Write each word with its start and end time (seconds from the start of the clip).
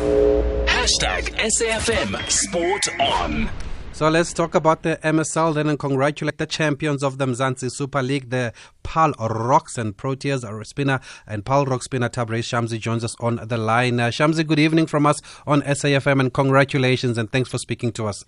Hashtag 0.00 1.28
SAFM 1.36 2.30
Sport 2.30 2.88
On. 3.00 3.50
So 3.92 4.08
let's 4.08 4.32
talk 4.32 4.54
about 4.54 4.82
the 4.82 4.98
MSL 5.04 5.54
then 5.54 5.68
and 5.68 5.78
congratulate 5.78 6.38
the 6.38 6.46
champions 6.46 7.02
of 7.02 7.18
the 7.18 7.26
Mzansi 7.26 7.70
Super 7.70 8.02
League, 8.02 8.30
the 8.30 8.54
Paarl 8.82 9.12
Rocks 9.18 9.76
and 9.76 9.94
Proteas 9.94 10.42
or 10.42 10.64
spinner 10.64 11.00
and 11.26 11.44
Paarl 11.44 11.66
Rock 11.66 11.82
spinner 11.82 12.08
Tabraiz 12.08 12.46
Shamsi 12.46 12.80
joins 12.80 13.04
us 13.04 13.14
on 13.20 13.46
the 13.46 13.58
line. 13.58 14.00
Uh, 14.00 14.08
Shamsi, 14.08 14.46
good 14.46 14.58
evening 14.58 14.86
from 14.86 15.04
us 15.04 15.20
on 15.46 15.60
SAFM 15.62 16.18
and 16.18 16.32
congratulations 16.32 17.18
and 17.18 17.30
thanks 17.30 17.50
for 17.50 17.58
speaking 17.58 17.92
to 17.92 18.06
us. 18.06 18.24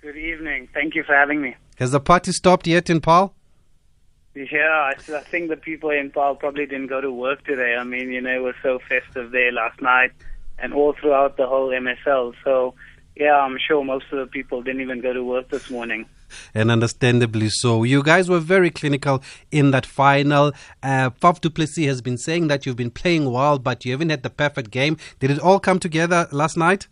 Good 0.00 0.16
evening. 0.16 0.66
Thank 0.72 0.94
you 0.94 1.02
for 1.02 1.14
having 1.14 1.42
me. 1.42 1.56
Has 1.76 1.90
the 1.90 2.00
party 2.00 2.32
stopped 2.32 2.66
yet 2.66 2.88
in 2.88 3.02
Paarl? 3.02 3.34
Yeah, 4.34 4.46
I, 4.70 4.94
I 5.14 5.20
think 5.20 5.50
the 5.50 5.58
people 5.58 5.90
in 5.90 6.10
Paarl 6.10 6.36
probably 6.36 6.64
didn't 6.64 6.86
go 6.86 7.02
to 7.02 7.12
work 7.12 7.44
today. 7.44 7.76
I 7.78 7.84
mean, 7.84 8.10
you 8.12 8.22
know, 8.22 8.34
it 8.34 8.42
was 8.42 8.54
so 8.62 8.78
festive 8.88 9.30
there 9.32 9.52
last 9.52 9.82
night 9.82 10.12
and 10.58 10.72
all 10.72 10.94
throughout 11.00 11.36
the 11.36 11.46
whole 11.46 11.70
MSL. 11.70 12.34
So 12.44 12.74
yeah, 13.16 13.36
I'm 13.36 13.56
sure 13.58 13.82
most 13.82 14.06
of 14.12 14.18
the 14.18 14.26
people 14.26 14.62
didn't 14.62 14.82
even 14.82 15.00
go 15.00 15.12
to 15.12 15.24
work 15.24 15.48
this 15.50 15.70
morning. 15.70 16.06
And 16.54 16.70
understandably 16.70 17.48
so. 17.48 17.84
You 17.84 18.02
guys 18.02 18.28
were 18.28 18.40
very 18.40 18.70
clinical 18.70 19.22
in 19.50 19.70
that 19.70 19.86
final. 19.86 20.52
Uh, 20.82 21.10
Faf 21.10 21.40
du 21.40 21.48
Plessis 21.48 21.86
has 21.86 22.02
been 22.02 22.18
saying 22.18 22.48
that 22.48 22.66
you've 22.66 22.76
been 22.76 22.90
playing 22.90 23.30
well, 23.30 23.58
but 23.58 23.84
you 23.84 23.92
haven't 23.92 24.10
had 24.10 24.22
the 24.22 24.30
perfect 24.30 24.70
game. 24.70 24.96
Did 25.20 25.30
it 25.30 25.38
all 25.38 25.60
come 25.60 25.78
together 25.78 26.28
last 26.32 26.56
night? 26.56 26.88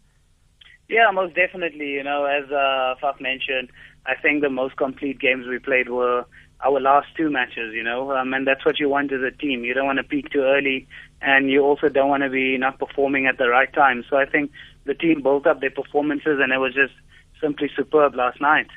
Yeah, 0.89 1.11
most 1.13 1.35
definitely. 1.35 1.91
You 1.91 2.05
know, 2.05 2.25
as 2.25 2.51
uh, 2.51 2.95
Faf 3.03 3.21
mentioned, 3.21 3.71
I 4.07 4.15
think 4.15 4.43
the 4.43 4.51
most 4.51 4.77
complete 4.77 5.19
games 5.19 5.47
we 5.47 5.59
played 5.59 5.89
were 5.89 6.25
our 6.65 6.81
last 6.81 7.09
two 7.17 7.31
matches, 7.31 7.75
you 7.75 7.83
know, 7.83 8.13
um, 8.13 8.33
and 8.33 8.47
that's 8.47 8.65
what 8.65 8.79
you 8.79 8.89
want 8.89 9.13
as 9.13 9.21
a 9.21 9.31
team. 9.31 9.65
You 9.65 9.75
don't 9.75 9.87
want 9.87 9.99
to 9.99 10.05
peak 10.05 10.31
too 10.31 10.43
early, 10.43 10.87
and 11.25 11.51
you 11.51 11.63
also 11.63 11.89
don't 11.89 12.09
want 12.09 12.23
to 12.23 12.31
be 12.31 12.59
not 12.59 12.79
performing 12.79 13.27
at 13.27 13.39
the 13.39 13.49
right 13.49 13.73
time. 13.73 14.05
So 14.09 14.17
I 14.17 14.27
think 14.27 14.51
the 14.85 14.95
team 14.95 15.23
built 15.23 15.47
up 15.47 15.61
their 15.61 15.71
performances, 15.71 16.39
and 16.41 16.53
it 16.53 16.59
was 16.59 16.75
just 16.75 16.93
simply 17.41 17.71
superb 17.75 18.15
last 18.15 18.41
night. 18.41 18.69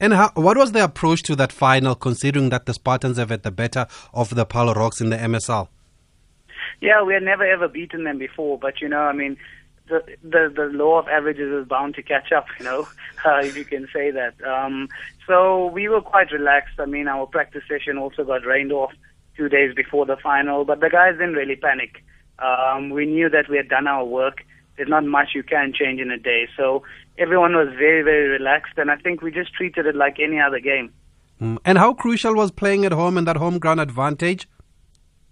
And 0.00 0.12
how, 0.12 0.30
what 0.34 0.56
was 0.56 0.72
the 0.72 0.82
approach 0.82 1.22
to 1.24 1.36
that 1.36 1.52
final, 1.52 1.94
considering 1.94 2.48
that 2.48 2.66
the 2.66 2.74
Spartans 2.74 3.18
have 3.18 3.30
had 3.30 3.44
the 3.44 3.52
better 3.52 3.86
of 4.12 4.34
the 4.34 4.44
Paarl 4.44 4.74
Rocks 4.74 5.00
in 5.00 5.10
the 5.10 5.16
MSL? 5.16 5.68
Yeah, 6.80 7.02
we 7.04 7.14
had 7.14 7.22
never 7.22 7.44
ever 7.44 7.68
beaten 7.68 8.02
them 8.02 8.18
before, 8.18 8.58
but 8.58 8.80
you 8.80 8.88
know, 8.88 9.02
I 9.02 9.12
mean, 9.12 9.36
the 9.88 10.02
the 10.24 10.52
the 10.54 10.64
law 10.72 10.98
of 10.98 11.06
averages 11.06 11.52
is 11.52 11.68
bound 11.68 11.94
to 11.94 12.02
catch 12.02 12.32
up, 12.32 12.46
you 12.58 12.64
know, 12.64 12.88
uh, 13.24 13.42
if 13.44 13.56
you 13.56 13.64
can 13.64 13.86
say 13.92 14.10
that. 14.10 14.34
Um, 14.42 14.88
so 15.26 15.66
we 15.66 15.88
were 15.88 16.00
quite 16.00 16.32
relaxed. 16.32 16.80
I 16.80 16.86
mean, 16.86 17.06
our 17.06 17.26
practice 17.26 17.62
session 17.68 17.96
also 17.96 18.24
got 18.24 18.44
rained 18.44 18.72
off 18.72 18.92
two 19.36 19.48
days 19.48 19.74
before 19.74 20.06
the 20.06 20.16
final, 20.22 20.64
but 20.64 20.80
the 20.80 20.90
guys 20.90 21.12
didn't 21.12 21.34
really 21.34 21.56
panic. 21.56 22.04
Um, 22.38 22.90
we 22.90 23.06
knew 23.06 23.28
that 23.28 23.48
we 23.48 23.56
had 23.56 23.68
done 23.68 23.86
our 23.86 24.04
work 24.04 24.42
there's 24.76 24.88
not 24.88 25.04
much 25.04 25.28
you 25.34 25.42
can 25.42 25.72
change 25.72 26.00
in 26.00 26.10
a 26.10 26.18
day. 26.18 26.48
So 26.56 26.82
everyone 27.18 27.54
was 27.54 27.68
very, 27.78 28.02
very 28.02 28.28
relaxed, 28.28 28.74
and 28.76 28.90
I 28.90 28.96
think 28.96 29.22
we 29.22 29.30
just 29.30 29.52
treated 29.54 29.86
it 29.86 29.94
like 29.94 30.16
any 30.18 30.40
other 30.40 30.60
game. 30.60 30.92
Mm. 31.40 31.58
And 31.64 31.78
how 31.78 31.94
crucial 31.94 32.34
was 32.34 32.50
playing 32.50 32.84
at 32.84 32.92
home 32.92 33.18
and 33.18 33.26
that 33.26 33.36
home 33.36 33.58
ground 33.58 33.80
advantage? 33.80 34.48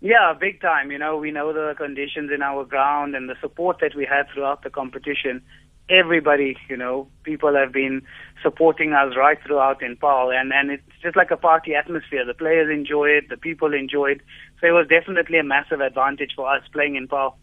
Yeah, 0.00 0.32
big 0.38 0.60
time. 0.60 0.90
You 0.90 0.98
know, 0.98 1.16
we 1.16 1.30
know 1.30 1.52
the 1.52 1.74
conditions 1.76 2.30
in 2.34 2.42
our 2.42 2.64
ground 2.64 3.14
and 3.14 3.28
the 3.28 3.36
support 3.40 3.78
that 3.80 3.94
we 3.94 4.06
had 4.06 4.26
throughout 4.32 4.62
the 4.62 4.70
competition. 4.70 5.42
Everybody, 5.90 6.56
you 6.68 6.76
know, 6.76 7.08
people 7.24 7.54
have 7.54 7.72
been 7.72 8.02
supporting 8.42 8.92
us 8.92 9.16
right 9.16 9.38
throughout 9.44 9.82
in 9.82 9.96
Paarl, 9.96 10.30
and 10.30 10.52
and 10.52 10.70
it's 10.70 10.82
just 11.02 11.16
like 11.16 11.30
a 11.30 11.36
party 11.36 11.74
atmosphere. 11.74 12.24
The 12.24 12.34
players 12.34 12.70
enjoy 12.72 13.08
it, 13.08 13.28
the 13.28 13.36
people 13.36 13.74
enjoy 13.74 14.12
it. 14.12 14.20
So 14.60 14.68
it 14.68 14.72
was 14.72 14.86
definitely 14.88 15.38
a 15.38 15.44
massive 15.44 15.80
advantage 15.80 16.30
for 16.36 16.48
us 16.48 16.62
playing 16.72 16.96
in 16.96 17.08
Paarl. 17.08 17.36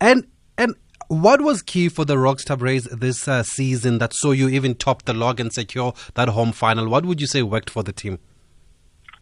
And 0.00 0.26
and 0.56 0.74
what 1.08 1.42
was 1.42 1.62
key 1.62 1.88
for 1.88 2.04
the 2.04 2.16
Rockstar 2.16 2.46
Tabraiz 2.46 2.84
this 2.84 3.28
uh, 3.28 3.42
season 3.42 3.98
that 3.98 4.14
saw 4.14 4.30
you 4.30 4.48
even 4.48 4.74
top 4.74 5.04
the 5.04 5.12
log 5.12 5.38
and 5.38 5.52
secure 5.52 5.92
that 6.14 6.28
home 6.28 6.52
final? 6.52 6.88
What 6.88 7.04
would 7.04 7.20
you 7.20 7.26
say 7.26 7.42
worked 7.42 7.70
for 7.70 7.82
the 7.82 7.92
team? 7.92 8.18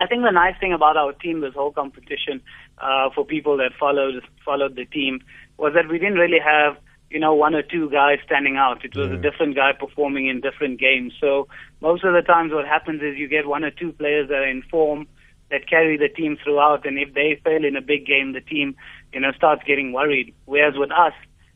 I 0.01 0.07
think 0.07 0.23
the 0.23 0.33
nice 0.33 0.55
thing 0.59 0.73
about 0.73 0.97
our 0.97 1.13
team, 1.13 1.41
this 1.41 1.55
whole 1.55 1.71
competition, 1.71 2.41
uh, 2.79 3.11
for 3.15 3.25
people 3.25 3.57
that 3.59 3.71
followed 3.79 4.23
followed 4.45 4.75
the 4.75 4.85
team, 4.85 5.21
was 5.59 5.75
that 5.75 5.89
we 5.89 5.99
didn't 5.99 6.19
really 6.19 6.41
have 6.45 6.77
you 7.13 7.21
know 7.21 7.35
one 7.35 7.55
or 7.55 7.63
two 7.63 7.91
guys 7.91 8.19
standing 8.25 8.57
out. 8.57 8.85
It 8.85 8.97
was 8.97 9.11
a 9.11 9.17
different 9.17 9.55
guy 9.55 9.73
performing 9.79 10.29
in 10.29 10.41
different 10.41 10.81
games. 10.81 11.13
So 11.21 11.49
most 11.81 12.05
of 12.05 12.15
the 12.15 12.23
times, 12.23 12.53
what 12.53 12.67
happens 12.67 13.03
is 13.03 13.19
you 13.19 13.29
get 13.29 13.47
one 13.47 13.65
or 13.65 13.71
two 13.71 13.93
players 13.93 14.29
that 14.29 14.37
are 14.37 14.49
in 14.49 14.63
form 14.63 15.07
that 15.51 15.69
carry 15.69 15.99
the 15.99 16.09
team 16.09 16.39
throughout, 16.43 16.87
and 16.87 16.99
if 16.99 17.13
they 17.13 17.39
fail 17.45 17.65
in 17.65 17.77
a 17.77 17.83
big 17.83 18.07
game, 18.07 18.33
the 18.33 18.41
team 18.41 18.75
you 19.13 19.21
know 19.21 19.33
starts 19.33 19.63
getting 19.67 19.93
worried. 19.93 20.35
Whereas 20.47 20.75
with 20.77 20.91
us, 20.91 21.13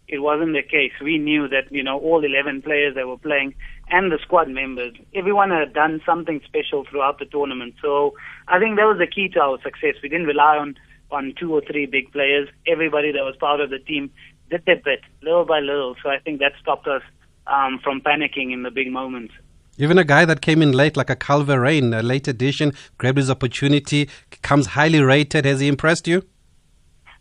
it 0.08 0.20
wasn't 0.20 0.52
the 0.52 0.62
case. 0.62 0.92
We 1.02 1.18
knew 1.18 1.48
that, 1.48 1.70
you 1.70 1.82
know, 1.82 1.98
all 1.98 2.24
11 2.24 2.62
players 2.62 2.94
that 2.94 3.08
were 3.08 3.18
playing 3.18 3.54
and 3.88 4.10
the 4.10 4.18
squad 4.22 4.48
members, 4.48 4.94
everyone 5.14 5.50
had 5.50 5.72
done 5.72 6.00
something 6.06 6.40
special 6.44 6.84
throughout 6.88 7.18
the 7.18 7.24
tournament. 7.24 7.74
So 7.82 8.14
I 8.48 8.58
think 8.58 8.76
that 8.76 8.84
was 8.84 8.98
the 8.98 9.06
key 9.06 9.28
to 9.30 9.40
our 9.40 9.58
success. 9.62 9.94
We 10.02 10.08
didn't 10.08 10.26
rely 10.26 10.56
on, 10.58 10.76
on 11.10 11.34
two 11.38 11.52
or 11.52 11.60
three 11.60 11.86
big 11.86 12.12
players. 12.12 12.48
Everybody 12.66 13.12
that 13.12 13.22
was 13.22 13.36
part 13.38 13.60
of 13.60 13.70
the 13.70 13.78
team 13.78 14.10
did 14.50 14.64
their 14.66 14.76
bit, 14.76 15.00
little 15.22 15.44
by 15.44 15.60
little. 15.60 15.96
So 16.02 16.10
I 16.10 16.18
think 16.18 16.40
that 16.40 16.52
stopped 16.60 16.86
us 16.86 17.02
um, 17.46 17.78
from 17.82 18.00
panicking 18.00 18.52
in 18.52 18.62
the 18.62 18.70
big 18.70 18.90
moments. 18.90 19.34
Even 19.78 19.98
a 19.98 20.04
guy 20.04 20.24
that 20.24 20.40
came 20.40 20.62
in 20.62 20.72
late, 20.72 20.96
like 20.96 21.10
a 21.10 21.16
Kyle 21.16 21.44
Verreynne, 21.44 21.98
a 21.98 22.02
late 22.02 22.26
addition, 22.28 22.72
grabbed 22.96 23.18
his 23.18 23.30
opportunity, 23.30 24.08
comes 24.42 24.68
highly 24.68 25.00
rated. 25.02 25.44
Has 25.44 25.60
he 25.60 25.68
impressed 25.68 26.08
you? 26.08 26.22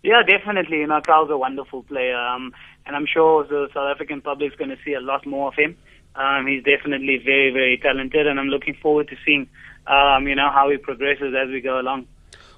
Yeah, 0.03 0.21
definitely. 0.23 0.77
You 0.77 0.87
know, 0.87 1.01
Carl's 1.01 1.29
a 1.31 1.37
wonderful 1.37 1.83
player. 1.83 2.15
Um, 2.15 2.53
and 2.85 2.95
I'm 2.95 3.07
sure 3.11 3.43
the 3.43 3.67
South 3.73 3.89
African 3.93 4.21
public 4.21 4.53
is 4.53 4.57
going 4.57 4.69
to 4.69 4.77
see 4.85 4.93
a 4.93 5.01
lot 5.01 5.25
more 5.25 5.49
of 5.49 5.55
him. 5.55 5.75
Um, 6.15 6.47
he's 6.47 6.63
definitely 6.63 7.17
very, 7.17 7.51
very 7.51 7.77
talented, 7.77 8.25
and 8.25 8.39
I'm 8.39 8.47
looking 8.47 8.75
forward 8.81 9.09
to 9.09 9.17
seeing, 9.25 9.49
um, 9.87 10.27
you 10.27 10.35
know, 10.35 10.49
how 10.49 10.69
he 10.69 10.77
progresses 10.77 11.33
as 11.35 11.49
we 11.49 11.59
go 11.59 11.79
along. 11.79 12.07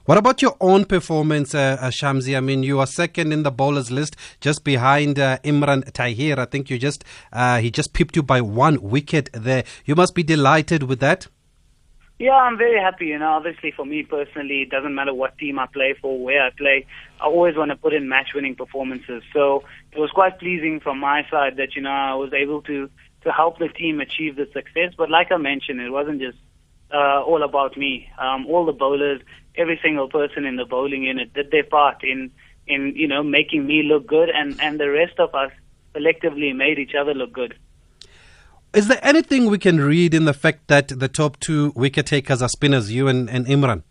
What 0.08 0.18
about 0.18 0.42
your 0.42 0.56
own 0.62 0.86
performance, 0.86 1.54
uh, 1.54 1.78
uh, 1.82 1.88
Shamsi? 1.88 2.38
I 2.38 2.40
mean, 2.40 2.64
you 2.64 2.80
are 2.80 2.88
second 2.88 3.34
in 3.34 3.44
the 3.44 3.52
bowlers 3.52 3.92
list, 3.92 4.16
just 4.40 4.64
behind 4.64 5.20
uh, 5.20 5.38
Imran 5.44 5.84
Tahir. 5.92 6.40
I 6.40 6.46
think 6.46 6.70
you 6.70 6.80
just 6.80 7.04
uh, 7.34 7.58
he 7.58 7.70
just 7.70 7.92
pipped 7.92 8.16
you 8.16 8.24
by 8.24 8.40
one 8.40 8.82
wicket 8.82 9.30
there. 9.34 9.66
You 9.84 9.96
must 9.96 10.16
be 10.16 10.24
delighted 10.24 10.84
with 10.84 11.02
that. 11.02 11.28
Yeah, 12.20 12.38
I'm 12.38 12.58
very 12.58 12.80
happy. 12.80 13.08
You 13.08 13.20
know, 13.20 13.32
obviously 13.34 13.72
for 13.72 13.86
me 13.86 14.04
personally, 14.04 14.62
it 14.62 14.70
doesn't 14.70 14.96
matter 14.96 15.14
what 15.14 15.38
team 15.40 15.60
I 15.60 15.66
play 15.66 15.94
for, 16.02 16.18
where 16.18 16.42
I 16.42 16.52
play. 16.52 16.86
I 17.20 17.26
always 17.26 17.58
want 17.58 17.72
to 17.72 17.76
put 17.76 17.94
in 17.94 18.08
match-winning 18.08 18.56
performances. 18.56 19.24
So 19.34 19.66
it 19.92 20.00
was 20.00 20.12
quite 20.12 20.40
pleasing 20.40 20.80
from 20.80 21.00
my 21.00 21.28
side 21.30 21.58
that 21.58 21.76
you 21.76 21.82
know 21.82 21.92
I 21.92 22.14
was 22.14 22.32
able 22.32 22.62
to 22.62 22.90
to 23.24 23.32
help 23.34 23.60
the 23.60 23.68
team 23.68 24.00
achieve 24.00 24.38
the 24.38 24.48
success. 24.54 24.94
But 24.98 25.10
like 25.10 25.34
I 25.34 25.38
mentioned, 25.38 25.82
it 25.82 25.90
wasn't 25.90 26.22
just 26.22 26.38
uh, 26.94 27.22
all 27.24 27.44
about 27.44 27.76
me. 27.78 28.10
Um, 28.18 28.46
all 28.48 28.66
the 28.66 28.72
bowlers, 28.72 29.22
every 29.58 29.80
single 29.84 30.10
person 30.10 30.46
in 30.46 30.56
the 30.56 30.66
bowling 30.66 31.04
unit 31.04 31.34
did 31.34 31.52
their 31.52 31.64
part 31.64 32.04
in 32.04 32.32
in 32.68 32.94
you 32.96 33.08
know 33.08 33.24
making 33.24 33.66
me 33.66 33.84
look 33.84 34.08
good, 34.08 34.30
and 34.30 34.60
and 34.62 34.80
the 34.80 34.90
rest 34.90 35.20
of 35.20 35.34
us 35.36 35.52
collectively 35.94 36.54
made 36.54 36.80
each 36.80 36.94
other 37.00 37.14
look 37.14 37.34
good. 37.34 37.56
Is 38.74 38.88
there 38.88 39.00
anything 39.02 39.50
we 39.50 39.58
can 39.58 39.80
read 39.80 40.14
in 40.14 40.26
the 40.26 40.34
fact 40.34 40.68
that 40.68 40.90
the 40.90 41.08
top 41.08 41.40
two 41.40 41.72
wicket 41.76 42.06
takers 42.06 42.42
are 42.42 42.50
spinners, 42.50 42.92
you 42.92 43.08
and, 43.08 43.30
and 43.30 43.48
Imran? 43.48 43.84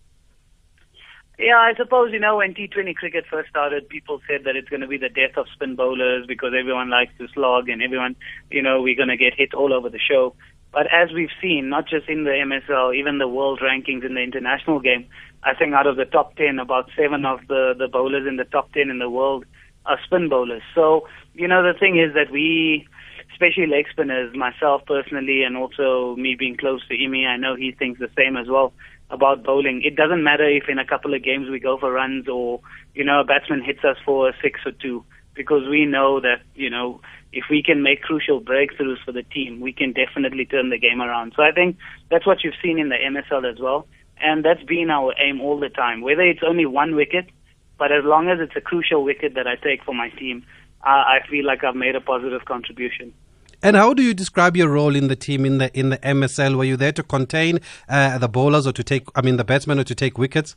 Yeah, 1.39 1.59
I 1.59 1.75
suppose, 1.77 2.13
you 2.13 2.19
know, 2.19 2.37
when 2.37 2.55
T20 2.55 2.95
cricket 2.95 3.25
first 3.31 3.51
started, 3.51 3.89
people 3.89 4.21
said 4.27 4.45
that 4.45 4.57
it's 4.57 4.69
going 4.69 4.81
to 4.81 4.87
be 4.87 4.97
the 4.97 5.11
death 5.11 5.37
of 5.37 5.47
spin 5.55 5.77
bowlers 5.77 6.27
because 6.27 6.53
everyone 6.59 6.89
likes 6.89 7.13
to 7.19 7.29
slog 7.35 7.69
and 7.69 7.83
everyone, 7.83 8.17
you 8.51 8.63
know, 8.63 8.81
we're 8.81 8.97
going 8.97 9.09
to 9.09 9.19
get 9.19 9.35
hit 9.37 9.53
all 9.53 9.75
over 9.75 9.91
the 9.91 9.99
show. 9.99 10.35
But 10.73 10.87
as 10.93 11.13
we've 11.13 11.35
seen, 11.43 11.69
not 11.69 11.89
just 11.89 12.09
in 12.09 12.25
the 12.25 12.31
MSL, 12.31 12.97
even 12.97 13.19
the 13.19 13.29
world 13.29 13.61
rankings 13.63 14.05
in 14.05 14.15
the 14.15 14.23
international 14.23 14.81
game, 14.81 15.09
I 15.47 15.55
think 15.55 15.75
out 15.75 15.87
of 15.87 15.97
the 15.97 16.05
top 16.05 16.35
10, 16.37 16.59
about 16.59 16.91
seven 16.97 17.25
of 17.25 17.39
the, 17.47 17.73
the 17.79 17.87
bowlers 17.87 18.27
in 18.27 18.37
the 18.37 18.45
top 18.45 18.73
10 18.73 18.91
in 18.91 18.99
the 18.99 19.09
world 19.09 19.45
are 19.87 19.99
spin 20.05 20.29
bowlers. 20.29 20.63
So, 20.75 21.07
you 21.35 21.47
know, 21.47 21.63
the 21.63 21.79
thing 21.79 21.99
is 21.99 22.15
that 22.15 22.33
we, 22.33 22.85
especially 23.31 23.69
leg 23.69 23.87
spinners, 23.89 24.35
myself 24.35 24.83
personally, 24.87 25.45
and 25.45 25.57
also 25.57 26.17
me 26.17 26.35
being 26.37 26.57
close 26.57 26.87
to 26.89 26.95
Imi, 26.95 27.29
I 27.29 27.37
know 27.37 27.55
he 27.55 27.71
thinks 27.71 28.01
the 28.01 28.11
same 28.17 28.37
as 28.37 28.49
well 28.49 28.73
about 29.09 29.45
bowling. 29.45 29.83
It 29.85 29.95
doesn't 29.95 30.25
matter 30.25 30.49
if 30.49 30.69
in 30.69 30.81
a 30.81 30.85
couple 30.85 31.15
of 31.15 31.23
games 31.23 31.49
we 31.49 31.61
go 31.61 31.79
for 31.79 31.93
runs 31.93 32.27
or, 32.27 32.61
you 32.95 33.05
know, 33.05 33.21
a 33.21 33.25
batsman 33.25 33.63
hits 33.63 33.85
us 33.85 33.99
for 34.05 34.29
a 34.29 34.33
six 34.43 34.59
or 34.67 34.73
two, 34.73 35.05
because 35.37 35.69
we 35.71 35.87
know 35.87 36.19
that, 36.19 36.41
you 36.57 36.71
know, 36.71 37.01
if 37.33 37.45
we 37.49 37.63
can 37.63 37.85
make 37.85 38.03
crucial 38.03 38.41
breakthroughs 38.41 39.05
for 39.05 39.13
the 39.13 39.23
team, 39.23 39.61
we 39.61 39.73
can 39.73 39.93
definitely 39.93 40.45
turn 40.45 40.71
the 40.71 40.79
game 40.79 41.01
around. 41.01 41.35
So 41.37 41.45
I 41.45 41.53
think 41.53 41.77
that's 42.11 42.27
what 42.27 42.43
you've 42.43 42.55
seen 42.61 42.81
in 42.81 42.89
the 42.89 42.97
MSL 42.97 43.49
as 43.49 43.61
well. 43.61 43.87
And 44.21 44.45
that's 44.45 44.63
been 44.63 44.91
our 44.91 45.15
aim 45.19 45.41
all 45.41 45.59
the 45.59 45.69
time, 45.69 46.01
whether 46.01 46.23
it's 46.23 46.41
only 46.47 46.67
one 46.67 46.95
wicket, 46.95 47.27
but 47.79 47.93
as 47.93 48.05
long 48.05 48.29
as 48.29 48.39
it's 48.41 48.57
a 48.57 48.61
crucial 48.61 49.05
wicket 49.05 49.35
that 49.35 49.47
I 49.47 49.57
take 49.57 49.85
for 49.85 49.95
my 49.95 50.09
team, 50.11 50.45
uh, 50.83 50.89
I 50.89 51.19
feel 51.29 51.45
like 51.45 51.65
I've 51.65 51.77
made 51.77 51.95
a 51.95 52.01
positive 52.01 52.45
contribution. 52.47 53.13
And 53.63 53.77
how 53.77 53.95
do 53.95 54.03
you 54.03 54.15
describe 54.15 54.57
your 54.57 54.69
role 54.69 54.95
in 54.95 55.09
the 55.09 55.17
team 55.17 55.45
in 55.45 55.59
the 55.59 55.77
in 55.79 55.89
the 55.91 55.99
MSL? 55.99 56.57
Were 56.57 56.65
you 56.65 56.77
there 56.77 56.93
to 56.93 57.03
contain 57.03 57.59
uh, 57.89 58.19
the 58.19 58.29
bowlers 58.29 58.67
or 58.67 58.73
to 58.73 58.85
take, 58.85 59.09
I 59.15 59.23
mean, 59.23 59.37
the 59.37 59.45
batsmen 59.45 59.79
or 59.79 59.85
to 59.85 59.95
take 59.95 60.19
wickets? 60.19 60.57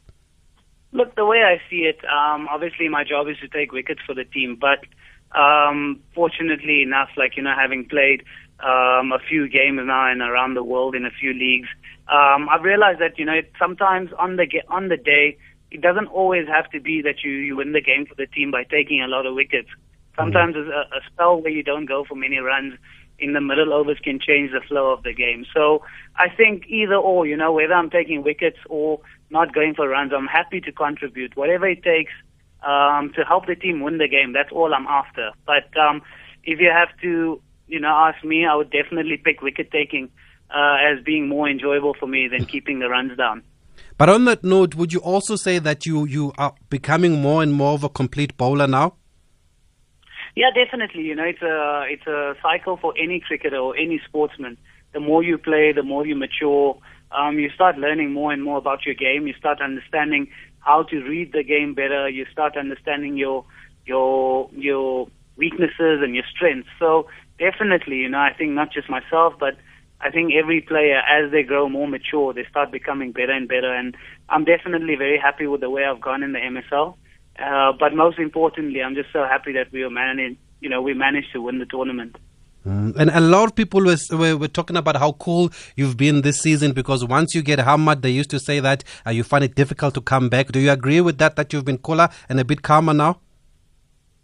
Look, 0.91 1.15
the 1.15 1.25
way 1.25 1.43
I 1.43 1.61
see 1.69 1.83
it, 1.83 1.99
um, 2.05 2.47
obviously 2.49 2.89
my 2.89 3.03
job 3.03 3.27
is 3.27 3.37
to 3.39 3.47
take 3.47 3.71
wickets 3.71 4.01
for 4.05 4.15
the 4.15 4.25
team, 4.25 4.57
but 4.59 4.85
um, 5.37 6.01
fortunately 6.13 6.81
enough, 6.81 7.09
like 7.15 7.37
you 7.37 7.43
know, 7.43 7.53
having 7.55 7.85
played 7.85 8.23
um, 8.63 9.11
a 9.11 9.19
few 9.19 9.47
games 9.47 9.79
now 9.83 10.11
and 10.11 10.21
around 10.21 10.55
the 10.55 10.63
world 10.63 10.95
in 10.95 11.05
a 11.05 11.11
few 11.11 11.33
leagues, 11.33 11.69
um, 12.07 12.49
I've 12.49 12.63
realized 12.63 12.99
that 12.99 13.17
you 13.17 13.25
know 13.25 13.33
it, 13.33 13.51
sometimes 13.59 14.11
on 14.17 14.35
the 14.35 14.47
on 14.67 14.89
the 14.89 14.97
day 14.97 15.37
it 15.71 15.81
doesn't 15.81 16.07
always 16.07 16.47
have 16.47 16.69
to 16.71 16.79
be 16.79 17.01
that 17.01 17.23
you 17.23 17.31
you 17.31 17.55
win 17.57 17.71
the 17.71 17.81
game 17.81 18.05
for 18.05 18.15
the 18.15 18.27
team 18.27 18.51
by 18.51 18.63
taking 18.63 19.01
a 19.01 19.07
lot 19.07 19.25
of 19.25 19.35
wickets. 19.35 19.69
Sometimes 20.17 20.55
mm-hmm. 20.55 20.71
a, 20.71 20.97
a 20.97 21.01
spell 21.11 21.41
where 21.41 21.51
you 21.51 21.63
don't 21.63 21.85
go 21.85 22.03
for 22.03 22.15
many 22.15 22.37
runs 22.37 22.73
in 23.19 23.33
the 23.33 23.41
middle 23.41 23.73
overs 23.73 23.97
can 24.03 24.19
change 24.19 24.51
the 24.51 24.61
flow 24.67 24.91
of 24.91 25.03
the 25.03 25.13
game. 25.13 25.45
So 25.53 25.83
I 26.15 26.29
think 26.29 26.65
either 26.67 26.95
or, 26.95 27.25
you 27.25 27.35
know, 27.35 27.51
whether 27.51 27.73
I'm 27.73 27.89
taking 27.89 28.23
wickets 28.23 28.57
or 28.69 28.99
not 29.29 29.53
going 29.53 29.75
for 29.75 29.87
runs, 29.87 30.11
I'm 30.15 30.27
happy 30.27 30.61
to 30.61 30.71
contribute. 30.71 31.35
Whatever 31.35 31.67
it 31.67 31.83
takes 31.83 32.11
um, 32.63 33.11
to 33.15 33.23
help 33.23 33.47
the 33.47 33.55
team 33.55 33.81
win 33.81 33.97
the 33.97 34.07
game, 34.07 34.33
that's 34.33 34.51
all 34.51 34.73
I'm 34.73 34.87
after. 34.87 35.31
But 35.45 35.75
um, 35.77 36.01
if 36.43 36.59
you 36.59 36.71
have 36.73 36.89
to, 37.01 37.41
you 37.69 37.79
know, 37.79 37.89
ask 37.89 38.23
me, 38.23 38.45
I 38.45 38.55
would 38.55 38.71
definitely 38.71 39.17
pick 39.17 39.41
wicket 39.41 39.71
taking 39.71 40.09
uh, 40.49 40.77
as 40.91 41.03
being 41.03 41.27
more 41.27 41.47
enjoyable 41.47 41.93
for 41.99 42.07
me 42.07 42.27
than 42.27 42.45
keeping 42.45 42.79
the 42.79 42.89
runs 42.89 43.15
down. 43.17 43.43
But 43.97 44.09
on 44.09 44.25
that 44.25 44.43
note, 44.43 44.75
would 44.75 44.91
you 44.91 44.99
also 44.99 45.35
say 45.35 45.59
that 45.59 45.85
you, 45.85 46.05
you 46.05 46.33
are 46.37 46.55
becoming 46.69 47.21
more 47.21 47.43
and 47.43 47.53
more 47.53 47.73
of 47.73 47.83
a 47.83 47.89
complete 47.89 48.35
bowler 48.35 48.67
now? 48.67 48.95
Yeah, 50.35 50.49
definitely. 50.53 51.03
You 51.03 51.15
know, 51.15 51.23
it's 51.23 51.41
a 51.41 51.85
it's 51.89 52.07
a 52.07 52.33
cycle 52.41 52.77
for 52.77 52.93
any 52.97 53.19
cricketer 53.19 53.57
or 53.57 53.75
any 53.75 53.99
sportsman. 54.07 54.57
The 54.93 54.99
more 54.99 55.23
you 55.23 55.37
play, 55.37 55.73
the 55.73 55.83
more 55.83 56.05
you 56.05 56.15
mature. 56.15 56.77
Um, 57.11 57.39
you 57.39 57.49
start 57.49 57.77
learning 57.77 58.13
more 58.13 58.31
and 58.31 58.43
more 58.43 58.57
about 58.57 58.85
your 58.85 58.95
game. 58.95 59.27
You 59.27 59.33
start 59.33 59.59
understanding 59.61 60.29
how 60.59 60.83
to 60.83 60.97
read 61.01 61.33
the 61.33 61.43
game 61.43 61.73
better. 61.73 62.07
You 62.07 62.25
start 62.31 62.55
understanding 62.57 63.17
your 63.17 63.45
your 63.85 64.49
your 64.53 65.07
weaknesses 65.35 66.01
and 66.03 66.13
your 66.13 66.25
strengths. 66.33 66.69
So 66.77 67.07
definitely, 67.39 67.97
you 67.97 68.09
know, 68.09 68.19
I 68.19 68.33
think 68.37 68.51
not 68.51 68.71
just 68.71 68.89
myself, 68.89 69.33
but 69.39 69.55
I 70.01 70.11
think 70.11 70.33
every 70.33 70.61
player, 70.61 70.99
as 70.99 71.31
they 71.31 71.43
grow 71.43 71.67
more 71.67 71.87
mature, 71.87 72.33
they 72.33 72.45
start 72.49 72.71
becoming 72.71 73.11
better 73.11 73.31
and 73.31 73.47
better. 73.47 73.73
And 73.73 73.95
I'm 74.29 74.45
definitely 74.45 74.95
very 74.95 75.17
happy 75.17 75.47
with 75.47 75.61
the 75.61 75.69
way 75.69 75.83
I've 75.85 76.01
gone 76.01 76.23
in 76.23 76.33
the 76.33 76.39
MSL. 76.39 76.95
Uh, 77.37 77.73
but 77.77 77.93
most 77.93 78.19
importantly, 78.19 78.81
I'm 78.81 78.95
just 78.95 79.11
so 79.11 79.23
happy 79.23 79.53
that 79.53 79.71
we 79.71 79.83
were 79.83 79.89
managing, 79.89 80.37
you 80.61 80.69
know, 80.69 80.81
we 80.81 80.93
managed 80.93 81.31
to 81.33 81.41
win 81.41 81.59
the 81.59 81.65
tournament. 81.65 82.17
Mm. 82.65 82.95
And 82.97 83.09
a 83.09 83.21
lot 83.21 83.45
of 83.45 83.55
people 83.55 83.85
were, 83.85 83.97
were, 84.11 84.37
were, 84.37 84.47
talking 84.49 84.75
about 84.75 84.97
how 84.97 85.13
cool 85.13 85.49
you've 85.77 85.95
been 85.95 86.21
this 86.21 86.41
season 86.41 86.73
because 86.73 87.05
once 87.05 87.33
you 87.33 87.41
get 87.41 87.59
hammered, 87.59 88.01
they 88.01 88.09
used 88.09 88.29
to 88.31 88.39
say 88.39 88.59
that 88.59 88.83
uh, 89.07 89.11
you 89.11 89.23
find 89.23 89.45
it 89.45 89.55
difficult 89.55 89.93
to 89.93 90.01
come 90.01 90.27
back. 90.27 90.51
Do 90.51 90.59
you 90.59 90.71
agree 90.71 90.99
with 90.99 91.17
that, 91.19 91.37
that 91.37 91.53
you've 91.53 91.63
been 91.63 91.77
cooler 91.77 92.09
and 92.27 92.39
a 92.39 92.43
bit 92.43 92.61
calmer 92.61 92.93
now? 92.93 93.21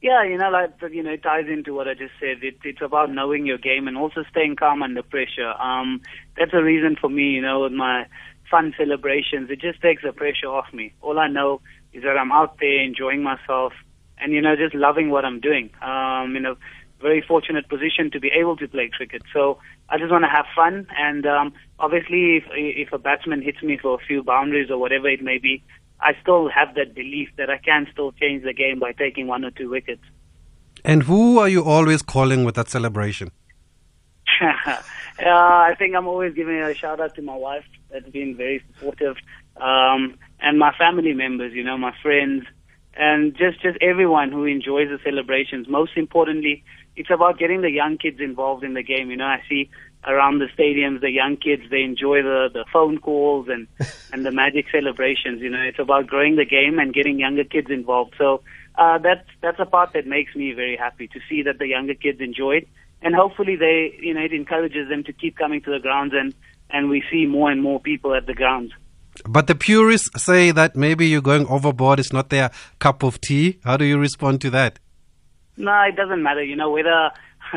Yeah, 0.05 0.23
you 0.23 0.37
know, 0.37 0.51
like 0.51 0.69
you 0.91 1.01
know, 1.01 1.13
it 1.13 1.23
ties 1.23 1.45
into 1.51 1.73
what 1.73 1.87
I 1.87 1.95
just 1.95 2.13
said. 2.19 2.43
It, 2.43 2.57
it's 2.63 2.83
about 2.83 3.09
knowing 3.09 3.47
your 3.47 3.57
game 3.57 3.87
and 3.87 3.97
also 3.97 4.23
staying 4.29 4.55
calm 4.55 4.83
under 4.83 5.01
pressure. 5.01 5.53
Um, 5.59 5.99
that's 6.37 6.53
a 6.53 6.61
reason 6.61 6.95
for 6.95 7.09
me, 7.09 7.31
you 7.31 7.41
know, 7.41 7.61
with 7.61 7.71
my 7.71 8.05
fun 8.51 8.71
celebrations. 8.77 9.49
It 9.49 9.59
just 9.59 9.81
takes 9.81 10.03
the 10.03 10.13
pressure 10.13 10.45
off 10.45 10.71
me. 10.71 10.93
All 11.01 11.17
I 11.17 11.27
know 11.27 11.59
is 11.91 12.03
that 12.03 12.19
I'm 12.19 12.31
out 12.31 12.57
there 12.59 12.83
enjoying 12.83 13.23
myself 13.23 13.73
and, 14.19 14.31
you 14.31 14.43
know, 14.43 14.55
just 14.55 14.75
loving 14.75 15.09
what 15.09 15.25
I'm 15.25 15.39
doing. 15.39 15.71
Um, 15.81 16.35
you 16.35 16.39
know, 16.39 16.55
very 17.01 17.23
fortunate 17.27 17.67
position 17.67 18.11
to 18.11 18.19
be 18.19 18.29
able 18.29 18.57
to 18.57 18.67
play 18.67 18.91
cricket. 18.95 19.23
So 19.33 19.57
I 19.89 19.97
just 19.97 20.11
want 20.11 20.23
to 20.23 20.29
have 20.29 20.45
fun. 20.55 20.85
And 20.95 21.25
um, 21.25 21.51
obviously, 21.79 22.37
if, 22.37 22.43
if 22.53 22.93
a 22.93 22.99
batsman 22.99 23.41
hits 23.41 23.63
me 23.63 23.79
for 23.81 23.95
a 23.95 24.05
few 24.05 24.21
boundaries 24.21 24.69
or 24.69 24.77
whatever 24.77 25.09
it 25.09 25.23
may 25.23 25.39
be, 25.39 25.63
I 25.99 26.13
still 26.21 26.49
have 26.49 26.75
that 26.75 26.93
belief 26.93 27.29
that 27.37 27.49
I 27.49 27.57
can 27.57 27.87
still 27.91 28.11
change 28.11 28.43
the 28.43 28.53
game 28.53 28.79
by 28.79 28.91
taking 28.91 29.27
one 29.27 29.45
or 29.45 29.51
two 29.51 29.69
wickets. 29.69 30.03
And 30.83 31.03
who 31.03 31.39
are 31.39 31.49
you 31.49 31.63
always 31.63 32.01
calling 32.01 32.43
with 32.43 32.55
that 32.55 32.69
celebration? 32.69 33.31
uh, 34.41 34.77
I 35.19 35.73
think 35.77 35.95
I'm 35.95 36.07
always 36.07 36.33
giving 36.33 36.59
a 36.59 36.73
shout 36.73 36.99
out 36.99 37.15
to 37.15 37.21
my 37.21 37.35
wife 37.35 37.65
that's 37.91 38.09
been 38.09 38.35
very 38.35 38.61
supportive. 38.67 39.15
Um, 39.57 40.17
and 40.39 40.59
my 40.59 40.73
family 40.77 41.13
members, 41.13 41.53
you 41.53 41.63
know, 41.63 41.77
my 41.77 41.95
friends, 42.01 42.43
and 42.97 43.35
just 43.35 43.61
just 43.61 43.77
everyone 43.81 44.31
who 44.31 44.45
enjoys 44.45 44.89
the 44.89 44.99
celebrations. 45.03 45.67
Most 45.67 45.91
importantly, 45.95 46.63
it's 46.95 47.09
about 47.09 47.37
getting 47.37 47.61
the 47.61 47.71
young 47.71 47.97
kids 47.97 48.19
involved 48.19 48.63
in 48.63 48.73
the 48.73 48.83
game. 48.83 49.09
You 49.09 49.17
know, 49.17 49.25
I 49.25 49.41
see 49.49 49.69
around 50.07 50.39
the 50.39 50.47
stadiums 50.57 51.01
the 51.01 51.11
young 51.11 51.37
kids 51.37 51.63
they 51.69 51.81
enjoy 51.81 52.21
the 52.21 52.49
the 52.53 52.65
phone 52.71 52.99
calls 52.99 53.47
and 53.49 53.67
and 54.13 54.25
the 54.25 54.31
magic 54.31 54.65
celebrations. 54.71 55.41
You 55.41 55.49
know, 55.49 55.61
it's 55.61 55.79
about 55.79 56.07
growing 56.07 56.35
the 56.35 56.45
game 56.45 56.79
and 56.79 56.93
getting 56.93 57.19
younger 57.19 57.43
kids 57.43 57.69
involved. 57.69 58.15
So 58.17 58.41
uh, 58.77 58.97
that's 58.99 59.27
that's 59.41 59.59
a 59.59 59.65
part 59.65 59.93
that 59.93 60.05
makes 60.05 60.35
me 60.35 60.53
very 60.53 60.77
happy 60.77 61.07
to 61.07 61.19
see 61.29 61.41
that 61.43 61.59
the 61.59 61.67
younger 61.67 61.95
kids 61.95 62.19
enjoy 62.21 62.57
it, 62.57 62.67
and 63.01 63.15
hopefully 63.15 63.55
they 63.55 63.97
you 63.99 64.13
know 64.13 64.21
it 64.21 64.33
encourages 64.33 64.89
them 64.89 65.03
to 65.03 65.13
keep 65.13 65.37
coming 65.37 65.61
to 65.61 65.71
the 65.71 65.79
grounds 65.79 66.13
and 66.15 66.33
and 66.69 66.89
we 66.89 67.03
see 67.11 67.25
more 67.25 67.51
and 67.51 67.61
more 67.61 67.79
people 67.79 68.13
at 68.13 68.25
the 68.25 68.33
grounds. 68.33 68.71
But 69.27 69.47
the 69.47 69.55
purists 69.55 70.23
say 70.23 70.51
that 70.51 70.75
maybe 70.75 71.07
you're 71.07 71.21
going 71.21 71.47
overboard. 71.47 71.99
It's 71.99 72.11
not 72.11 72.29
their 72.29 72.51
cup 72.79 73.01
of 73.01 73.21
tea. 73.21 73.59
How 73.63 73.77
do 73.77 73.85
you 73.85 73.97
respond 73.97 74.41
to 74.41 74.49
that? 74.49 74.79
No, 75.57 75.73
it 75.83 75.95
doesn't 75.95 76.21
matter. 76.21 76.43
You 76.43 76.57
know, 76.57 76.69
whether 76.69 77.11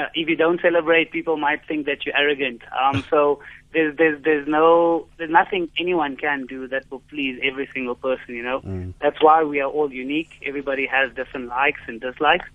if 0.14 0.28
you 0.28 0.36
don't 0.36 0.60
celebrate, 0.60 1.12
people 1.12 1.36
might 1.36 1.66
think 1.66 1.86
that 1.86 2.04
you're 2.04 2.16
arrogant. 2.16 2.62
Um, 2.72 3.04
so 3.10 3.40
there's 3.72 3.96
there's 3.96 4.22
there's 4.22 4.48
no 4.48 5.06
there's 5.16 5.30
nothing 5.30 5.68
anyone 5.78 6.16
can 6.16 6.46
do 6.46 6.68
that 6.68 6.90
will 6.90 7.02
please 7.10 7.38
every 7.42 7.68
single 7.72 7.94
person. 7.94 8.34
You 8.34 8.42
know, 8.42 8.60
mm. 8.60 8.94
that's 9.00 9.22
why 9.22 9.42
we 9.44 9.60
are 9.60 9.70
all 9.70 9.92
unique. 9.92 10.30
Everybody 10.44 10.86
has 10.86 11.12
different 11.14 11.48
likes 11.48 11.80
and 11.86 12.00
dislikes, 12.00 12.46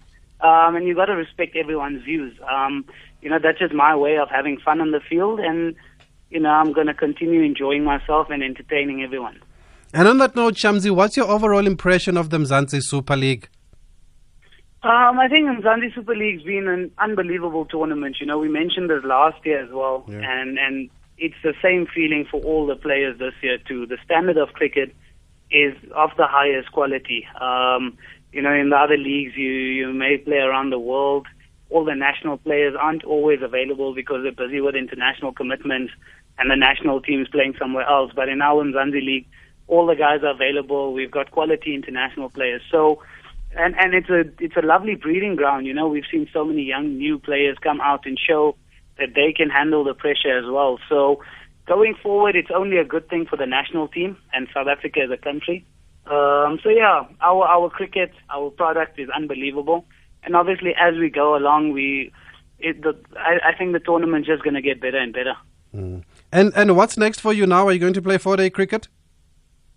um, 0.42 0.76
and 0.76 0.88
you've 0.88 0.98
got 0.98 1.06
to 1.06 1.16
respect 1.16 1.56
everyone's 1.56 2.04
views. 2.04 2.38
Um, 2.50 2.86
you 3.22 3.30
know, 3.30 3.40
that's 3.40 3.60
just 3.60 3.74
my 3.74 3.96
way 3.96 4.18
of 4.18 4.30
having 4.30 4.60
fun 4.60 4.82
on 4.82 4.92
the 4.92 5.00
field 5.00 5.40
and 5.40 5.76
you 6.34 6.40
know, 6.40 6.50
I'm 6.50 6.74
going 6.74 6.88
to 6.88 6.94
continue 6.96 7.44
enjoying 7.44 7.84
myself 7.84 8.30
and 8.32 8.44
entertaining 8.44 9.04
everyone. 9.04 9.40
And 9.94 10.08
on 10.08 10.18
that 10.18 10.36
note, 10.36 10.56
Shamsi, 10.56 10.90
what's 10.90 11.16
your 11.16 11.28
overall 11.28 11.68
impression 11.68 12.18
of 12.18 12.32
the 12.32 12.40
Mzansi 12.40 12.82
Super 12.82 13.16
League? 13.16 13.48
Um, 14.84 15.18
I 15.18 15.30
think 15.30 15.48
Mzansi 15.48 15.96
Super 15.96 16.16
League's 16.16 16.44
been 16.44 16.68
an 16.68 16.92
unbelievable 16.98 17.66
tournament. 17.66 18.18
You 18.20 18.26
know, 18.26 18.38
we 18.38 18.50
mentioned 18.50 18.90
this 18.90 19.04
last 19.04 19.46
year 19.46 19.64
as 19.64 19.72
well, 19.72 20.04
yeah. 20.08 20.20
and 20.24 20.58
and 20.60 20.90
it's 21.18 21.36
the 21.42 21.54
same 21.62 21.88
feeling 21.88 22.26
for 22.30 22.42
all 22.42 22.66
the 22.66 22.76
players 22.76 23.18
this 23.18 23.34
year 23.42 23.58
too. 23.58 23.86
The 23.86 23.98
standard 24.04 24.38
of 24.38 24.50
cricket 24.50 24.94
is 25.50 25.74
of 25.96 26.10
the 26.18 26.28
highest 26.28 26.72
quality. 26.74 27.26
Um, 27.40 27.98
you 28.34 28.42
know, 28.42 28.54
in 28.54 28.72
the 28.72 28.76
other 28.76 28.98
leagues, 28.98 29.38
you 29.38 29.50
you 29.50 29.94
may 29.94 30.18
play 30.18 30.38
around 30.38 30.72
the 30.72 30.80
world. 30.80 31.28
All 31.70 31.86
the 31.86 31.96
national 31.96 32.38
players 32.38 32.76
aren't 32.78 33.04
always 33.04 33.42
available 33.42 33.96
because 33.96 34.24
they're 34.24 34.48
busy 34.48 34.60
with 34.60 34.76
international 34.76 35.32
commitments 35.32 35.94
and 36.38 36.50
the 36.50 36.56
national 36.56 37.02
team 37.02 37.22
is 37.22 37.28
playing 37.28 37.56
somewhere 37.60 37.88
else. 37.88 38.12
But 38.16 38.30
in 38.30 38.42
our 38.42 38.64
Mzansi 38.64 39.06
League, 39.06 39.28
all 39.68 39.86
the 39.86 39.96
guys 39.96 40.24
are 40.24 40.32
available. 40.32 40.94
We've 40.94 41.12
got 41.12 41.32
quality 41.32 41.76
international 41.76 42.30
players. 42.30 42.62
So, 42.72 43.02
and 43.58 43.76
and 43.78 43.94
it's 43.94 44.10
a 44.10 44.24
it's 44.44 44.56
a 44.58 44.66
lovely 44.66 44.96
breeding 44.96 45.36
ground. 45.36 45.66
You 45.66 45.74
know, 45.74 45.88
we've 45.88 46.04
seen 46.12 46.28
so 46.34 46.46
many 46.46 46.64
young 46.64 46.98
new 46.98 47.20
players 47.20 47.58
come 47.62 47.82
out 47.82 48.06
and 48.06 48.20
show 48.20 48.56
that 48.98 49.16
they 49.16 49.34
can 49.34 49.50
handle 49.50 49.84
the 49.84 49.94
pressure 49.94 50.38
as 50.38 50.46
well. 50.46 50.80
So, 50.88 51.22
going 51.68 51.96
forward, 52.02 52.36
it's 52.36 52.52
only 52.54 52.78
a 52.78 52.86
good 52.86 53.10
thing 53.10 53.26
for 53.26 53.38
the 53.38 53.46
national 53.46 53.88
team 53.88 54.18
and 54.32 54.48
South 54.54 54.68
Africa 54.68 55.02
as 55.02 55.12
a 55.12 55.18
country. 55.18 55.66
Um, 56.06 56.60
so 56.62 56.70
yeah, 56.70 57.04
our 57.22 57.46
our 57.46 57.70
cricket, 57.70 58.12
our 58.30 58.50
product 58.50 59.00
is 59.00 59.10
unbelievable, 59.10 59.86
and 60.24 60.36
obviously 60.36 60.74
as 60.78 60.96
we 61.00 61.10
go 61.10 61.36
along, 61.38 61.72
we 61.72 62.12
it, 62.60 62.82
the, 62.82 62.98
I, 63.18 63.50
I 63.50 63.58
think 63.58 63.74
the 63.74 63.80
tournament's 63.80 64.28
just 64.28 64.44
going 64.44 64.56
to 64.56 64.62
get 64.62 64.82
better 64.82 64.98
and 64.98 65.14
better. 65.14 65.36
Mm. 65.74 66.04
And 66.32 66.52
and 66.56 66.76
what's 66.76 66.98
next 66.98 67.22
for 67.22 67.32
you 67.32 67.48
now? 67.48 67.68
Are 67.68 67.72
you 67.72 67.80
going 67.80 67.94
to 67.94 68.02
play 68.02 68.18
four 68.18 68.36
day 68.36 68.50
cricket? 68.50 68.90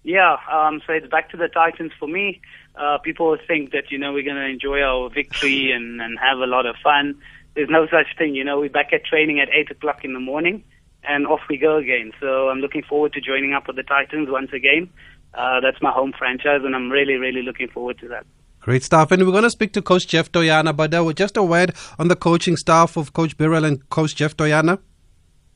Yeah, 0.03 0.37
um, 0.51 0.81
so 0.87 0.93
it's 0.93 1.09
back 1.09 1.31
to 1.31 1.37
the 1.37 1.49
Titans 1.49 1.93
for 1.99 2.07
me. 2.07 2.41
Uh, 2.77 2.99
people 2.99 3.37
think 3.47 3.73
that 3.73 3.91
you 3.91 3.99
know 3.99 4.13
we're 4.13 4.23
going 4.23 4.37
to 4.37 4.47
enjoy 4.47 4.83
our 4.83 5.09
victory 5.09 5.73
and 5.73 6.01
and 6.01 6.19
have 6.19 6.39
a 6.39 6.47
lot 6.47 6.67
of 6.67 6.77
fun. 6.83 7.15
There's 7.55 7.71
no 7.71 7.87
such 7.87 8.17
thing. 8.19 8.35
You 8.35 8.45
know, 8.45 8.61
we're 8.61 8.69
back 8.69 8.93
at 8.93 9.05
training 9.05 9.41
at 9.41 9.49
eight 9.49 9.71
o'clock 9.71 10.05
in 10.05 10.13
the 10.13 10.21
morning, 10.21 10.63
and 11.03 11.27
off 11.27 11.41
we 11.49 11.57
go 11.57 11.77
again. 11.77 12.13
So 12.21 12.49
I'm 12.51 12.59
looking 12.59 12.83
forward 12.83 13.15
to 13.15 13.21
joining 13.21 13.55
up 13.55 13.67
with 13.67 13.77
the 13.77 13.83
Titans 13.83 14.29
once 14.31 14.53
again. 14.53 14.91
Uh, 15.33 15.61
that's 15.61 15.81
my 15.81 15.91
home 15.91 16.13
franchise, 16.19 16.61
and 16.65 16.75
I'm 16.75 16.91
really, 16.91 17.15
really 17.15 17.43
looking 17.43 17.69
forward 17.69 17.99
to 18.01 18.09
that. 18.09 18.27
Great 18.61 18.83
stuff. 18.83 19.13
And 19.13 19.25
we're 19.25 19.33
going 19.33 19.45
to 19.45 19.51
speak 19.51 19.73
to 19.75 19.83
Coach 19.83 20.09
Jeff 20.09 20.33
Toyana, 20.33 20.75
but 20.75 20.93
uh, 20.93 21.13
just 21.13 21.37
a 21.37 21.43
word 21.43 21.75
on 21.99 22.09
the 22.09 22.17
coaching 22.17 22.57
staff 22.57 22.97
of 22.97 23.13
Coach 23.13 23.37
Birrell 23.37 23.65
and 23.65 23.89
Coach 23.91 24.17
Jeff 24.17 24.37
Toyana. 24.37 24.81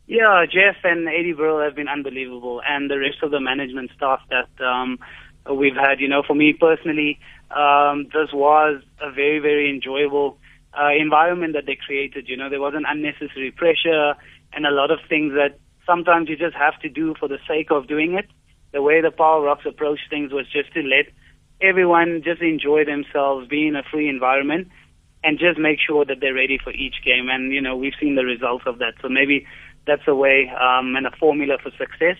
Yeah, 0.07 0.45
Jeff 0.47 0.77
and 0.85 1.09
Eddie 1.09 1.35
Birrell 1.35 1.65
have 1.65 1.77
been 1.77 1.89
unbelievable, 1.89 2.61
and 2.67 2.91
the 2.91 2.99
rest 2.99 3.23
of 3.23 3.31
the 3.31 3.41
management 3.41 3.91
staff 3.97 4.21
that 4.29 4.65
um, 4.65 4.99
we've 5.49 5.77
had. 5.77 6.01
You 6.01 6.09
know, 6.09 6.23
for 6.27 6.35
me 6.35 6.53
personally, 6.53 7.19
um, 7.51 8.05
this 8.13 8.33
was 8.33 8.83
a 9.01 9.11
very, 9.11 9.39
very 9.39 9.71
enjoyable 9.71 10.39
uh, 10.79 10.91
environment 10.99 11.55
that 11.55 11.67
they 11.67 11.77
created. 11.77 12.29
You 12.29 12.37
know, 12.37 12.49
there 12.49 12.61
wasn't 12.61 12.87
unnecessary 12.89 13.51
pressure 13.51 14.15
and 14.53 14.67
a 14.67 14.71
lot 14.71 14.91
of 14.91 14.99
things 15.09 15.33
that 15.35 15.59
sometimes 15.87 16.29
you 16.29 16.37
just 16.37 16.57
have 16.57 16.79
to 16.81 16.89
do 16.89 17.15
for 17.19 17.29
the 17.29 17.39
sake 17.49 17.71
of 17.71 17.87
doing 17.89 18.15
it. 18.15 18.27
The 18.73 18.83
way 18.83 19.01
the 19.01 19.11
Paarl 19.11 19.43
Rocks 19.43 19.67
approached 19.67 20.09
things 20.11 20.33
was 20.33 20.47
just 20.51 20.73
to 20.75 20.83
let 20.83 21.07
everyone 21.61 22.23
just 22.25 22.41
enjoy 22.41 22.85
themselves, 22.85 23.49
be 23.49 23.67
in 23.67 23.77
a 23.77 23.83
free 23.83 24.09
environment. 24.09 24.69
and 25.23 25.39
just 25.39 25.59
make 25.59 25.79
sure 25.81 26.05
that 26.05 26.21
they're 26.21 26.35
ready 26.35 26.59
for 26.63 26.73
each 26.73 26.97
game. 27.05 27.29
And 27.29 27.53
you 27.53 27.61
know, 27.61 27.77
we've 27.77 27.93
seen 28.01 28.15
the 28.15 28.25
results 28.25 28.65
of 28.67 28.79
that. 28.79 28.95
So 29.03 29.09
maybe 29.09 29.47
that's 29.87 30.03
a 30.07 30.15
way 30.15 30.51
um, 30.51 30.97
and 30.97 31.07
a 31.07 31.11
formula 31.11 31.59
for 31.63 31.71
success. 31.73 32.17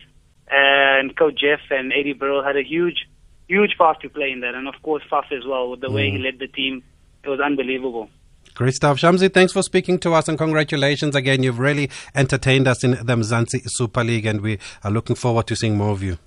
And 0.51 1.17
Coach 1.17 1.39
Jeff 1.41 1.61
and 1.71 1.93
Eddie 1.93 2.15
Birrell 2.15 2.45
had 2.45 2.57
a 2.57 2.63
huge, 2.63 3.07
huge 3.49 3.77
part 3.79 4.01
to 4.03 4.09
play 4.09 4.31
in 4.31 4.41
that, 4.41 4.55
and 4.55 4.67
of 4.67 4.75
course 4.83 5.03
Faf 5.11 5.31
as 5.33 5.45
well. 5.47 5.71
With 5.71 5.81
the 5.81 5.91
way 5.91 6.11
he 6.11 6.19
mm. 6.19 6.25
led 6.25 6.39
the 6.39 6.49
team, 6.49 6.83
it 7.23 7.29
was 7.29 7.41
unbelievable. 7.41 8.09
Great 8.55 8.75
stuff. 8.75 8.99
Shamsi, 8.99 9.33
thanks 9.33 9.53
for 9.53 9.63
speaking 9.63 9.99
to 10.01 10.13
us 10.13 10.29
and 10.29 10.37
congratulations 10.37 11.15
again. 11.15 11.43
You've 11.43 11.59
really 11.59 11.89
entertained 12.15 12.67
us 12.67 12.83
in 12.83 12.93
the 12.93 13.17
Mzansi 13.17 13.63
Super 13.67 14.03
League 14.03 14.27
and 14.27 14.41
we 14.41 14.59
are 14.83 14.91
looking 14.91 15.17
forward 15.17 15.47
to 15.47 15.57
seeing 15.57 15.77
more 15.77 15.91
of 15.91 16.03
you. 16.03 16.19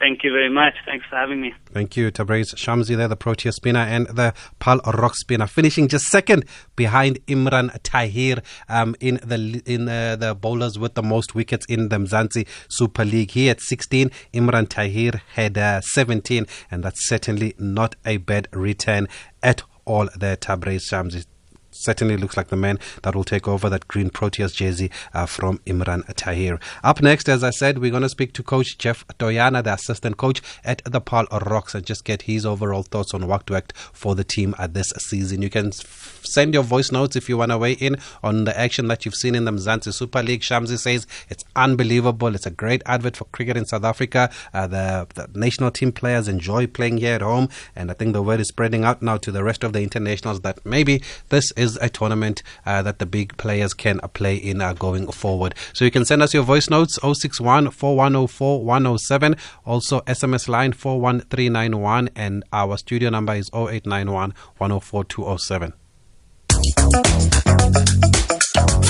Thank 0.00 0.24
you 0.24 0.32
very 0.32 0.48
much. 0.48 0.72
Thanks 0.86 1.04
for 1.10 1.16
having 1.16 1.42
me. 1.42 1.52
Thank 1.66 1.94
you, 1.94 2.10
Tabraiz 2.10 2.54
Shamsi 2.54 2.96
there, 2.96 3.06
the 3.06 3.16
Protea 3.16 3.52
spinner 3.52 3.80
and 3.80 4.06
the 4.06 4.32
Paarl 4.58 4.80
Rock 4.94 5.14
spinner, 5.14 5.46
finishing 5.46 5.88
just 5.88 6.06
second 6.06 6.46
behind 6.74 7.18
Imran 7.26 7.78
Tahir 7.82 8.38
um, 8.70 8.96
in 8.98 9.20
the 9.22 9.62
in 9.66 9.84
the 9.84 10.36
bowlers 10.40 10.78
with 10.78 10.94
the 10.94 11.02
most 11.02 11.34
wickets 11.34 11.66
in 11.66 11.90
the 11.90 11.98
Mzansi 11.98 12.48
Super 12.70 13.04
League. 13.04 13.32
He 13.32 13.48
had 13.48 13.60
16, 13.60 14.10
Imran 14.32 14.70
Tahir 14.70 15.20
had 15.34 15.58
uh, 15.58 15.82
17, 15.82 16.46
and 16.70 16.82
that's 16.82 17.06
certainly 17.06 17.54
not 17.58 17.94
a 18.06 18.16
bad 18.16 18.48
return 18.52 19.06
at 19.42 19.62
all 19.84 20.08
there, 20.16 20.36
Tabraiz 20.36 20.88
Shamsi 20.88 21.26
certainly 21.70 22.16
looks 22.16 22.36
like 22.36 22.48
the 22.48 22.56
man 22.56 22.78
that 23.02 23.14
will 23.14 23.24
take 23.24 23.48
over 23.48 23.68
that 23.70 23.88
green 23.88 24.10
Proteas 24.10 24.54
jersey 24.54 24.90
uh, 25.14 25.26
from 25.26 25.58
Imran 25.66 26.04
Tahir. 26.14 26.58
Up 26.82 27.02
next, 27.02 27.28
as 27.28 27.44
I 27.44 27.50
said, 27.50 27.78
we're 27.78 27.90
going 27.90 28.02
to 28.02 28.08
speak 28.08 28.32
to 28.34 28.42
Coach 28.42 28.78
Jeff 28.78 29.06
Toyana, 29.18 29.62
the 29.62 29.74
assistant 29.74 30.16
coach 30.16 30.42
at 30.64 30.82
the 30.84 31.00
Paarl 31.00 31.26
Rocks, 31.46 31.74
and 31.74 31.84
just 31.84 32.04
get 32.04 32.22
his 32.22 32.44
overall 32.44 32.82
thoughts 32.82 33.14
on 33.14 33.26
what 33.26 33.46
to 33.46 33.56
act 33.56 33.76
for 33.76 34.14
the 34.14 34.24
team 34.24 34.54
at 34.58 34.74
this 34.74 34.90
season. 34.98 35.42
You 35.42 35.50
can 35.50 35.68
f- 35.68 36.20
send 36.22 36.54
your 36.54 36.62
voice 36.62 36.92
notes 36.92 37.16
if 37.16 37.28
you 37.28 37.38
want 37.38 37.50
to 37.52 37.58
weigh 37.58 37.72
in 37.72 37.96
on 38.22 38.44
the 38.44 38.58
action 38.58 38.88
that 38.88 39.04
you've 39.04 39.14
seen 39.14 39.34
in 39.34 39.44
the 39.44 39.52
Mzansi 39.52 39.92
Super 39.92 40.22
League. 40.22 40.42
Shamsi 40.42 40.78
says 40.78 41.06
it's 41.28 41.44
unbelievable. 41.56 42.34
It's 42.34 42.46
a 42.46 42.50
great 42.50 42.82
advert 42.86 43.16
for 43.16 43.24
cricket 43.26 43.56
in 43.56 43.64
South 43.66 43.84
Africa. 43.84 44.30
Uh, 44.52 44.66
the, 44.66 45.06
the 45.14 45.38
national 45.38 45.70
team 45.70 45.92
players 45.92 46.28
enjoy 46.28 46.66
playing 46.66 46.98
here 46.98 47.14
at 47.14 47.22
home, 47.22 47.48
and 47.76 47.90
I 47.90 47.94
think 47.94 48.12
the 48.12 48.22
word 48.22 48.40
is 48.40 48.48
spreading 48.48 48.84
out 48.84 49.02
now 49.02 49.16
to 49.18 49.30
the 49.30 49.44
rest 49.44 49.64
of 49.64 49.72
the 49.72 49.82
internationals 49.82 50.40
that 50.40 50.64
maybe 50.64 51.02
this 51.28 51.52
is 51.60 51.78
a 51.80 51.88
tournament 51.88 52.42
uh, 52.64 52.82
that 52.82 52.98
the 52.98 53.06
big 53.06 53.36
players 53.36 53.74
can 53.74 54.00
uh, 54.02 54.08
play 54.08 54.34
in 54.34 54.60
uh, 54.60 54.72
going 54.72 55.06
forward. 55.12 55.54
So 55.72 55.84
you 55.84 55.90
can 55.90 56.04
send 56.04 56.22
us 56.22 56.32
your 56.32 56.42
voice 56.42 56.70
notes 56.70 56.98
061 57.02 57.70
4104 57.70 58.64
107, 58.64 59.36
also 59.64 60.00
SMS 60.00 60.48
line 60.48 60.72
41391, 60.72 62.10
and 62.16 62.44
our 62.52 62.76
studio 62.78 63.10
number 63.10 63.34
is 63.34 63.50
0891 63.52 64.34
104 64.56 65.04
207. 65.04 65.74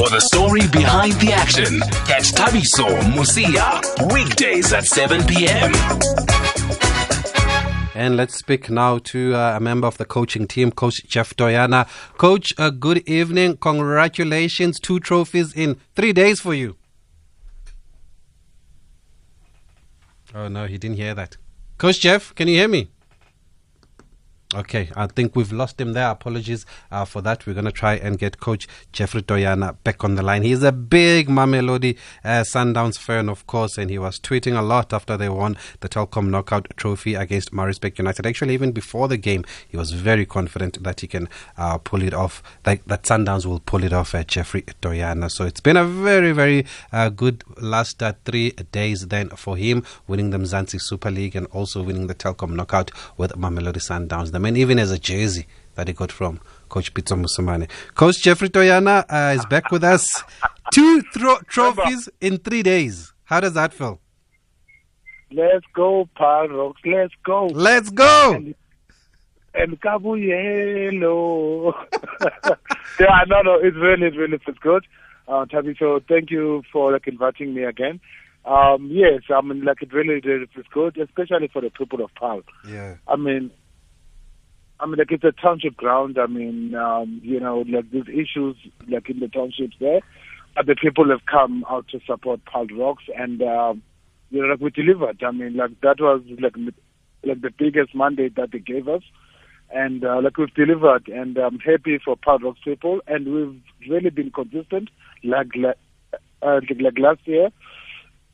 For 0.01 0.09
the 0.09 0.21
story 0.21 0.67
behind 0.69 1.15
the 1.15 1.33
action, 1.33 1.81
catch 2.07 2.33
Thabiso 2.33 2.89
Mosia 3.13 4.13
weekdays 4.13 4.73
at 4.73 4.87
7 4.87 5.25
p.m. 5.27 6.50
And 7.93 8.17
let's 8.17 8.37
speak 8.37 8.71
now 8.71 8.99
to 8.99 9.35
uh, 9.35 9.57
a 9.57 9.61
member 9.61 9.89
of 9.89 9.99
the 9.99 10.05
coaching 10.05 10.47
team, 10.47 10.71
Coach 10.71 11.05
Jeff 11.09 11.35
Toyana. 11.35 11.89
Coach, 12.19 12.55
uh, 12.57 12.71
good 12.71 12.99
evening. 13.09 13.57
Congratulations. 13.57 14.79
Two 14.79 15.01
trophies 15.01 15.53
in 15.53 15.77
three 15.97 16.13
days 16.13 16.41
for 16.41 16.55
you. 16.55 16.77
Oh, 20.33 20.47
no, 20.47 20.67
he 20.67 20.79
didn't 20.79 20.99
hear 20.99 21.15
that. 21.15 21.37
Coach 21.79 21.99
Jeff, 22.01 22.33
can 22.37 22.47
you 22.47 22.55
hear 22.55 22.69
me? 22.69 22.91
Okay, 24.53 24.91
I 24.97 25.07
think 25.07 25.37
we've 25.37 25.53
lost 25.53 25.81
him 25.81 25.93
there. 25.93 26.11
Apologies 26.11 26.67
uh, 26.91 27.05
for 27.05 27.23
that. 27.23 27.47
We're 27.47 27.53
going 27.53 27.67
to 27.67 27.71
try 27.73 27.95
and 27.95 28.19
get 28.19 28.41
Coach 28.41 28.67
Jeffrey 28.91 29.23
Toyana 29.23 29.77
back 29.85 30.03
on 30.03 30.17
the 30.17 30.23
line. 30.23 30.43
He's 30.43 30.65
a 30.65 30.73
big 30.73 31.29
Mamelodi 31.29 31.97
uh, 32.25 32.41
Sundowns 32.41 32.99
fan, 32.99 33.29
of 33.29 33.47
course, 33.47 33.79
and 33.79 33.89
he 33.91 33.97
was 33.97 34.19
tweeting 34.19 34.59
a 34.59 34.63
lot 34.63 34.93
after 34.93 35.17
they 35.17 35.29
won 35.29 35.57
the 35.79 35.89
Telkom 35.89 36.31
Knockout 36.31 36.67
Trophy 36.77 37.15
against 37.15 37.53
Maritzburg 37.53 37.97
United. 37.97 38.27
Actually, 38.27 38.55
even 38.55 38.73
before 38.73 39.07
the 39.07 39.17
game, 39.17 39.45
he 39.69 39.77
was 39.77 39.93
very 39.93 40.27
confident 40.27 40.83
that 40.83 40.99
he 40.99 41.07
can 41.07 41.29
uh, 41.57 41.79
pull 41.79 42.03
it 42.03 42.13
off, 42.13 42.43
that, 42.65 42.81
that 42.89 43.05
Sundowns 43.05 43.47
will 43.47 43.61
pull 43.61 43.85
it 43.85 43.93
off 43.93 44.17
at 44.17 44.27
Jeffrey 44.27 44.63
Toyana. 44.83 45.31
So 45.31 45.45
it's 45.45 45.61
been 45.61 45.77
a 45.77 45.85
very, 45.85 46.33
very 46.33 46.67
uh, 46.93 47.09
good 47.11 47.45
last 47.61 48.03
uh, 48.03 48.15
three 48.25 48.51
days 48.73 49.07
then 49.07 49.29
for 49.29 49.57
him, 49.57 49.85
winning 50.09 50.31
the 50.31 50.39
Mzansi 50.39 50.81
Super 50.81 51.13
League 51.13 51.37
and 51.37 51.47
also 51.53 51.85
winning 51.85 52.09
the 52.09 52.17
Telkom 52.17 52.57
Knockout 52.57 52.91
with 53.17 53.31
Mamelodi 53.37 53.75
Sundowns. 53.77 54.33
The 54.33 54.40
man 54.41 54.57
even 54.57 54.79
as 54.79 54.91
a 54.91 54.99
jersey 54.99 55.47
that 55.75 55.89
he 55.89 55.95
got 55.95 56.11
from 56.11 56.41
Coach 56.69 56.93
Pitso 56.95 57.17
Mosimane. 57.17 57.69
Coach 57.95 58.23
Jeffrey 58.23 58.49
Toyana 58.49 59.05
uh, 59.09 59.35
is 59.35 59.45
back 59.47 59.71
with 59.71 59.85
us. 59.85 60.23
Two 60.75 61.03
thro- 61.13 61.41
trophies 61.49 62.09
in 62.21 62.39
three 62.39 62.63
days. 62.63 63.13
How 63.25 63.41
does 63.41 63.55
that 63.55 63.73
feel? 63.73 64.01
Let's 65.33 65.65
go, 65.75 66.09
Rocks. 66.19 66.81
Let's 66.85 67.15
go. 67.25 67.47
Let's 67.47 67.91
go. 67.91 68.35
And, 68.35 68.55
and 69.55 69.81
Kabuyelo. 69.81 71.73
yeah, 73.01 73.25
no, 73.29 73.43
no, 73.43 73.55
it's 73.63 73.77
really, 73.77 74.09
it 74.09 74.17
really 74.17 74.39
feels 74.39 74.59
good. 74.59 74.85
Uh, 75.29 75.47
Tabi, 75.47 75.77
so 75.79 76.01
thank 76.09 76.31
you 76.31 76.63
for 76.73 76.93
like 76.93 77.07
inviting 77.07 77.55
me 77.55 77.63
again. 77.63 78.01
Um, 78.45 78.89
yes, 78.91 79.23
I 79.29 79.41
mean, 79.43 79.65
like 79.65 79.83
it 79.83 79.93
really, 79.93 80.21
really 80.21 80.47
feels 80.47 80.67
good, 80.73 80.99
especially 80.99 81.49
for 81.49 81.63
the 81.63 81.71
people 81.71 82.03
of 82.03 82.11
Paarl. 82.15 82.43
Yeah. 82.67 82.97
I 83.07 83.17
mean, 83.17 83.51
I 84.81 84.87
mean, 84.87 84.97
like 84.97 85.13
it's 85.13 85.25
a 85.25 85.33
township 85.33 85.77
ground. 85.77 86.19
I 86.19 86.27
mean, 86.27 86.75
um, 86.75 87.21
you 87.23 87.39
know, 87.39 87.65
like 87.69 87.91
there's 87.91 88.09
issues 88.09 88.57
like 88.89 89.11
in 89.11 89.21
the 89.21 89.29
townships 89.29 89.77
there, 89.79 90.01
the 90.57 90.75
people 90.75 91.09
have 91.11 91.27
come 91.27 91.65
out 91.69 91.87
to 91.89 92.01
support 92.07 92.41
Paarl 92.47 92.67
Rocks, 92.69 93.05
and 93.17 93.43
um, 93.43 93.83
you 94.31 94.41
know, 94.41 94.49
like 94.49 94.61
we 94.61 94.71
delivered. 94.71 95.23
I 95.23 95.31
mean, 95.33 95.57
like 95.57 95.79
that 95.83 96.01
was 96.01 96.23
like 96.41 96.57
like 97.25 97.43
the 97.43 97.51
biggest 97.51 97.95
mandate 97.95 98.37
that 98.37 98.53
they 98.53 98.59
gave 98.59 98.89
us, 98.89 99.03
and 99.71 100.03
uh, 100.03 100.21
like 100.23 100.39
we've 100.39 100.55
delivered, 100.55 101.09
and 101.09 101.37
I'm 101.37 101.59
happy 101.59 101.99
for 102.03 102.17
Paarl 102.17 102.39
Rocks 102.39 102.61
people, 102.65 103.01
and 103.07 103.27
we've 103.35 103.91
really 103.91 104.11
been 104.11 104.31
consistent. 104.31 104.89
Like 105.23 105.49
like, 105.57 105.77
uh, 106.41 106.61
like 106.81 106.99
last 106.99 107.21
year, 107.27 107.51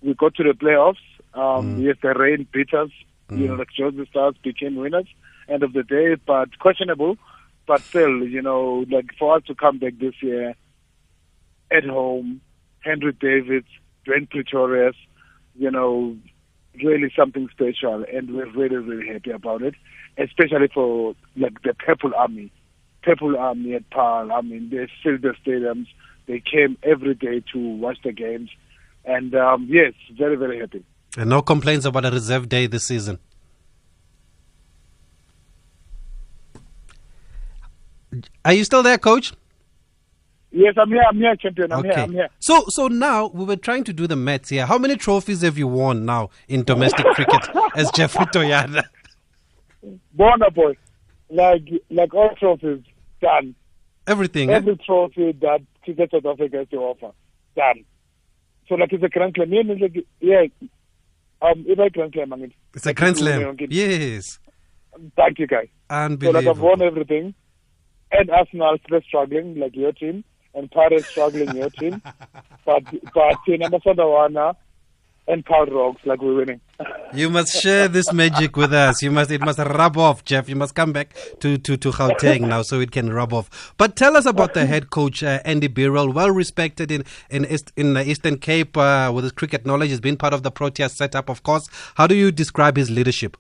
we 0.01 0.15
got 0.15 0.37
to 0.37 0.45
the 0.45 0.51
playoffs. 0.51 1.03
Um, 1.35 1.83
Yes, 1.83 1.97
the 2.03 2.15
rain 2.15 2.47
beat 2.53 2.73
us. 2.73 2.91
You 3.29 3.49
know, 3.49 3.55
like 3.55 3.69
Jozi 3.77 4.09
Stars 4.09 4.37
became 4.43 4.77
winners 4.77 5.09
end 5.49 5.63
of 5.63 5.73
the 5.73 5.83
day, 5.83 6.17
but 6.27 6.59
questionable. 6.59 7.17
But 7.67 7.83
still, 7.83 8.23
you 8.23 8.43
know, 8.43 8.85
like 8.91 9.07
for 9.19 9.37
us 9.37 9.43
to 9.49 9.55
come 9.55 9.79
back 9.79 9.95
this 9.99 10.15
year 10.23 10.55
at 11.71 11.85
home, 11.85 12.41
Henry 12.81 13.13
Davids, 13.13 13.67
Dwayne 14.07 14.31
Pretorius, 14.31 14.95
you 15.57 15.71
know, 15.71 16.17
really 16.83 17.13
something 17.17 17.49
special, 17.51 18.05
and 18.13 18.35
we're 18.35 18.51
really, 18.53 18.77
really 18.77 19.13
happy 19.13 19.31
about 19.31 19.63
it, 19.63 19.75
especially 20.19 20.69
for 20.73 21.15
like 21.37 21.63
the 21.63 21.75
Purple 21.75 22.15
Army. 22.15 22.53
Purple 23.03 23.37
Army 23.37 23.75
at 23.75 23.89
Paarl, 23.91 24.33
I 24.33 24.41
mean, 24.43 24.71
they 24.71 24.89
filled 25.03 25.23
the 25.23 25.35
stadiums. 25.45 25.87
They 26.27 26.41
came 26.41 26.77
every 26.83 27.15
day 27.15 27.43
to 27.53 27.59
watch 27.59 27.99
the 28.03 28.13
games. 28.13 28.51
And 29.05 29.35
um, 29.35 29.69
yes, 29.71 29.93
very, 30.19 30.37
very 30.37 30.59
happy. 30.59 30.85
And 31.17 31.31
no 31.31 31.41
complaints 31.41 31.85
about 31.85 32.05
a 32.05 32.11
reserve 32.11 32.49
day 32.49 32.67
this 32.67 32.85
season. 32.85 33.21
Are 38.45 38.53
you 38.53 38.65
still 38.65 38.83
there, 38.83 38.99
coach? 38.99 39.33
Yes, 40.53 40.75
I'm 40.79 40.89
here. 40.89 41.03
I'm 41.09 41.17
here, 41.17 41.37
champion. 41.37 41.73
I'm 41.73 41.81
okay. 41.81 41.89
here. 41.95 41.99
I'm 42.05 42.13
here. 42.13 42.29
So, 42.39 42.65
so 42.69 42.89
now 42.89 43.27
we 43.29 43.45
were 43.45 43.57
trying 43.57 43.85
to 43.85 43.93
do 43.93 44.07
the 44.07 44.17
maths 44.17 44.49
here. 44.49 44.65
How 44.65 44.79
many 44.79 44.97
trophies 44.97 45.43
have 45.43 45.59
you 45.59 45.67
won 45.69 46.05
now 46.05 46.31
in 46.49 46.63
domestic 46.65 47.05
cricket 47.07 47.43
as 47.75 47.91
Jeffrey 47.91 48.25
Toyana? 48.27 48.85
Bonner 50.15 50.51
boy, 50.51 50.77
like 51.31 51.69
like 51.91 52.15
all 52.15 52.35
trophies 52.37 52.83
done. 53.21 53.55
Everything. 54.07 54.51
eh? 54.51 54.55
Every 54.55 54.77
trophy 54.77 55.33
that 55.33 55.61
Cricket 55.85 56.11
South 56.13 56.25
Africa 56.27 56.59
has 56.59 56.69
to 56.69 56.77
offer 56.79 57.11
done. 57.57 57.85
So 58.69 58.77
like 58.77 58.93
it's 58.93 59.03
a 59.05 59.09
grand 59.09 59.35
slam. 59.37 59.53
Yeah, 59.53 59.63
it's 59.67 59.81
like, 59.81 60.07
yeah. 60.21 60.47
Um, 61.43 61.65
it's 61.67 61.81
a 61.81 61.91
grand 61.91 62.13
slam. 62.15 62.33
I 62.33 62.37
mean, 62.37 62.55
It's 62.73 62.87
a 62.87 62.95
grand 62.95 63.19
slam. 63.19 63.57
Yes. 63.69 64.39
Thank 65.17 65.39
you, 65.39 65.47
guys. 65.47 65.69
So 65.91 66.31
like 66.31 66.47
I've 66.47 66.59
won 66.61 66.81
everything, 66.83 67.35
and 68.19 68.31
Arsenal 68.31 68.77
still 68.87 69.01
struggling 69.03 69.59
like 69.59 69.77
your 69.77 69.93
team, 69.93 70.25
and 70.55 70.71
Pirates 70.71 71.07
struggling 71.07 71.55
your 71.57 71.71
team, 71.71 72.03
but 72.65 72.85
but 73.15 73.37
you 73.47 73.59
know, 73.59 73.69
Wana 73.69 74.55
and 75.29 75.45
Paarl 75.45 75.67
Rocks 75.67 76.03
like 76.05 76.23
we're 76.23 76.35
winning. 76.35 76.61
You 77.15 77.31
must 77.31 77.63
share 77.63 77.89
this 77.89 78.13
magic 78.13 78.57
with 78.57 78.75
us. 78.75 79.01
You 79.01 79.11
must. 79.11 79.31
It 79.31 79.41
must 79.41 79.59
rub 79.61 79.97
off, 79.97 80.25
Jeff. 80.25 80.49
You 80.49 80.57
must 80.57 80.75
come 80.75 80.93
back 80.93 81.17
to 81.41 81.57
to 81.57 81.77
to 81.77 81.91
Gauteng 81.91 82.41
now, 82.49 82.63
so 82.63 82.81
it 82.81 82.91
can 82.91 83.13
rub 83.13 83.33
off. 83.33 83.75
But 83.79 83.97
tell 83.97 84.17
us 84.17 84.27
about 84.27 84.55
the 84.55 84.67
head 84.67 84.91
coach 84.91 85.23
uh, 85.23 85.41
Andy 85.45 85.69
Birrell, 85.69 86.13
well 86.13 86.31
respected 86.31 86.91
in 86.91 87.05
in 87.31 87.47
East, 87.47 87.73
in 87.77 87.95
the 87.95 88.07
Eastern 88.07 88.39
Cape 88.39 88.77
uh, 88.77 89.11
with 89.15 89.25
his 89.25 89.33
cricket 89.33 89.65
knowledge. 89.65 89.91
He's 89.91 90.01
been 90.01 90.17
part 90.17 90.35
of 90.35 90.43
the 90.43 90.51
Proteas 90.51 90.91
setup, 90.91 91.31
of 91.31 91.45
course. 91.45 91.69
How 91.95 92.07
do 92.07 92.15
you 92.15 92.33
describe 92.33 92.77
his 92.77 92.91
leadership? 92.91 93.37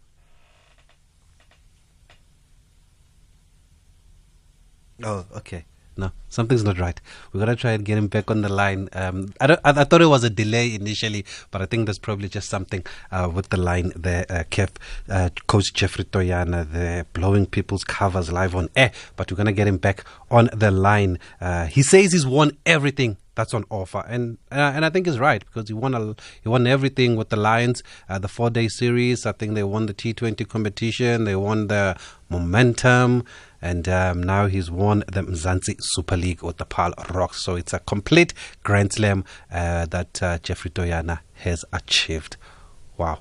Oh, 5.02 5.26
okay. 5.36 5.64
No, 5.98 6.12
something's 6.28 6.62
not 6.62 6.78
right. 6.78 7.00
We're 7.32 7.40
gonna 7.40 7.56
try 7.56 7.72
and 7.72 7.82
get 7.82 7.96
him 7.96 8.08
back 8.08 8.30
on 8.30 8.42
the 8.42 8.50
line. 8.50 8.90
Um, 8.92 9.32
I, 9.40 9.54
I, 9.54 9.58
I, 9.64 9.84
thought 9.84 10.02
it 10.02 10.06
was 10.06 10.24
a 10.24 10.30
delay 10.30 10.74
initially, 10.74 11.24
but 11.50 11.62
I 11.62 11.66
think 11.66 11.86
there's 11.86 11.98
probably 11.98 12.28
just 12.28 12.50
something 12.50 12.84
uh, 13.10 13.30
with 13.32 13.48
the 13.48 13.56
line 13.56 13.92
there. 13.96 14.26
Uh, 14.28 14.66
uh, 15.08 15.30
Coach 15.46 15.72
Jeffrey 15.72 16.04
Toyana, 16.04 16.70
they're 16.70 17.04
blowing 17.04 17.46
people's 17.46 17.82
covers 17.82 18.30
live 18.30 18.54
on 18.54 18.68
air, 18.76 18.92
but 19.16 19.32
we're 19.32 19.38
gonna 19.38 19.52
get 19.52 19.66
him 19.66 19.78
back 19.78 20.04
on 20.30 20.50
the 20.52 20.70
line. 20.70 21.18
Uh, 21.40 21.64
he 21.64 21.82
says 21.82 22.12
he's 22.12 22.26
won 22.26 22.58
everything 22.66 23.16
that's 23.36 23.54
on 23.54 23.64
offer, 23.70 24.04
and 24.08 24.38
uh, 24.50 24.72
and 24.74 24.84
I 24.84 24.90
think 24.90 25.06
he's 25.06 25.20
right 25.20 25.44
because 25.44 25.68
he 25.68 25.74
won 25.74 25.94
a, 25.94 26.16
he 26.42 26.48
won 26.48 26.66
everything 26.66 27.14
with 27.14 27.28
the 27.28 27.36
Lions. 27.36 27.84
Uh, 28.08 28.18
the 28.18 28.28
four 28.28 28.50
day 28.50 28.66
series, 28.66 29.24
I 29.24 29.32
think 29.32 29.54
they 29.54 29.62
won 29.62 29.86
the 29.86 29.94
T20 29.94 30.48
competition, 30.48 31.24
they 31.24 31.36
won 31.36 31.68
the 31.68 31.96
momentum 32.28 33.24
and 33.62 33.88
um, 33.88 34.22
now 34.22 34.46
he's 34.46 34.70
won 34.70 35.00
the 35.12 35.22
Mzansi 35.22 35.76
Super 35.80 36.16
League 36.16 36.42
with 36.42 36.58
the 36.58 36.64
Paarl 36.64 36.92
Rocks. 37.10 37.42
So 37.42 37.56
it's 37.56 37.72
a 37.72 37.78
complete 37.80 38.34
Grand 38.62 38.92
Slam 38.92 39.24
uh, 39.50 39.86
that 39.86 40.22
uh, 40.22 40.38
Jeffrey 40.38 40.70
Toyana 40.70 41.20
has 41.34 41.64
achieved. 41.72 42.36
Wow. 42.96 43.20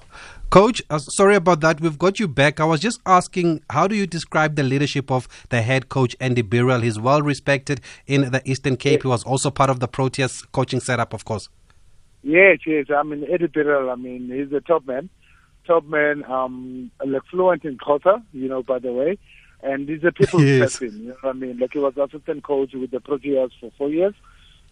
Coach, 0.49 0.81
uh, 0.89 0.99
sorry 0.99 1.35
about 1.35 1.59
that. 1.61 1.81
We've 1.81 1.97
got 1.97 2.19
you 2.19 2.27
back. 2.27 2.59
I 2.59 2.65
was 2.65 2.79
just 2.79 3.01
asking, 3.05 3.61
how 3.69 3.87
do 3.87 3.95
you 3.95 4.07
describe 4.07 4.55
the 4.55 4.63
leadership 4.63 5.11
of 5.11 5.27
the 5.49 5.61
head 5.61 5.89
coach, 5.89 6.15
Andy 6.19 6.43
Birrell? 6.43 6.81
He's 6.81 6.99
well 6.99 7.21
respected 7.21 7.81
in 8.07 8.31
the 8.31 8.41
Eastern 8.45 8.77
Cape. 8.77 9.01
He 9.01 9.07
was 9.07 9.23
also 9.23 9.49
part 9.49 9.69
of 9.69 9.79
the 9.79 9.87
Proteas 9.87 10.45
coaching 10.51 10.79
setup, 10.79 11.13
of 11.13 11.25
course. 11.25 11.49
Yes, 12.23 12.59
yes. 12.65 12.87
I 12.89 13.03
mean, 13.03 13.25
Eddie 13.29 13.47
Birrell, 13.47 13.91
I 13.91 13.95
mean, 13.95 14.31
he's 14.31 14.51
a 14.55 14.61
top 14.61 14.87
man. 14.87 15.09
Top 15.67 15.85
man, 15.85 16.23
um, 16.25 16.89
like 17.05 17.23
fluent 17.29 17.65
in 17.65 17.77
Xhosa, 17.77 18.23
you 18.31 18.47
know, 18.47 18.63
by 18.63 18.79
the 18.79 18.93
way. 18.93 19.17
And 19.61 19.89
he's 19.89 20.03
a 20.03 20.11
people's 20.11 20.43
yes. 20.45 20.79
person, 20.79 20.99
you 20.99 21.07
know 21.09 21.15
what 21.21 21.35
I 21.35 21.39
mean? 21.39 21.57
Like 21.57 21.73
he 21.73 21.79
was 21.79 21.97
assistant 21.97 22.43
coach 22.43 22.73
with 22.73 22.91
the 22.91 22.99
Proteas 22.99 23.51
for 23.59 23.71
four 23.77 23.89
years. 23.89 24.13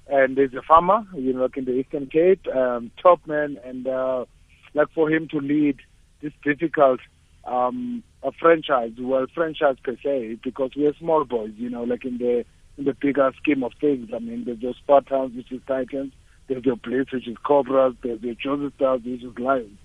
And 0.07 0.37
he's 0.37 0.53
a 0.53 0.61
farmer, 0.61 1.05
you 1.15 1.33
know, 1.33 1.41
like 1.41 1.57
in 1.57 1.65
the 1.65 1.73
Eastern 1.73 2.07
Cape, 2.07 2.47
um, 2.47 2.91
top 3.01 3.25
man. 3.25 3.59
And 3.63 3.87
uh, 3.87 4.25
like 4.73 4.87
for 4.93 5.09
him 5.09 5.27
to 5.29 5.39
lead 5.39 5.79
this 6.21 6.33
difficult 6.43 6.99
um, 7.45 8.03
a 8.23 8.31
franchise, 8.31 8.91
well, 8.99 9.25
franchise 9.33 9.75
per 9.83 9.97
se, 10.01 10.39
because 10.43 10.71
we're 10.75 10.93
small 10.95 11.25
boys, 11.25 11.51
you 11.57 11.69
know, 11.69 11.83
like 11.83 12.05
in 12.05 12.17
the 12.17 12.45
in 12.77 12.85
the 12.85 12.93
bigger 12.93 13.31
scheme 13.41 13.63
of 13.63 13.73
things. 13.79 14.09
I 14.15 14.19
mean, 14.19 14.45
there's 14.45 14.59
your 14.59 14.73
Spartans, 14.73 15.35
which 15.35 15.51
is 15.51 15.61
Titans, 15.67 16.13
there's 16.47 16.65
your 16.65 16.77
Blitz, 16.77 17.11
which 17.11 17.27
is 17.27 17.37
Cobras, 17.45 17.93
there's 18.01 18.21
your 18.21 18.35
Jozi 18.35 18.73
Stars, 18.75 19.01
which 19.05 19.23
is 19.23 19.37
Lions. 19.37 19.77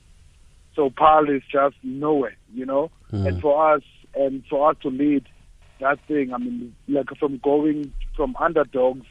So 0.74 0.90
Paarl 0.90 1.28
is 1.28 1.42
just 1.50 1.74
nowhere, 1.82 2.36
you 2.54 2.64
know. 2.64 2.90
Mm. 3.12 3.26
And 3.26 3.40
for 3.42 3.74
us, 3.74 3.82
and 4.14 4.44
for 4.48 4.70
us 4.70 4.76
to 4.82 4.88
lead 4.88 5.26
that 5.80 5.98
thing, 6.06 6.32
I 6.32 6.38
mean, 6.38 6.74
like 6.86 7.08
from 7.18 7.38
going 7.38 7.92
from 8.16 8.36
underdogs, 8.36 9.06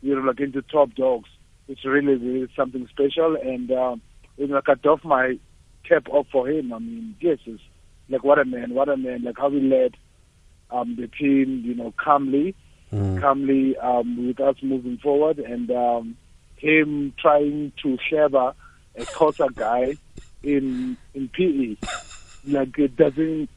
you 0.00 0.14
know, 0.16 0.22
like 0.22 0.40
into 0.40 0.62
top 0.62 0.94
dogs, 0.94 1.28
it's 1.68 1.84
really, 1.84 2.14
really 2.14 2.48
something 2.56 2.88
special. 2.88 3.36
And 3.36 3.70
um, 3.70 4.02
you 4.40 4.46
know, 4.46 4.54
like 4.54 4.68
I 4.68 4.74
doff 4.74 5.04
my 5.04 5.38
cap 5.84 6.08
off 6.08 6.26
for 6.32 6.48
him. 6.48 6.72
I 6.72 6.78
mean, 6.78 7.14
yes, 7.20 7.38
it's 7.44 7.62
like 8.08 8.24
what 8.24 8.38
a 8.38 8.44
man, 8.44 8.72
what 8.72 8.88
a 8.88 8.96
man, 8.96 9.22
like 9.22 9.36
how 9.36 9.50
he 9.50 9.60
led 9.60 9.96
um, 10.70 10.96
the 10.96 11.08
team, 11.08 11.62
you 11.64 11.74
know, 11.74 11.92
calmly, 11.98 12.54
mm. 12.90 13.20
calmly 13.20 13.76
um, 13.76 14.26
with 14.26 14.40
us 14.40 14.56
moving 14.62 14.96
forward, 14.96 15.38
and 15.38 15.70
um, 15.70 16.16
him 16.56 17.12
trying 17.18 17.72
to 17.82 17.98
share 18.08 18.26
a 18.26 18.54
Xhosa 18.98 19.54
guy 19.54 19.96
in 20.42 20.96
in 21.12 21.28
PE. 21.28 21.76
Like 22.46 22.78
it 22.78 22.96
doesn't. 22.96 23.50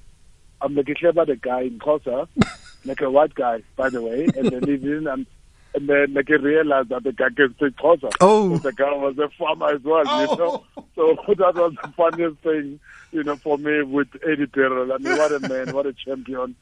I'm 0.60 0.75
like 0.75 0.88
about 1.02 1.28
the 1.28 1.38
guy 1.38 1.62
in 1.62 1.80
Xhosa, 1.80 2.28
like 2.84 3.00
a 3.00 3.10
white 3.10 3.36
guy, 3.36 3.63
by 3.78 3.90
the 3.90 4.02
way, 4.02 4.28
and 4.36 4.50
then 4.50 4.63
he 4.68 4.78
didn't. 4.78 5.08
Um, 5.08 5.28
and 5.75 5.89
then 5.89 6.13
like 6.13 6.30
I 6.30 6.36
realized 6.36 6.89
that 6.89 7.03
the 7.03 7.12
guy 7.12 7.30
can 7.36 7.53
speak 7.56 7.75
Xhosa. 7.77 8.12
Oh, 8.22 8.58
the 8.58 8.71
guy 8.71 8.93
was 8.93 9.17
a 9.17 9.30
farmer 9.38 9.74
as 9.74 9.84
well, 9.84 10.04
oh. 10.06 10.21
you 10.21 10.38
know. 10.38 10.63
So 10.95 11.34
that 11.34 11.56
was 11.56 11.74
the 11.82 11.88
funniest 11.95 12.38
thing, 12.41 12.80
you 13.12 13.24
know, 13.24 13.36
for 13.38 13.58
me 13.58 13.84
with 13.84 14.10
Eddie 14.26 14.45
Birrell. 14.45 14.93
I 14.93 14.97
mean, 14.97 15.17
what 15.17 15.32
a 15.32 15.39
man, 15.47 15.74
what 15.74 15.86
a 15.86 15.93
champion. 15.93 16.56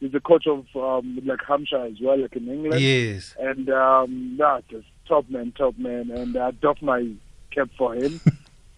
He's 0.00 0.12
the 0.12 0.20
coach 0.20 0.46
of 0.46 0.66
um, 0.74 1.20
like 1.24 1.40
Hampshire 1.46 1.84
as 1.84 2.00
well, 2.00 2.20
like 2.20 2.34
in 2.36 2.48
England. 2.48 2.80
Yes. 2.80 3.34
And 3.38 3.68
um, 3.70 4.36
yeah, 4.38 4.60
just 4.70 4.86
top 5.06 5.28
man, 5.28 5.52
top 5.56 5.78
man, 5.78 6.10
and 6.10 6.36
I 6.36 6.50
doff 6.52 6.80
my 6.82 7.10
cap 7.50 7.68
for 7.76 7.94
him. 7.94 8.20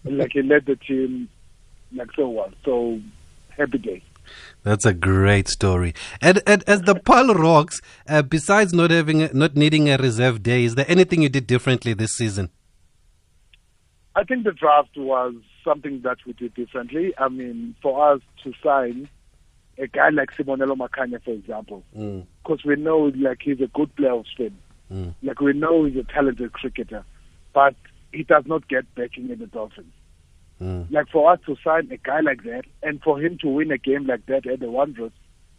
And 0.03 0.19
like 0.19 0.31
he 0.31 0.41
led 0.41 0.65
the 0.65 0.77
team 0.77 1.27
like 1.91 2.07
so 2.15 2.29
well. 2.29 2.51
So 2.63 3.01
happy 3.49 3.77
day. 3.77 4.03
That's 4.63 4.85
a 4.85 4.93
great 4.93 5.47
story. 5.47 5.93
And, 6.21 6.41
and 6.45 6.63
as 6.67 6.81
the 6.81 6.95
Paarl 6.95 7.33
Rocks, 7.33 7.81
uh, 8.07 8.21
besides 8.21 8.73
not 8.73 8.91
having, 8.91 9.29
not 9.33 9.55
needing 9.55 9.89
a 9.89 9.97
reserve 9.97 10.43
day, 10.43 10.63
is 10.63 10.75
there 10.75 10.85
anything 10.87 11.21
you 11.21 11.29
did 11.29 11.47
differently 11.47 11.93
this 11.93 12.11
season? 12.11 12.49
I 14.15 14.23
think 14.23 14.45
the 14.45 14.51
draft 14.51 14.97
was 14.97 15.35
something 15.63 16.01
that 16.01 16.17
we 16.25 16.33
did 16.33 16.55
differently. 16.55 17.13
I 17.17 17.29
mean, 17.29 17.75
for 17.81 18.13
us 18.13 18.21
to 18.43 18.53
sign 18.63 19.09
a 19.77 19.87
guy 19.87 20.09
like 20.09 20.31
Sibonelo 20.31 20.75
Makhanya, 20.75 21.23
for 21.23 21.31
example, 21.31 21.83
because 21.91 22.61
mm. 22.61 22.65
we 22.65 22.75
know 22.77 23.11
like 23.15 23.41
he's 23.43 23.61
a 23.61 23.67
good 23.67 23.95
player 23.95 24.13
of 24.13 24.25
spin. 24.27 24.57
Mm. 24.91 25.13
Like 25.21 25.39
we 25.39 25.53
know 25.53 25.85
he's 25.85 25.97
a 25.97 26.03
talented 26.03 26.51
cricketer, 26.53 27.05
but 27.53 27.75
he 28.11 28.23
does 28.23 28.43
not 28.47 28.67
get 28.67 28.93
backing 28.95 29.29
in 29.29 29.39
the 29.39 29.47
Dolphins. 29.47 29.93
Mm. 30.61 30.91
Like 30.91 31.09
for 31.09 31.31
us 31.31 31.39
to 31.45 31.55
sign 31.63 31.89
a 31.91 31.97
guy 31.97 32.21
like 32.21 32.43
that 32.43 32.63
and 32.81 33.01
for 33.01 33.19
him 33.21 33.37
to 33.41 33.47
win 33.47 33.71
a 33.71 33.77
game 33.77 34.07
like 34.07 34.25
that 34.25 34.47
at 34.47 34.59
the 34.59 34.69
Wanderers, 34.69 35.11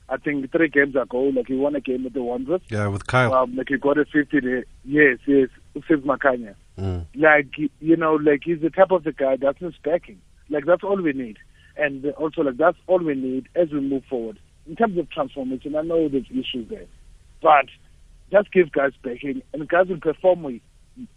I 0.08 0.16
think 0.16 0.50
three 0.50 0.68
games 0.68 0.96
ago, 0.96 1.24
like 1.24 1.46
he 1.48 1.54
won 1.54 1.76
a 1.76 1.80
game 1.80 2.06
at 2.06 2.14
the 2.14 2.22
Wanderers. 2.22 2.62
Yeah, 2.68 2.88
with 2.88 3.06
Kyle. 3.06 3.32
Um, 3.34 3.54
like 3.54 3.68
he 3.68 3.76
got 3.76 3.98
a 3.98 4.04
50 4.04 4.40
day. 4.40 4.64
Yes, 4.84 5.18
yes, 5.26 5.48
Steve 5.84 5.98
Makhanya. 5.98 6.54
Mm. 6.78 7.06
Like, 7.14 7.46
you 7.80 7.96
know, 7.96 8.14
like 8.14 8.42
he's 8.44 8.60
the 8.60 8.70
type 8.70 8.90
of 8.90 9.04
the 9.04 9.12
guy 9.12 9.36
that's 9.36 9.60
not 9.60 9.74
backing. 9.84 10.20
Like 10.48 10.66
that's 10.66 10.82
all 10.82 11.00
we 11.00 11.12
need. 11.12 11.38
And 11.76 12.04
also 12.12 12.42
like 12.42 12.56
that's 12.56 12.78
all 12.86 12.98
we 12.98 13.14
need 13.14 13.48
as 13.54 13.70
we 13.70 13.80
move 13.80 14.04
forward. 14.08 14.38
In 14.66 14.76
terms 14.76 14.98
of 14.98 15.10
transformation, 15.10 15.76
I 15.76 15.82
know 15.82 16.08
there's 16.08 16.26
issues 16.30 16.68
there. 16.68 16.86
But 17.40 17.66
just 18.32 18.52
give 18.52 18.72
guys 18.72 18.92
backing 19.02 19.42
and 19.52 19.68
guys 19.68 19.86
will 19.88 20.00
perform 20.00 20.42
with 20.42 20.60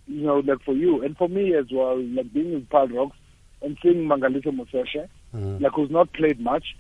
you 0.08 0.22
know, 0.26 0.40
like 0.40 0.62
for 0.64 0.74
you 0.74 1.04
and 1.04 1.18
for 1.18 1.28
me 1.28 1.56
as 1.56 1.66
well, 1.72 2.00
like 2.00 2.32
being 2.34 2.54
with 2.54 2.70
Paarl 2.70 2.88
Rocks 2.88 3.18
and 3.62 3.78
seeing 3.82 4.08
Mangaliso 4.08 4.52
Mosehle, 4.52 5.08
mm. 5.36 5.62
like 5.62 5.72
who's 5.74 5.92
not 5.92 6.12
played 6.14 6.40
much. 6.40 6.76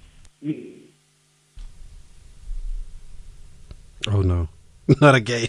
Oh 4.08 4.22
no, 4.22 4.48
not 5.02 5.16
again. 5.16 5.48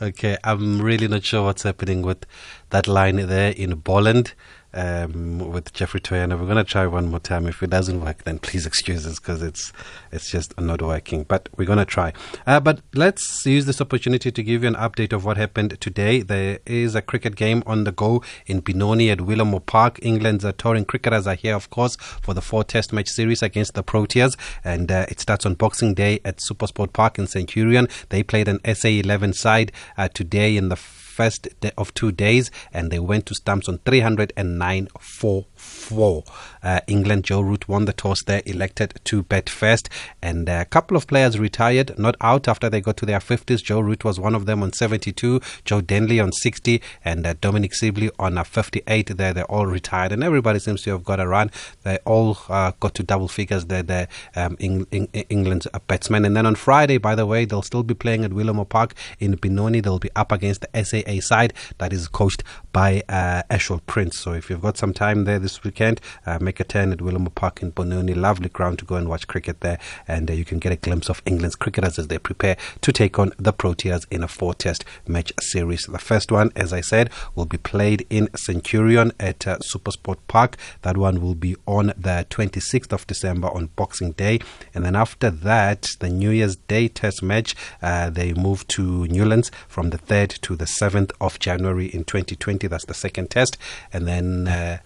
okay, 0.00 0.36
I'm 0.42 0.80
really 0.80 1.08
not 1.08 1.24
sure 1.24 1.44
what's 1.44 1.62
happening 1.62 2.02
with 2.02 2.24
that 2.70 2.88
line 2.88 3.16
there 3.16 3.52
in 3.52 3.74
Boland 3.76 4.32
um, 4.74 5.38
with 5.50 5.72
Jeffrey 5.72 6.00
Toyana. 6.00 6.38
We're 6.38 6.46
going 6.46 6.56
to 6.56 6.64
try 6.64 6.86
one 6.86 7.08
more 7.08 7.20
time. 7.20 7.46
If 7.46 7.62
it 7.62 7.70
doesn't 7.70 8.00
work, 8.00 8.24
then 8.24 8.38
please 8.38 8.66
excuse 8.66 9.06
us 9.06 9.18
because 9.18 9.42
it's 9.42 9.72
it's 10.12 10.30
just 10.30 10.58
not 10.60 10.82
working. 10.82 11.24
But 11.24 11.48
we're 11.56 11.64
going 11.66 11.78
to 11.78 11.84
try. 11.84 12.12
Uh, 12.46 12.60
but 12.60 12.80
let's 12.94 13.44
use 13.46 13.66
this 13.66 13.80
opportunity 13.80 14.30
to 14.30 14.42
give 14.42 14.62
you 14.62 14.68
an 14.68 14.74
update 14.74 15.12
of 15.12 15.24
what 15.24 15.36
happened 15.36 15.80
today. 15.80 16.22
There 16.22 16.58
is 16.66 16.94
a 16.94 17.02
cricket 17.02 17.36
game 17.36 17.62
on 17.66 17.84
the 17.84 17.92
go 17.92 18.22
in 18.46 18.60
Benoni 18.60 19.10
at 19.10 19.18
Willowmoore 19.18 19.64
Park. 19.66 19.98
England's 20.02 20.44
uh, 20.44 20.52
touring 20.56 20.84
cricketers 20.84 21.26
are 21.26 21.34
here, 21.34 21.54
of 21.54 21.70
course, 21.70 21.96
for 21.96 22.34
the 22.34 22.42
four 22.42 22.64
Test 22.64 22.92
match 22.92 23.08
series 23.08 23.42
against 23.42 23.74
the 23.74 23.82
Proteas, 23.82 24.36
and 24.62 24.92
uh, 24.92 25.06
it 25.08 25.20
starts 25.20 25.44
on 25.44 25.54
Boxing 25.54 25.94
Day 25.94 26.20
at 26.24 26.36
Supersport 26.36 26.92
Park 26.92 27.18
in 27.18 27.26
Centurion. 27.26 27.88
They 28.10 28.22
played 28.22 28.48
an 28.48 28.60
SA 28.74 28.88
11 28.88 29.32
side 29.32 29.72
uh, 29.96 30.08
today 30.08 30.56
in 30.56 30.68
the 30.68 30.76
first 31.20 31.48
of 31.76 31.92
two 31.92 32.10
days, 32.10 32.50
and 32.72 32.90
they 32.90 32.98
went 32.98 33.26
to 33.26 33.34
stumps 33.34 33.68
on 33.68 33.76
309 33.84 34.88
4 34.98 35.46
4. 35.90 36.24
Uh, 36.62 36.80
England, 36.86 37.24
Joe 37.24 37.40
Root 37.40 37.68
won 37.68 37.84
the 37.84 37.92
toss 37.92 38.22
there, 38.22 38.42
elected 38.46 39.00
to 39.04 39.22
bat 39.24 39.48
first, 39.48 39.88
and 40.22 40.48
a 40.48 40.64
couple 40.64 40.96
of 40.96 41.06
players 41.06 41.38
retired, 41.38 41.98
not 41.98 42.16
out 42.20 42.46
after 42.46 42.70
they 42.70 42.80
got 42.80 42.96
to 42.98 43.06
their 43.06 43.18
50s. 43.18 43.62
Joe 43.62 43.80
Root 43.80 44.04
was 44.04 44.20
one 44.20 44.34
of 44.34 44.46
them 44.46 44.62
on 44.62 44.72
72, 44.72 45.40
Joe 45.64 45.80
Denly 45.80 46.22
on 46.22 46.32
60, 46.32 46.80
and 47.04 47.26
uh, 47.26 47.34
Dominic 47.40 47.74
Sibley 47.74 48.10
on 48.18 48.38
uh, 48.38 48.44
58. 48.44 49.16
There, 49.16 49.34
they're 49.34 49.44
all 49.44 49.66
retired, 49.66 50.12
and 50.12 50.22
everybody 50.22 50.58
seems 50.58 50.82
to 50.82 50.90
have 50.90 51.04
got 51.04 51.18
a 51.18 51.26
run. 51.26 51.50
They 51.82 51.98
all 52.04 52.38
uh, 52.48 52.72
got 52.78 52.94
to 52.94 53.02
double 53.02 53.28
figures. 53.28 53.66
They're, 53.66 53.82
they're 53.82 54.08
um, 54.36 54.56
in, 54.60 54.86
in, 54.92 55.06
England's 55.28 55.66
batsmen. 55.88 56.24
And 56.24 56.36
then 56.36 56.46
on 56.46 56.54
Friday, 56.54 56.98
by 56.98 57.14
the 57.14 57.26
way, 57.26 57.44
they'll 57.44 57.62
still 57.62 57.82
be 57.82 57.94
playing 57.94 58.24
at 58.24 58.30
Willowmoore 58.30 58.68
Park 58.68 58.94
in 59.18 59.34
Benoni. 59.36 59.80
They'll 59.80 59.98
be 59.98 60.10
up 60.14 60.30
against 60.30 60.60
the 60.60 60.84
SAA 60.84 61.20
side 61.20 61.52
that 61.78 61.92
is 61.92 62.06
coached 62.06 62.44
by 62.72 63.02
uh, 63.08 63.42
Ashwell 63.50 63.80
Prince. 63.86 64.18
So 64.18 64.32
if 64.32 64.48
you've 64.48 64.62
got 64.62 64.76
some 64.76 64.92
time 64.92 65.24
there 65.24 65.38
this 65.38 65.62
weekend, 65.64 66.00
uh, 66.26 66.38
make 66.40 66.60
a 66.60 66.64
turn 66.64 66.92
at 66.92 67.02
Willem 67.02 67.26
Park 67.26 67.62
in 67.62 67.70
Benoni. 67.70 68.14
Lovely 68.14 68.48
ground 68.48 68.78
to 68.80 68.84
go 68.84 68.96
and 68.96 69.08
watch 69.08 69.26
cricket 69.26 69.60
there, 69.60 69.78
and 70.06 70.30
uh, 70.30 70.34
you 70.34 70.44
can 70.44 70.58
get 70.58 70.72
a 70.72 70.76
glimpse 70.76 71.08
of 71.08 71.22
England's 71.24 71.56
cricketers 71.56 71.98
as 71.98 72.08
they 72.08 72.18
prepare 72.18 72.56
to 72.80 72.92
take 72.92 73.18
on 73.18 73.32
the 73.38 73.52
Proteas 73.52 74.06
in 74.10 74.22
a 74.22 74.28
four-test 74.28 74.84
match 75.06 75.32
series. 75.40 75.84
The 75.86 75.98
first 75.98 76.30
one, 76.30 76.50
as 76.56 76.72
I 76.72 76.80
said, 76.80 77.10
will 77.34 77.46
be 77.46 77.58
played 77.58 78.06
in 78.10 78.28
Centurion 78.36 79.12
at 79.18 79.46
uh, 79.46 79.58
Supersport 79.58 80.18
Park. 80.28 80.56
That 80.82 80.96
one 80.96 81.20
will 81.20 81.34
be 81.34 81.56
on 81.66 81.88
the 81.96 82.26
26th 82.30 82.92
of 82.92 83.06
December 83.06 83.48
on 83.48 83.70
Boxing 83.76 84.12
Day, 84.12 84.40
and 84.74 84.84
then 84.84 84.96
after 84.96 85.30
that, 85.30 85.86
the 86.00 86.08
New 86.08 86.30
Year's 86.30 86.56
Day 86.56 86.88
Test 86.88 87.22
match, 87.22 87.54
uh, 87.82 88.10
they 88.10 88.32
move 88.32 88.66
to 88.68 89.06
Newlands 89.06 89.50
from 89.68 89.90
the 89.90 89.98
3rd 89.98 90.40
to 90.40 90.56
the 90.56 90.64
7th 90.64 91.12
of 91.20 91.38
January 91.38 91.86
in 91.86 92.04
2020. 92.04 92.59
That's 92.66 92.86
the 92.86 92.94
second 92.94 93.30
test, 93.30 93.56
and 93.92 94.06
then 94.06 94.48
uh, 94.48 94.78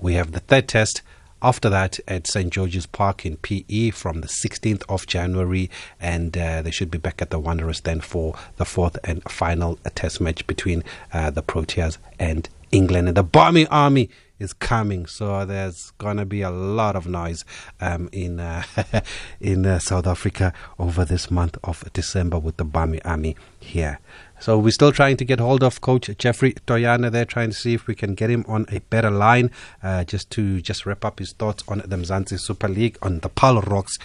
we 0.00 0.14
have 0.14 0.32
the 0.32 0.40
third 0.40 0.68
test 0.68 1.02
after 1.40 1.68
that 1.68 2.00
at 2.08 2.26
St. 2.26 2.52
George's 2.52 2.86
Park 2.86 3.24
in 3.24 3.36
PE 3.36 3.90
from 3.90 4.20
the 4.20 4.26
16th 4.26 4.82
of 4.88 5.06
January, 5.06 5.70
and 6.00 6.36
uh, 6.36 6.62
they 6.62 6.70
should 6.70 6.90
be 6.90 6.98
back 6.98 7.22
at 7.22 7.30
the 7.30 7.38
Wanderers 7.38 7.80
then 7.82 8.00
for 8.00 8.34
the 8.56 8.64
fourth 8.64 8.98
and 9.04 9.22
final 9.30 9.76
test 9.94 10.20
match 10.20 10.46
between 10.46 10.82
uh, 11.12 11.30
the 11.30 11.42
Proteas 11.42 11.98
and 12.18 12.48
England. 12.72 13.08
And 13.08 13.16
the 13.16 13.22
Barmy 13.22 13.66
Army 13.68 14.10
is 14.38 14.52
coming, 14.52 15.06
so 15.06 15.44
there's 15.44 15.92
gonna 15.98 16.24
be 16.24 16.42
a 16.42 16.50
lot 16.50 16.96
of 16.96 17.06
noise 17.06 17.44
um, 17.80 18.08
in 18.12 18.40
uh, 18.40 18.62
in 19.40 19.66
uh, 19.66 19.78
South 19.78 20.06
Africa 20.06 20.52
over 20.78 21.04
this 21.04 21.30
month 21.30 21.56
of 21.64 21.84
December 21.92 22.38
with 22.38 22.56
the 22.56 22.64
Barmy 22.64 23.02
Army 23.02 23.36
here. 23.58 23.98
So 24.40 24.58
we're 24.58 24.70
still 24.70 24.92
trying 24.92 25.16
to 25.16 25.24
get 25.24 25.40
hold 25.40 25.62
of 25.62 25.80
Coach 25.80 26.10
Jeffrey 26.18 26.54
Toyana 26.66 27.10
there, 27.10 27.24
trying 27.24 27.50
to 27.50 27.56
see 27.56 27.74
if 27.74 27.86
we 27.86 27.94
can 27.94 28.14
get 28.14 28.30
him 28.30 28.44
on 28.48 28.66
a 28.70 28.78
better 28.78 29.10
line, 29.10 29.50
uh, 29.82 30.04
just 30.04 30.30
to 30.32 30.60
just 30.60 30.86
wrap 30.86 31.04
up 31.04 31.18
his 31.18 31.32
thoughts 31.32 31.64
on 31.68 31.78
the 31.78 31.96
Mzansi 31.96 32.38
Super 32.38 32.68
League, 32.68 32.96
on 33.02 33.20
the 33.20 33.28
Paarl 33.28 33.60
Rocks. 33.62 33.98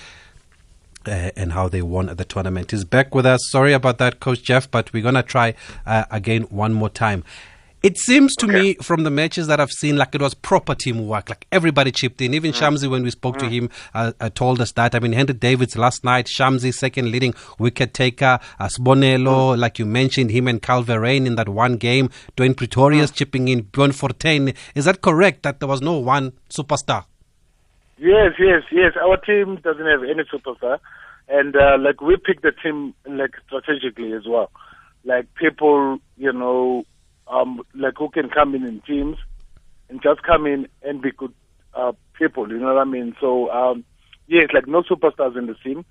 Uh, 1.06 1.32
and 1.36 1.52
how 1.52 1.68
they 1.68 1.82
won 1.82 2.06
the 2.06 2.24
tournament. 2.24 2.72
He's 2.72 2.86
back 2.86 3.14
with 3.14 3.26
us. 3.26 3.42
Sorry 3.50 3.74
about 3.74 3.98
that, 3.98 4.22
Coach 4.22 4.42
Jeff, 4.42 4.72
but 4.72 4.94
we're 4.94 5.04
going 5.04 5.16
to 5.16 5.22
try 5.22 5.54
uh, 5.86 6.06
again 6.10 6.44
one 6.44 6.72
more 6.74 6.88
time. 6.88 7.26
It 7.84 7.98
seems 7.98 8.34
to 8.38 8.46
okay. 8.46 8.62
me 8.62 8.74
from 8.76 9.04
the 9.04 9.12
matches 9.12 9.48
that 9.48 9.60
I've 9.60 9.70
seen 9.70 9.98
like 9.98 10.16
it 10.16 10.22
was 10.22 10.34
proper 10.34 10.74
teamwork. 10.74 11.28
Like 11.28 11.46
everybody 11.52 11.92
chipped 11.92 12.22
in. 12.22 12.34
Even 12.34 12.54
mm. 12.54 12.56
Shamsi, 12.56 12.90
when 12.90 13.04
we 13.04 13.12
spoke 13.12 13.36
mm. 13.36 13.40
to 13.40 13.50
him, 13.50 13.70
uh, 13.94 14.14
uh, 14.22 14.30
told 14.30 14.62
us 14.62 14.72
that. 14.72 14.96
I 14.96 15.00
mean, 15.00 15.12
Henry 15.12 15.34
Davids 15.34 15.78
last 15.78 16.06
night, 16.06 16.28
Shamsi 16.28 16.74
second 16.74 17.12
leading 17.12 17.34
wicket 17.60 17.94
taker, 17.94 18.40
uh, 18.58 18.68
Sibonelo, 18.68 19.54
mm. 19.54 19.60
like 19.60 19.80
you 19.80 19.86
mentioned, 19.86 20.32
him 20.32 20.48
and 20.48 20.62
Kyle 20.62 20.82
Verreynne 20.82 21.26
in 21.26 21.36
that 21.36 21.50
one 21.50 21.76
game. 21.76 22.10
Dwayne 22.38 22.56
Pretorius 22.56 23.12
mm. 23.12 23.16
chipping 23.16 23.50
in, 23.50 23.64
Bjorn 23.64 23.92
Fortuin. 23.92 24.54
Is 24.76 24.86
that 24.86 25.02
correct 25.02 25.44
that 25.44 25.60
there 25.60 25.68
was 25.68 25.82
no 25.82 25.98
one 25.98 26.32
superstar? 26.50 27.04
Yes, 27.98 28.32
yes, 28.40 28.64
yes. 28.72 28.94
Our 28.96 29.18
team 29.18 29.58
doesn't 29.58 29.86
have 29.86 30.04
any 30.04 30.24
superstar. 30.24 30.80
And 31.28 31.54
uh, 31.58 31.78
like 31.80 32.00
we 32.00 32.16
pick 32.16 32.44
the 32.44 32.54
team 32.54 32.94
like 33.06 33.32
strategically 33.46 34.14
as 34.14 34.26
well. 34.26 34.52
Like 35.04 35.34
people, 35.36 35.98
you 36.16 36.32
know, 36.32 36.86
um, 37.28 37.62
like 37.76 37.94
who 37.98 38.10
can 38.10 38.30
come 38.30 38.56
in 38.56 38.64
in 38.64 38.82
teams 38.82 39.18
and 39.90 40.02
just 40.02 40.24
come 40.24 40.46
in 40.46 40.68
and 40.82 41.02
be 41.02 41.12
good 41.12 41.34
uh, 41.74 41.94
people. 42.18 42.50
You 42.50 42.60
know 42.60 42.74
what 42.74 42.82
I 42.82 42.86
mean? 42.86 43.16
So 43.20 43.50
um, 43.52 43.86
yes, 44.28 44.48
like 44.54 44.68
no 44.68 44.84
superstars 44.84 45.38
in 45.38 45.48
the 45.48 45.56
team, 45.56 45.86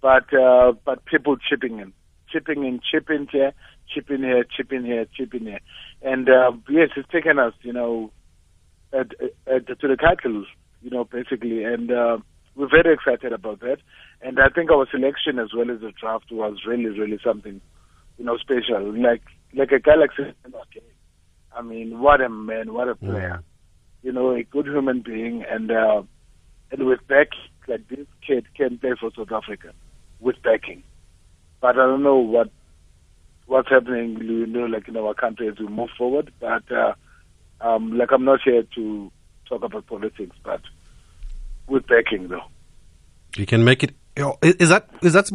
but 0.00 0.32
uh, 0.34 0.72
but 0.84 1.04
people 1.06 1.36
chipping 1.36 1.78
in, 1.78 1.92
chipping 2.30 2.64
in, 2.64 2.80
chipping 2.90 3.28
here, 3.30 3.52
chipping 3.92 4.22
here, 4.22 4.44
chipping 4.44 4.84
here, 4.84 5.06
chipping 5.16 5.44
here, 5.44 5.60
and 6.02 6.28
uh, 6.28 6.52
yes, 6.68 6.90
it's 6.96 7.08
taken 7.10 7.38
us, 7.38 7.54
you 7.62 7.72
know, 7.72 8.10
at, 8.92 9.08
at, 9.46 9.66
to 9.66 9.88
the 9.88 9.96
titles, 9.96 10.46
you 10.82 10.90
know, 10.90 11.04
basically, 11.04 11.64
and 11.64 11.90
uh, 11.90 12.18
we're 12.54 12.68
very 12.68 12.94
excited 12.94 13.32
about 13.32 13.60
that. 13.60 13.78
And 14.22 14.38
I 14.38 14.48
think 14.48 14.70
our 14.70 14.86
selection 14.90 15.38
as 15.38 15.48
well 15.54 15.70
as 15.70 15.80
the 15.80 15.92
draft 15.98 16.30
was 16.30 16.58
really, 16.66 16.86
really 16.98 17.18
something, 17.24 17.60
you 18.18 18.24
know, 18.24 18.36
special. 18.38 18.92
Like 18.92 19.22
like 19.54 19.72
a 19.72 19.78
galaxy. 19.78 20.34
I 21.56 21.62
mean, 21.62 22.00
what 22.00 22.20
a 22.20 22.28
man, 22.28 22.72
what 22.72 22.88
a 22.88 22.94
player. 22.94 23.42
You 24.02 24.12
know, 24.12 24.34
a 24.34 24.42
good 24.42 24.66
human 24.66 25.00
being, 25.00 25.44
and 25.48 25.70
uh, 25.70 26.02
and 26.70 26.86
with 26.86 27.06
back 27.06 27.28
like 27.68 27.88
this 27.88 28.06
kid 28.26 28.46
can 28.54 28.78
play 28.78 28.94
for 29.00 29.10
South 29.16 29.32
Africa 29.32 29.72
with 30.20 30.42
backing. 30.42 30.82
But 31.60 31.76
I 31.78 31.86
don't 31.86 32.02
know 32.02 32.18
what 32.18 32.50
what's 33.46 33.68
happening, 33.68 34.18
you 34.20 34.46
know, 34.46 34.66
like 34.66 34.88
in 34.88 34.96
our 34.96 35.14
country 35.14 35.48
as 35.48 35.58
we 35.58 35.66
move 35.66 35.90
forward. 35.96 36.32
But 36.40 36.70
uh, 36.72 36.94
um, 37.60 37.96
like 37.96 38.10
I'm 38.12 38.24
not 38.24 38.40
here 38.44 38.64
to 38.74 39.12
talk 39.48 39.62
about 39.62 39.86
politics, 39.86 40.36
but 40.42 40.60
with 41.66 41.86
backing 41.86 42.28
though. 42.28 42.44
You 43.36 43.46
can 43.46 43.64
make 43.64 43.82
it. 43.82 43.94
Is 44.42 44.68
that 44.68 44.88
is 45.02 45.14
that 45.14 45.26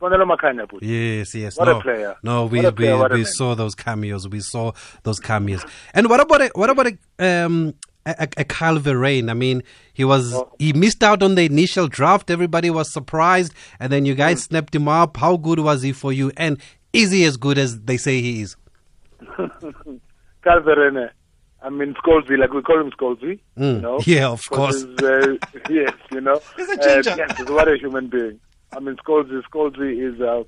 Sibonelo? 0.00 0.78
Yes, 0.80 1.34
yes. 1.34 1.56
What 1.56 1.66
no, 1.66 1.78
a 1.78 1.82
player. 1.82 2.16
No, 2.22 2.46
we 2.46 2.60
we, 2.60 2.70
player, 2.70 3.08
we 3.08 3.24
saw 3.24 3.54
those 3.54 3.74
cameos. 3.74 4.28
We 4.28 4.40
saw 4.40 4.72
those 5.02 5.20
cameos. 5.20 5.64
And 5.94 6.08
what 6.08 6.20
about 6.20 6.42
a, 6.42 6.50
what 6.54 6.70
about 6.70 6.86
a, 6.88 6.96
um 7.24 7.74
a, 8.06 8.28
a 8.36 8.44
Kyle 8.44 8.78
Verreynne? 8.78 9.30
I 9.30 9.34
mean, 9.34 9.62
he 9.92 10.04
was 10.04 10.34
oh. 10.34 10.52
he 10.58 10.72
missed 10.72 11.02
out 11.02 11.22
on 11.22 11.34
the 11.34 11.42
initial 11.42 11.88
draft. 11.88 12.30
Everybody 12.30 12.70
was 12.70 12.92
surprised, 12.92 13.54
and 13.80 13.92
then 13.92 14.04
you 14.06 14.14
guys 14.14 14.38
mm. 14.38 14.48
snapped 14.48 14.74
him 14.74 14.88
up. 14.88 15.16
How 15.16 15.36
good 15.36 15.60
was 15.60 15.82
he 15.82 15.92
for 15.92 16.12
you? 16.12 16.32
And 16.36 16.58
is 16.92 17.10
he 17.10 17.24
as 17.24 17.36
good 17.36 17.58
as 17.58 17.80
they 17.82 17.96
say 17.96 18.20
he 18.20 18.42
is? 18.42 18.56
Kyle 19.36 20.60
Verreynne. 20.60 21.10
I 21.60 21.70
mean, 21.70 21.94
Scholesy, 21.94 22.38
like 22.38 22.52
we 22.52 22.62
call 22.62 22.80
him 22.80 22.90
Scholesy. 22.92 23.40
Mm. 23.58 23.74
You 23.74 23.80
know? 23.80 24.00
Yeah, 24.06 24.28
of 24.28 24.48
course. 24.48 24.84
Uh, 24.84 25.34
yes, 25.70 25.92
you 26.12 26.20
know. 26.20 26.40
He's 26.56 26.68
a 26.68 26.76
ginger. 26.76 27.10
Uh, 27.10 27.16
yes, 27.16 27.48
what 27.48 27.68
a 27.68 27.76
human 27.76 28.06
being. 28.08 28.38
I 28.72 28.80
mean, 28.80 28.96
Scholesy, 28.96 29.42
Scholesy 29.50 30.14
is 30.14 30.20
a, 30.20 30.44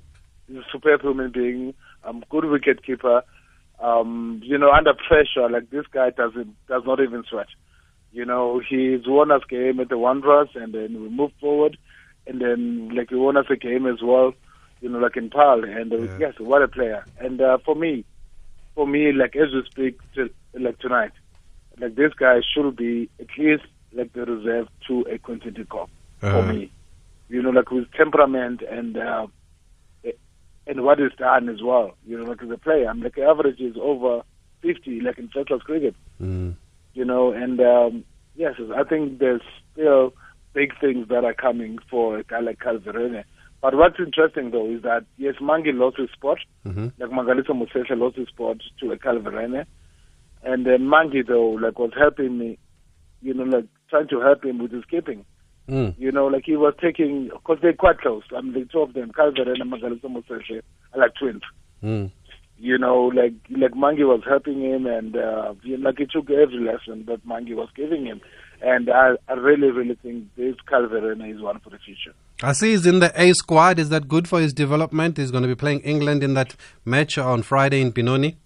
is 0.49 0.57
a 0.57 0.65
superb 0.71 1.01
human 1.01 1.31
being, 1.31 1.73
um, 2.03 2.23
good 2.29 2.45
wicket 2.45 2.83
keeper. 2.83 3.23
Um, 3.79 4.41
you 4.43 4.57
know, 4.57 4.71
under 4.71 4.93
pressure, 4.93 5.49
like 5.49 5.69
this 5.71 5.85
guy 5.91 6.11
doesn't 6.11 6.55
does 6.67 6.83
not 6.85 6.99
even 6.99 7.23
sweat. 7.29 7.47
You 8.11 8.25
know, 8.25 8.59
he's 8.59 9.07
won 9.07 9.31
us 9.31 9.41
game 9.49 9.79
at 9.79 9.89
the 9.89 9.97
Wanderers, 9.97 10.49
and 10.53 10.73
then 10.73 11.01
we 11.01 11.09
move 11.09 11.31
forward, 11.39 11.77
and 12.27 12.39
then 12.41 12.89
like 12.95 13.09
he 13.09 13.15
won 13.15 13.37
us 13.37 13.47
a 13.49 13.55
game 13.55 13.87
as 13.87 14.01
well. 14.03 14.33
You 14.81 14.89
know, 14.89 14.99
like 14.99 15.17
in 15.17 15.29
Paarl, 15.29 15.63
and 15.63 15.91
uh, 15.91 15.97
yeah. 15.97 16.17
yes, 16.19 16.33
what 16.39 16.61
a 16.61 16.67
player. 16.67 17.05
And 17.19 17.41
uh, 17.41 17.57
for 17.65 17.75
me, 17.75 18.05
for 18.75 18.85
me, 18.85 19.11
like 19.13 19.35
as 19.35 19.51
we 19.53 19.63
speak, 19.71 19.99
to, 20.15 20.29
like 20.53 20.77
tonight, 20.79 21.13
like 21.79 21.95
this 21.95 22.13
guy 22.13 22.41
should 22.53 22.75
be 22.75 23.09
at 23.19 23.27
least 23.37 23.63
like 23.93 24.13
the 24.13 24.25
reserve 24.25 24.67
to 24.87 25.01
a 25.09 25.17
Quinton 25.17 25.55
Cup 25.69 25.89
uh-huh. 26.21 26.41
for 26.41 26.53
me 26.53 26.71
you 27.31 27.41
know, 27.41 27.49
like 27.49 27.71
with 27.71 27.91
temperament 27.93 28.61
and 28.69 28.97
uh, 28.97 29.27
and 30.67 30.83
what 30.83 30.99
is 30.99 31.11
done 31.17 31.49
as 31.49 31.61
well. 31.63 31.95
You 32.05 32.17
know, 32.17 32.29
like 32.29 32.43
as 32.43 32.49
a 32.49 32.57
player, 32.57 32.87
I'm 32.89 33.01
like 33.01 33.17
average 33.17 33.59
is 33.59 33.75
over 33.81 34.21
50, 34.61 34.99
like 35.01 35.17
in 35.17 35.29
first 35.29 35.47
class 35.47 35.61
cricket. 35.61 35.95
Mm. 36.21 36.55
You 36.93 37.05
know, 37.05 37.31
and 37.31 37.59
um, 37.61 38.03
yes, 38.35 38.55
I 38.75 38.83
think 38.83 39.19
there's 39.19 39.41
still 39.71 40.13
big 40.53 40.73
things 40.81 41.07
that 41.07 41.23
are 41.23 41.33
coming 41.33 41.79
for 41.89 42.17
a 42.19 42.23
guy 42.23 42.41
like 42.41 42.59
Kyle 42.59 42.77
Verreynne. 42.77 43.23
But 43.61 43.75
what's 43.75 43.99
interesting 43.99 44.51
though 44.51 44.69
is 44.69 44.81
that 44.83 45.05
yes, 45.17 45.35
Mangi 45.41 45.73
lost 45.73 45.97
his 45.97 46.09
spot, 46.11 46.39
mm-hmm. 46.65 46.87
like 46.99 47.11
Mangaliso 47.11 47.51
Mosehle 47.51 47.97
lost 47.97 48.17
his 48.17 48.27
spot 48.27 48.57
to 48.81 48.91
a 48.91 48.97
Kyle 48.97 49.19
Verreynne, 49.19 49.65
and 50.43 50.65
then 50.65 50.81
Mangi 50.81 51.25
though 51.25 51.51
like 51.51 51.79
was 51.79 51.91
helping 51.97 52.37
me, 52.37 52.57
you 53.21 53.33
know, 53.33 53.43
like 53.43 53.67
trying 53.89 54.09
to 54.09 54.19
help 54.19 54.43
him 54.43 54.59
with 54.59 54.71
his 54.71 54.83
keeping. 54.85 55.23
Mm. 55.71 55.95
You 55.97 56.11
know, 56.11 56.27
like 56.27 56.43
he 56.45 56.57
was 56.57 56.73
taking, 56.81 57.29
because 57.29 57.59
they're 57.61 57.71
quite 57.71 57.99
close. 57.99 58.23
I 58.35 58.41
mean, 58.41 58.53
the 58.53 58.65
two 58.65 58.81
of 58.81 58.93
them, 58.93 59.11
Kyle 59.13 59.31
Verreynne 59.31 59.61
and 59.61 59.71
Mangaliso 59.71 60.61
are 60.93 60.99
like 60.99 61.15
twins. 61.17 61.43
Mm. 61.81 62.11
You 62.59 62.77
know, 62.77 63.05
like 63.05 63.33
like 63.49 63.71
Mangi 63.71 64.05
was 64.05 64.21
helping 64.27 64.61
him, 64.61 64.85
and 64.85 65.15
uh, 65.15 65.55
you 65.63 65.77
know, 65.77 65.89
like 65.89 65.97
he 65.97 66.05
took 66.05 66.29
every 66.29 66.59
lesson 66.59 67.05
that 67.07 67.25
Mangi 67.25 67.55
was 67.55 67.69
giving 67.75 68.05
him. 68.05 68.21
And 68.61 68.91
I, 68.91 69.13
I 69.27 69.33
really, 69.33 69.71
really 69.71 69.95
think 69.95 70.35
this 70.35 70.55
Kyle 70.67 70.87
Verreynne 70.87 71.33
is 71.33 71.41
one 71.41 71.59
for 71.61 71.71
the 71.71 71.79
future. 71.79 72.13
I 72.43 72.51
see 72.51 72.71
he's 72.71 72.85
in 72.85 72.99
the 72.99 73.11
A 73.19 73.33
squad. 73.33 73.79
Is 73.79 73.89
that 73.89 74.07
good 74.07 74.27
for 74.27 74.39
his 74.39 74.53
development? 74.53 75.17
He's 75.17 75.31
going 75.31 75.41
to 75.41 75.47
be 75.47 75.55
playing 75.55 75.79
England 75.79 76.21
in 76.21 76.35
that 76.35 76.55
match 76.85 77.17
on 77.17 77.41
Friday 77.41 77.81
in 77.81 77.89
Benoni. 77.89 78.37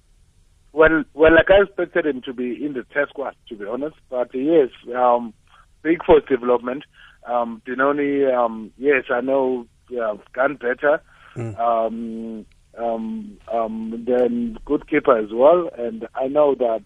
Well, 0.72 1.04
well, 1.14 1.34
like 1.34 1.50
I 1.50 1.64
expected 1.64 2.06
him 2.06 2.22
to 2.22 2.34
be 2.34 2.64
in 2.66 2.74
the 2.74 2.84
test 2.94 3.10
squad, 3.10 3.36
to 3.50 3.56
be 3.56 3.66
honest. 3.66 3.98
But 4.10 4.30
yes, 4.34 4.70
um, 4.96 5.34
big 5.82 6.04
for 6.06 6.22
his 6.22 6.30
development. 6.30 6.86
Um, 7.26 7.62
Benoni, 7.66 8.26
um, 8.26 8.72
yes, 8.78 9.06
I 9.10 9.22
know 9.22 9.68
yeah, 9.90 10.14
gone 10.34 10.56
better. 10.56 11.02
Mm. 11.36 11.60
Um, 11.60 12.46
um, 12.78 13.38
um, 13.52 14.04
then 14.08 14.58
good 14.66 14.88
keeper 14.90 15.18
as 15.18 15.30
well, 15.32 15.70
and 15.78 16.08
I 16.16 16.28
know 16.28 16.56
that 16.56 16.84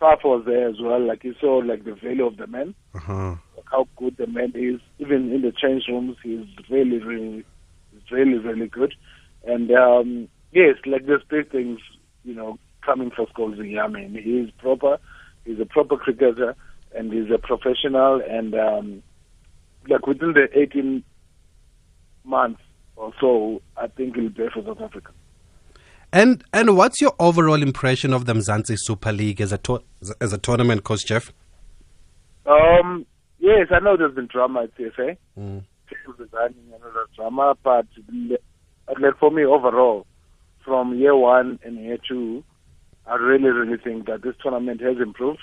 Faf 0.00 0.24
was 0.24 0.44
there 0.46 0.68
as 0.68 0.76
well. 0.80 1.00
Like 1.00 1.24
you 1.24 1.34
saw, 1.40 1.58
like 1.58 1.84
the 1.84 1.94
value 1.94 2.26
of 2.26 2.36
the 2.36 2.46
man, 2.46 2.74
uh-huh. 2.94 3.36
like 3.56 3.66
how 3.70 3.88
good 3.96 4.16
the 4.16 4.26
man 4.26 4.52
is. 4.54 4.80
Even 4.98 5.32
in 5.32 5.42
the 5.42 5.52
change 5.52 5.84
rooms, 5.88 6.16
he's 6.22 6.46
really, 6.68 6.98
really, 6.98 7.44
really, 8.10 8.38
really 8.38 8.68
good. 8.68 8.94
And 9.46 9.70
um, 9.70 10.28
yes, 10.52 10.76
like 10.86 11.06
there's 11.06 11.22
big 11.28 11.50
things, 11.50 11.78
you 12.24 12.34
know, 12.34 12.58
coming 12.84 13.10
for 13.10 13.26
Scholesy. 13.26 13.80
I 13.80 13.88
mean, 13.88 14.14
he 14.14 14.38
is 14.38 14.50
proper. 14.58 14.98
He's 15.44 15.60
a 15.60 15.66
proper 15.66 15.96
cricketer 15.96 16.54
and 16.94 17.12
he's 17.12 17.30
a 17.30 17.38
professional. 17.38 18.20
And 18.28 18.54
um, 18.54 19.02
like 19.88 20.06
within 20.06 20.32
the 20.32 20.48
18 20.58 21.02
months 22.24 22.60
or 22.96 23.12
so, 23.20 23.60
I 23.76 23.86
think 23.88 24.16
he'll 24.16 24.30
play 24.30 24.48
for 24.52 24.62
South 24.64 24.80
Africa. 24.80 25.12
And 26.12 26.44
and 26.52 26.76
what's 26.76 27.00
your 27.00 27.12
overall 27.18 27.60
impression 27.60 28.12
of 28.12 28.24
the 28.26 28.34
Mzansi 28.34 28.76
Super 28.78 29.12
League 29.12 29.40
as 29.40 29.52
a 29.52 29.58
to- 29.58 29.82
as 30.20 30.32
a 30.32 30.38
tournament, 30.38 30.84
Coach 30.84 31.06
Jeff? 31.06 31.32
Um, 32.46 33.04
yes, 33.40 33.68
I 33.70 33.80
know 33.80 33.96
there's 33.96 34.14
been 34.14 34.28
drama 34.28 34.62
at 34.64 34.76
CSA. 34.76 35.16
Mm. 35.38 35.64
People 35.88 36.14
resigning 36.16 36.72
and 36.72 36.82
all 36.84 36.92
that 36.92 37.08
drama, 37.16 37.56
but 37.64 37.86
like 39.00 39.18
for 39.18 39.30
me 39.30 39.44
overall, 39.44 40.06
from 40.64 40.94
year 40.94 41.16
one 41.16 41.58
and 41.64 41.78
year 41.78 41.98
two, 42.08 42.44
I 43.06 43.16
really, 43.16 43.48
really 43.50 43.78
think 43.78 44.06
that 44.06 44.22
this 44.22 44.34
tournament 44.40 44.80
has 44.82 44.98
improved. 44.98 45.40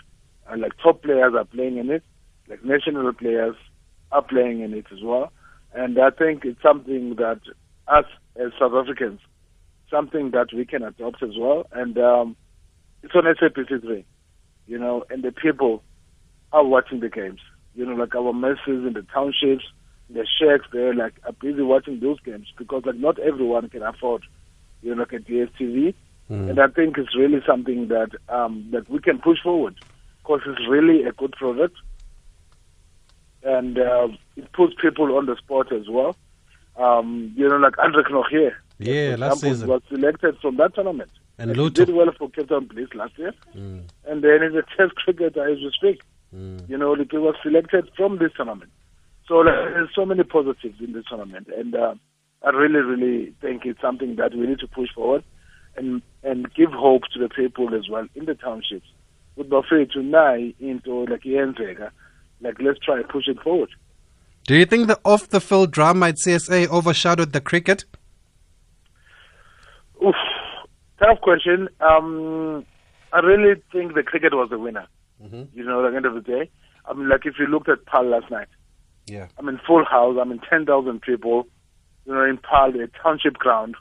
And 0.48 0.62
like 0.62 0.72
top 0.82 1.04
players 1.04 1.34
are 1.36 1.46
playing 1.46 1.78
in 1.78 1.90
it, 1.92 2.04
like 2.48 2.64
national 2.64 3.12
players 3.14 3.56
are 4.12 4.22
playing 4.22 4.62
in 4.62 4.74
it 4.74 4.86
as 4.92 5.00
well. 5.04 5.32
And 5.74 5.98
I 6.00 6.10
think 6.10 6.44
it's 6.46 6.62
something 6.62 7.16
that 7.16 7.40
us 7.88 8.06
as 8.36 8.52
South 8.60 8.74
Africans, 8.74 9.20
something 9.90 10.32
that 10.32 10.48
we 10.54 10.66
can 10.66 10.84
adopt 10.84 11.24
as 11.24 11.38
well. 11.38 11.68
And 11.72 11.98
um, 11.98 12.36
it's 13.04 13.16
on 13.16 13.24
SABC3, 13.24 14.04
you 14.68 14.78
know, 14.78 15.04
and 15.10 15.24
the 15.24 15.32
people 15.32 15.84
are 16.52 16.66
watching 16.66 17.00
the 17.00 17.10
games. 17.10 17.40
You 17.74 17.86
know, 17.86 17.96
like 17.96 18.16
our 18.16 18.34
messes 18.34 18.60
in 18.68 18.94
the 18.94 19.06
townships, 19.14 19.64
the 20.10 20.28
shacks, 20.40 20.68
they're 20.74 20.94
like 20.94 21.14
are 21.26 21.32
busy 21.32 21.62
watching 21.62 22.00
those 22.02 22.20
games 22.20 22.48
because 22.58 22.84
like 22.86 22.98
not 22.98 23.18
everyone 23.20 23.70
can 23.70 23.82
afford, 23.82 24.24
you 24.82 24.94
know, 24.94 25.04
like 25.04 25.14
a 25.14 25.20
DSTV. 25.20 25.94
Mm. 26.30 26.50
And 26.50 26.60
I 26.60 26.68
think 26.68 26.98
it's 26.98 27.16
really 27.16 27.42
something 27.48 27.88
that 27.88 28.10
um, 28.28 28.68
that 28.72 28.90
we 28.90 29.00
can 29.00 29.20
push 29.20 29.38
forward 29.42 29.76
because 30.22 30.42
it's 30.46 30.68
really 30.70 31.04
a 31.04 31.14
good 31.14 31.32
product 31.32 31.76
and 33.44 33.78
uh, 33.78 34.08
it 34.36 34.52
puts 34.54 34.74
people 34.82 35.18
on 35.18 35.26
the 35.26 35.36
spot 35.38 35.72
as 35.72 35.88
well. 35.90 36.16
Um, 36.78 37.34
you 37.36 37.48
know, 37.48 37.58
like 37.58 37.74
Anrich 37.74 38.10
Nortje. 38.10 38.54
Yeah, 38.80 39.16
last 39.18 39.42
season. 39.42 39.68
Was 39.68 39.82
selected 39.90 40.38
from 40.40 40.58
that 40.58 40.74
tournament. 40.74 41.12
And 41.38 41.56
He 41.56 41.70
did 41.70 41.90
well 41.90 42.12
for 42.18 42.30
Cape 42.30 42.50
Town 42.50 42.68
Police 42.68 42.94
last 42.94 43.18
year. 43.18 43.34
Mm. 43.56 43.84
And 44.06 44.24
then 44.24 44.42
he's 44.44 44.56
a 44.56 44.64
test 44.78 44.96
cricketer 44.96 45.48
as 45.48 45.58
we 45.58 45.72
speak. 45.76 46.02
Mm. 46.36 46.70
You 46.70 46.78
know, 46.78 46.96
he 46.96 47.18
was 47.18 47.36
selected 47.44 47.90
from 47.96 48.20
this 48.20 48.32
tournament. 48.36 48.72
So 49.28 49.36
like, 49.36 49.56
there's 49.56 49.90
so 49.96 50.06
many 50.06 50.24
positives 50.24 50.80
in 50.80 50.94
this 50.94 51.06
tournament. 51.10 51.48
And 51.56 51.76
uh, 51.76 51.96
I 52.44 52.50
really, 52.50 52.80
really 52.80 53.34
think 53.42 53.66
it's 53.66 53.82
something 53.82 54.16
that 54.18 54.34
we 54.34 54.48
need 54.48 54.60
to 54.60 54.68
push 54.68 54.90
forward 54.94 55.24
and, 55.76 56.02
and 56.24 56.54
give 56.54 56.72
hope 56.72 57.04
to 57.14 57.20
the 57.20 57.30
people 57.30 57.74
as 57.76 57.90
well 57.90 58.08
in 58.16 58.26
the 58.26 58.36
townships. 58.36 58.88
With 59.36 59.50
to 59.50 60.04
now 60.04 60.36
into 60.60 61.06
like 61.06 61.22
Yenzega 61.22 61.92
like 62.42 62.56
let's 62.60 62.80
try 62.80 62.98
and 62.98 63.08
push 63.08 63.28
it 63.28 63.40
forward. 63.42 63.70
Do 64.48 64.56
you 64.56 64.66
think 64.66 64.88
the 64.88 65.00
off 65.06 65.30
the 65.30 65.40
field 65.40 65.72
drama 65.72 66.08
at 66.10 66.16
CSA 66.16 66.68
overshadowed 66.68 67.32
the 67.32 67.42
cricket? 67.42 67.86
Oof, 70.04 70.16
tough 71.00 71.22
question. 71.22 71.70
Um, 71.80 72.66
I 73.14 73.20
really 73.20 73.62
think 73.72 73.94
the 73.94 74.04
cricket 74.04 74.34
was 74.34 74.50
the 74.50 74.58
winner. 74.58 74.88
Mm-hmm. 75.24 75.58
You 75.58 75.64
know, 75.64 75.86
at 75.86 75.92
the 75.92 75.96
end 75.96 76.06
of 76.06 76.16
the 76.16 76.22
day, 76.22 76.50
I 76.86 76.94
mean, 76.94 77.08
like 77.08 77.26
if 77.26 77.36
you 77.38 77.46
looked 77.46 77.70
at 77.70 77.86
Paarl 77.86 78.10
last 78.10 78.32
night, 78.32 78.48
yeah, 79.06 79.28
I 79.38 79.42
mean, 79.44 79.60
full 79.66 79.86
house. 79.86 80.18
I 80.20 80.24
mean, 80.24 80.42
ten 80.50 80.66
thousand 80.66 81.02
people. 81.02 81.48
You 82.06 82.14
know, 82.14 82.24
in 82.24 82.38
Paarl, 82.40 82.74
a 82.82 82.88
township 83.04 83.36
ground 83.36 83.76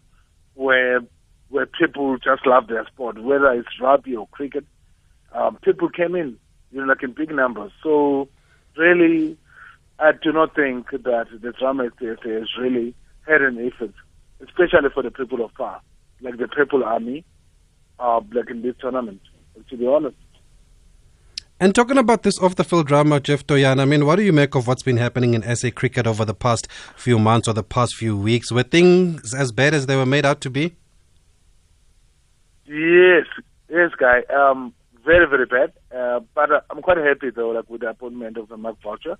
where 0.54 1.00
where 1.48 1.66
people 1.66 2.18
just 2.18 2.46
love 2.46 2.68
their 2.68 2.86
sport, 2.86 3.22
whether 3.22 3.50
it's 3.52 3.80
rugby 3.80 4.14
or 4.14 4.28
cricket. 4.28 4.64
Um, 5.32 5.58
people 5.62 5.88
came 5.88 6.14
in, 6.14 6.36
you 6.70 6.80
know, 6.80 6.86
like 6.86 7.02
in 7.02 7.12
big 7.12 7.30
numbers. 7.30 7.72
So 7.82 8.28
really, 8.80 9.36
I 9.98 10.12
do 10.12 10.32
not 10.32 10.54
think 10.54 10.90
that 10.90 11.26
the 11.30 11.52
drama 11.52 11.90
theater 11.98 12.38
has 12.38 12.48
really 12.58 12.94
had 13.28 13.42
an 13.42 13.58
effect, 13.58 13.94
especially 14.40 14.88
for 14.92 15.02
the 15.02 15.10
people 15.10 15.44
of 15.44 15.52
Paarl, 15.54 15.80
like 16.20 16.38
the 16.38 16.48
People 16.48 16.82
Army, 16.82 17.24
uh, 17.98 18.20
like 18.32 18.50
in 18.50 18.62
this 18.62 18.74
tournament, 18.80 19.20
to 19.68 19.76
be 19.76 19.86
honest. 19.86 20.16
And 21.62 21.74
talking 21.74 21.98
about 21.98 22.22
this 22.22 22.38
off 22.38 22.56
the 22.56 22.64
field 22.64 22.86
drama, 22.86 23.20
Jeff 23.20 23.46
Toyana, 23.46 23.82
I 23.82 23.84
mean, 23.84 24.06
what 24.06 24.16
do 24.16 24.22
you 24.22 24.32
make 24.32 24.54
of 24.54 24.66
what's 24.66 24.82
been 24.82 24.96
happening 24.96 25.34
in 25.34 25.42
SA 25.54 25.68
cricket 25.74 26.06
over 26.06 26.24
the 26.24 26.32
past 26.32 26.66
few 26.96 27.18
months 27.18 27.48
or 27.48 27.52
the 27.52 27.62
past 27.62 27.94
few 27.94 28.16
weeks? 28.16 28.50
Were 28.50 28.62
things 28.62 29.34
as 29.34 29.52
bad 29.52 29.74
as 29.74 29.84
they 29.84 29.94
were 29.94 30.06
made 30.06 30.24
out 30.24 30.40
to 30.40 30.48
be? 30.48 30.74
Yes, 32.64 33.26
yes, 33.68 33.90
guy. 33.98 34.22
Um, 34.34 34.72
very, 35.04 35.26
very 35.26 35.44
bad. 35.44 35.72
Uh, 35.94 36.20
but 36.34 36.52
uh, 36.52 36.60
I'm 36.70 36.82
quite 36.82 36.98
happy 36.98 37.30
though, 37.30 37.50
like 37.50 37.68
with 37.68 37.80
the 37.80 37.90
appointment 37.90 38.36
of 38.36 38.48
the 38.48 38.56
Mark 38.56 38.80
Boucher, 38.82 39.18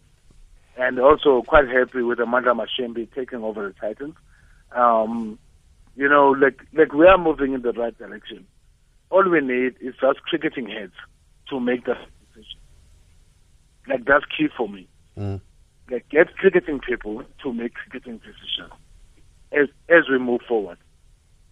and 0.76 0.98
also 1.00 1.42
quite 1.42 1.68
happy 1.68 2.02
with 2.02 2.18
Amandla 2.18 2.54
Mashimbyi 2.54 3.12
taking 3.14 3.42
over 3.42 3.68
the 3.68 3.74
Titans. 3.74 4.14
Um, 4.72 5.38
you 5.96 6.08
know, 6.08 6.30
like 6.30 6.60
like 6.72 6.92
we 6.92 7.06
are 7.06 7.18
moving 7.18 7.54
in 7.54 7.62
the 7.62 7.72
right 7.72 7.96
direction. 7.98 8.46
All 9.10 9.28
we 9.28 9.40
need 9.40 9.74
is 9.80 9.94
just 10.00 10.22
cricketing 10.22 10.68
heads 10.68 10.92
to 11.48 11.58
make 11.58 11.84
that 11.86 11.98
decision. 12.28 12.60
Like 13.88 14.04
that's 14.04 14.24
key 14.26 14.48
for 14.56 14.68
me. 14.68 14.86
Mm. 15.18 15.40
Like 15.90 16.08
get 16.08 16.36
cricketing 16.36 16.78
people 16.78 17.24
to 17.42 17.52
make 17.52 17.74
cricketing 17.74 18.18
decisions 18.18 18.72
as 19.52 19.68
as 19.88 20.08
we 20.08 20.18
move 20.18 20.40
forward. 20.46 20.78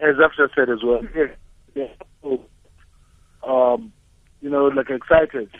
As 0.01 0.15
I've 0.23 0.37
just 0.37 0.55
said 0.55 0.71
as 0.71 0.83
well, 0.85 1.01
yeah, 1.15 1.89
yeah. 2.23 2.37
Um, 3.43 3.93
you 4.41 4.51
know, 4.51 4.67
like 4.67 4.91
excited 4.91 5.51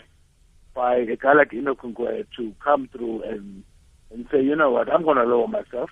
by 0.73 0.95
a 0.95 1.15
guy 1.15 1.33
like 1.33 1.53
Enoch 1.53 1.81
to 1.81 2.55
come 2.63 2.89
through 2.91 3.23
and 3.23 3.63
and 4.11 4.25
say, 4.31 4.41
you 4.41 4.55
know 4.55 4.71
what, 4.71 4.91
I'm 4.91 5.03
going 5.03 5.17
to 5.17 5.23
lower 5.23 5.47
myself 5.47 5.89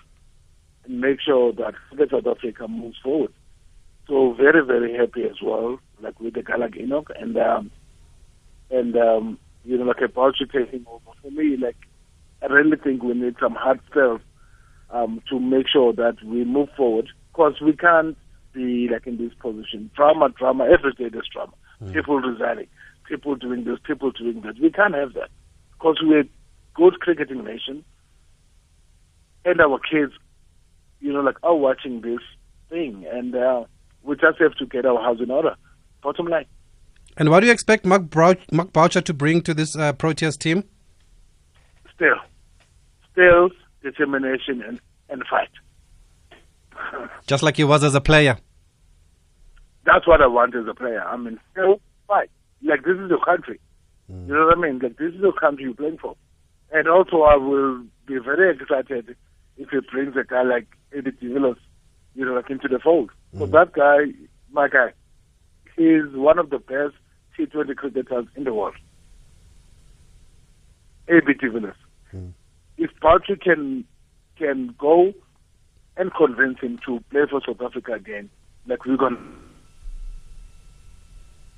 and 0.84 1.00
make 1.00 1.20
sure 1.20 1.52
that 1.52 1.74
South 2.10 2.26
Africa 2.26 2.66
moves 2.66 2.98
forward. 3.02 3.32
So 4.08 4.32
very, 4.32 4.64
very 4.64 4.96
happy 4.96 5.24
as 5.24 5.36
well, 5.42 5.78
like 6.00 6.18
with 6.18 6.36
a 6.36 6.42
guy 6.42 6.56
like 6.56 6.76
Enoch 6.76 7.10
and 7.18 7.36
um, 7.36 7.70
and 8.70 8.96
um, 8.96 9.38
you 9.64 9.76
know, 9.76 9.84
like 9.84 10.00
a 10.02 10.08
Boucher 10.08 10.46
taking 10.46 10.86
over. 10.88 11.10
For 11.22 11.30
me, 11.30 11.56
like 11.56 11.76
I 12.42 12.46
really 12.46 12.76
think 12.76 13.02
we 13.02 13.14
need 13.14 13.36
some 13.40 13.54
hard 13.54 13.80
sales 13.94 14.22
um, 14.90 15.20
to 15.28 15.38
make 15.38 15.66
sure 15.68 15.92
that 15.92 16.16
we 16.24 16.44
move 16.44 16.68
forward 16.76 17.08
because 17.30 17.60
we 17.60 17.74
can't 17.74 18.16
be 18.54 18.88
like 18.90 19.06
in 19.06 19.18
this 19.18 19.34
position. 19.40 19.90
Drama, 19.94 20.30
drama, 20.30 20.64
every 20.64 20.92
day 20.92 21.10
there's 21.10 21.28
drama. 21.30 21.52
Mm. 21.82 21.92
People 21.92 22.20
resigning 22.20 22.68
people 23.08 23.34
doing 23.34 23.64
this, 23.64 23.78
people 23.84 24.10
doing 24.12 24.42
that. 24.42 24.60
We 24.60 24.70
can't 24.70 24.94
have 24.94 25.14
that 25.14 25.30
because 25.72 25.96
we're 26.02 26.20
a 26.20 26.28
good 26.74 27.00
cricketing 27.00 27.44
nation, 27.44 27.84
and 29.44 29.60
our 29.60 29.78
kids, 29.78 30.12
you 31.00 31.12
know, 31.12 31.20
like 31.20 31.36
are 31.42 31.56
watching 31.56 32.02
this 32.02 32.20
thing, 32.68 33.06
and 33.10 33.34
uh, 33.34 33.64
we 34.02 34.14
just 34.16 34.38
have 34.38 34.54
to 34.56 34.66
get 34.66 34.84
our 34.84 35.00
house 35.02 35.18
in 35.20 35.30
order. 35.30 35.56
Bottom 36.02 36.26
line. 36.26 36.46
And 37.16 37.30
what 37.30 37.40
do 37.40 37.46
you 37.46 37.52
expect 37.52 37.84
Mark, 37.84 38.02
Brou- 38.02 38.36
Mark 38.52 38.72
Boucher 38.72 39.00
to 39.00 39.14
bring 39.14 39.42
to 39.42 39.54
this 39.54 39.74
uh, 39.74 39.92
Proteas 39.92 40.38
team? 40.38 40.62
Still, 41.94 42.14
still 43.10 43.50
determination 43.82 44.62
and, 44.62 44.80
and 45.08 45.24
fight. 45.28 45.48
Just 47.26 47.42
like 47.42 47.56
he 47.56 47.64
was 47.64 47.82
as 47.82 47.96
a 47.96 48.00
player. 48.00 48.38
That's 49.84 50.06
what 50.06 50.20
I 50.20 50.28
want 50.28 50.54
as 50.54 50.66
a 50.68 50.74
player. 50.74 51.02
I 51.02 51.16
mean, 51.16 51.40
still 51.50 51.80
fight 52.06 52.30
like 52.62 52.84
this 52.84 52.96
is 52.96 53.10
your 53.10 53.24
country. 53.24 53.60
Mm. 54.10 54.28
You 54.28 54.34
know 54.34 54.46
what 54.46 54.58
I 54.58 54.60
mean? 54.60 54.78
Like 54.78 54.96
this 54.98 55.14
is 55.14 55.20
your 55.20 55.32
country 55.32 55.64
you're 55.64 55.74
playing 55.74 55.98
for. 55.98 56.16
And 56.72 56.88
also, 56.88 57.22
I 57.22 57.36
will 57.36 57.82
be 58.06 58.18
very 58.18 58.54
excited 58.54 59.16
if 59.56 59.70
he 59.70 59.78
brings 59.90 60.16
a 60.16 60.24
guy 60.24 60.42
like 60.42 60.66
AB 60.92 61.10
de 61.10 61.28
Villiers, 61.28 61.56
you 62.14 62.24
know, 62.24 62.34
like 62.34 62.50
into 62.50 62.68
the 62.68 62.78
fold. 62.78 63.10
Mm. 63.34 63.38
So 63.40 63.46
that 63.46 63.72
guy, 63.72 64.12
my 64.52 64.68
guy, 64.68 64.92
he's 65.76 66.12
one 66.12 66.38
of 66.38 66.50
the 66.50 66.58
best 66.58 66.94
T20 67.38 67.76
cricketers 67.76 68.26
in 68.36 68.44
the 68.44 68.52
world. 68.52 68.74
A.B. 71.08 71.34
de 71.34 71.50
Villiers. 71.50 71.76
Mm. 72.14 72.32
If 72.76 72.90
Patrick 73.00 73.42
can 73.42 73.84
can 74.36 74.74
go 74.78 75.12
and 75.96 76.14
convince 76.14 76.60
him 76.60 76.78
to 76.86 77.00
play 77.10 77.22
for 77.28 77.40
South 77.44 77.60
Africa 77.60 77.92
again, 77.92 78.30
like 78.66 78.84
we're 78.86 78.96
going 78.96 79.16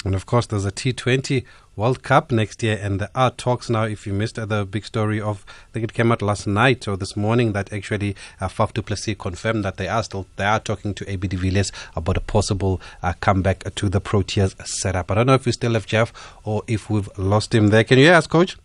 and 0.04 0.14
of 0.14 0.24
course, 0.24 0.46
there's 0.46 0.64
a 0.64 0.72
T20 0.72 1.44
World 1.76 2.02
Cup 2.02 2.32
next 2.32 2.62
year, 2.62 2.78
and 2.80 3.00
there 3.00 3.10
are 3.14 3.30
talks 3.30 3.68
now. 3.68 3.82
If 3.84 4.06
you 4.06 4.14
missed 4.14 4.36
the 4.36 4.64
big 4.64 4.86
story 4.86 5.20
of, 5.20 5.44
I 5.48 5.72
think 5.72 5.84
it 5.84 5.92
came 5.92 6.10
out 6.10 6.22
last 6.22 6.46
night 6.46 6.88
or 6.88 6.96
this 6.96 7.16
morning, 7.16 7.52
that 7.52 7.72
actually 7.72 8.16
uh, 8.40 8.48
Faf 8.48 8.72
du 8.72 8.80
Plessis 8.82 9.16
confirmed 9.18 9.64
that 9.64 9.76
they 9.76 9.88
are 9.88 10.02
still 10.02 10.26
they 10.36 10.44
are 10.44 10.60
talking 10.60 10.94
to 10.94 11.10
AB 11.10 11.28
de 11.28 11.36
Villiers 11.36 11.70
about 11.94 12.16
a 12.16 12.20
possible 12.20 12.80
uh, 13.02 13.12
comeback 13.20 13.74
to 13.74 13.88
the 13.90 14.00
Proteas 14.00 14.54
setup. 14.66 15.10
I 15.10 15.14
don't 15.14 15.26
know 15.26 15.34
if 15.34 15.44
we 15.44 15.52
still 15.52 15.74
have 15.74 15.86
Jeff 15.86 16.12
or 16.44 16.62
if 16.66 16.88
we've 16.88 17.10
lost 17.18 17.54
him 17.54 17.68
there. 17.68 17.84
Can 17.84 17.98
you 17.98 18.04
hear 18.06 18.14
us, 18.14 18.26
Coach? 18.26 18.56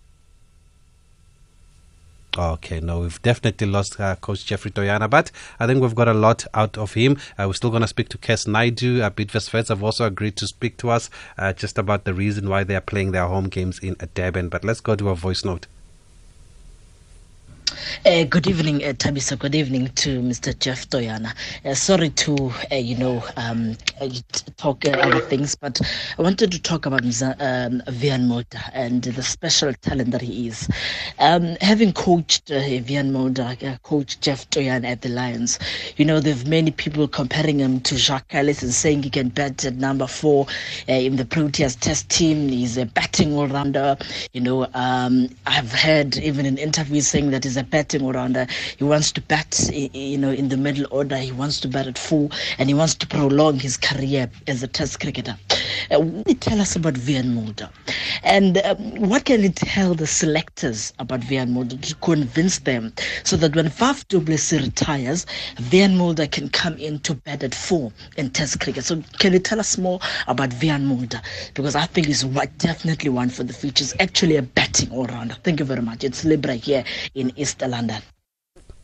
Okay, 2.37 2.81
no, 2.81 2.99
we've 2.99 3.21
definitely 3.21 3.65
lost 3.65 3.97
uh, 3.97 4.17
Coach 4.17 4.45
Jeffrey 4.45 4.69
Toyana, 4.69 5.09
but 5.09 5.31
I 5.57 5.65
think 5.65 5.81
we've 5.81 5.95
got 5.95 6.09
a 6.09 6.13
lot 6.13 6.45
out 6.53 6.77
of 6.77 6.93
him. 6.93 7.17
Uh, 7.39 7.45
we're 7.47 7.53
still 7.53 7.69
going 7.69 7.81
to 7.81 7.87
speak 7.87 8.09
to 8.09 8.17
Kes 8.17 8.45
Naidoo. 8.45 8.99
Uh, 8.99 9.67
have 9.69 9.83
also 9.83 10.05
agreed 10.05 10.35
to 10.35 10.47
speak 10.47 10.75
to 10.77 10.89
us 10.89 11.09
uh, 11.37 11.53
just 11.53 11.77
about 11.77 12.03
the 12.03 12.13
reason 12.13 12.49
why 12.49 12.65
they 12.65 12.75
are 12.75 12.81
playing 12.81 13.13
their 13.13 13.27
home 13.27 13.47
games 13.47 13.79
in 13.79 13.95
Durban. 14.15 14.49
But 14.49 14.65
let's 14.65 14.81
go 14.81 14.97
to 14.97 15.09
a 15.09 15.15
voice 15.15 15.45
note. 15.45 15.67
Uh, 18.05 18.23
good 18.25 18.47
evening, 18.47 18.83
uh, 18.83 18.93
Tabisa. 18.93 19.37
Good 19.37 19.55
evening 19.55 19.89
to 19.95 20.21
Mr. 20.21 20.57
Jeff 20.57 20.89
Toyana. 20.89 21.33
Uh, 21.65 21.75
sorry 21.75 22.09
to, 22.11 22.51
uh, 22.71 22.75
you 22.75 22.97
know, 22.97 23.23
um, 23.37 23.77
uh, 24.01 24.09
talk 24.57 24.85
other 24.87 25.21
things, 25.21 25.55
but 25.55 25.81
I 26.17 26.21
wanted 26.23 26.51
to 26.53 26.61
talk 26.61 26.85
about 26.87 27.03
um, 27.03 27.81
Wiaan 27.87 28.27
Mulder 28.27 28.59
and 28.73 29.03
the 29.03 29.23
special 29.23 29.73
talent 29.75 30.11
that 30.11 30.21
he 30.21 30.47
is. 30.47 30.69
Um, 31.19 31.57
having 31.61 31.93
coached 31.93 32.51
uh, 32.51 32.55
Wiaan 32.55 33.11
Mulder, 33.11 33.55
uh, 33.63 33.77
coach 33.83 34.19
Jeff 34.21 34.49
Toyana 34.49 34.85
at 34.85 35.01
the 35.03 35.09
Lions, 35.09 35.59
you 35.97 36.05
know, 36.05 36.19
there 36.19 36.35
are 36.35 36.49
many 36.49 36.71
people 36.71 37.07
comparing 37.07 37.59
him 37.59 37.81
to 37.81 37.97
Jacques 37.97 38.29
Kallis 38.29 38.63
and 38.63 38.73
saying 38.73 39.03
he 39.03 39.11
can 39.11 39.29
bat 39.29 39.65
at 39.65 39.75
number 39.75 40.07
four 40.07 40.47
in 40.87 41.17
the 41.17 41.25
Proteas 41.25 41.79
test 41.79 42.09
team. 42.09 42.49
He's 42.49 42.77
a 42.77 42.85
batting 42.87 43.35
all-rounder. 43.35 43.97
You 44.33 44.41
know, 44.41 44.67
um, 44.73 45.29
I've 45.45 45.71
heard 45.73 46.17
even 46.17 46.45
in 46.47 46.57
interviews 46.57 47.07
saying 47.07 47.31
that 47.31 47.43
he's 47.43 47.57
a 47.57 47.64
batting 47.65 48.01
all-rounder. 48.01 48.41
Uh, 48.41 48.53
he 48.77 48.83
wants 48.83 49.11
to 49.13 49.21
bat, 49.21 49.69
you 49.73 50.17
know, 50.17 50.31
in 50.31 50.49
the 50.49 50.57
middle 50.57 50.85
order. 50.91 51.17
He 51.17 51.31
wants 51.31 51.59
to 51.61 51.67
bat 51.67 51.87
at 51.87 51.97
full, 51.97 52.31
and 52.57 52.69
he 52.69 52.73
wants 52.73 52.95
to 52.95 53.07
prolong 53.07 53.59
his 53.59 53.77
career 53.77 54.29
as 54.47 54.63
a 54.63 54.67
Test 54.67 54.99
cricketer. 54.99 55.37
Uh, 55.91 56.23
tell 56.39 56.61
us 56.61 56.75
about 56.75 56.93
Wiaan 56.95 57.33
Mulder, 57.33 57.69
and 58.23 58.57
um, 58.59 58.77
what 59.09 59.25
can 59.25 59.41
he 59.41 59.49
tell 59.49 59.93
the 59.95 60.07
selectors 60.07 60.93
about 60.99 61.21
Wiaan 61.21 61.49
Mulder 61.49 61.77
to 61.77 61.95
convince 61.95 62.59
them 62.59 62.93
so 63.23 63.37
that 63.37 63.55
when 63.55 63.69
Faf 63.69 64.07
du 64.07 64.19
retires, 64.19 65.25
Wiaan 65.71 65.95
Mulder 65.97 66.27
can 66.27 66.49
come 66.49 66.77
in 66.77 66.99
to 66.99 67.15
bat 67.15 67.43
at 67.43 67.55
full 67.55 67.93
in 68.17 68.29
Test 68.29 68.59
cricket. 68.59 68.83
So, 68.83 69.01
can 69.19 69.33
you 69.33 69.39
tell 69.39 69.59
us 69.59 69.77
more 69.77 69.99
about 70.27 70.49
Wiaan 70.51 70.83
Mulder? 70.83 71.21
Because 71.53 71.75
I 71.75 71.85
think 71.85 72.07
he's 72.07 72.23
definitely 72.57 73.09
one 73.09 73.29
for 73.29 73.43
the 73.43 73.53
future. 73.53 73.83
He's 73.83 73.95
actually 73.99 74.35
a 74.35 74.41
batting 74.41 74.91
all-rounder. 74.91 75.35
Thank 75.43 75.59
you 75.59 75.65
very 75.65 75.81
much. 75.81 76.03
It's 76.03 76.25
Libra 76.25 76.55
here 76.55 76.83
in 77.13 77.31
East 77.35 77.61
London. 77.61 78.01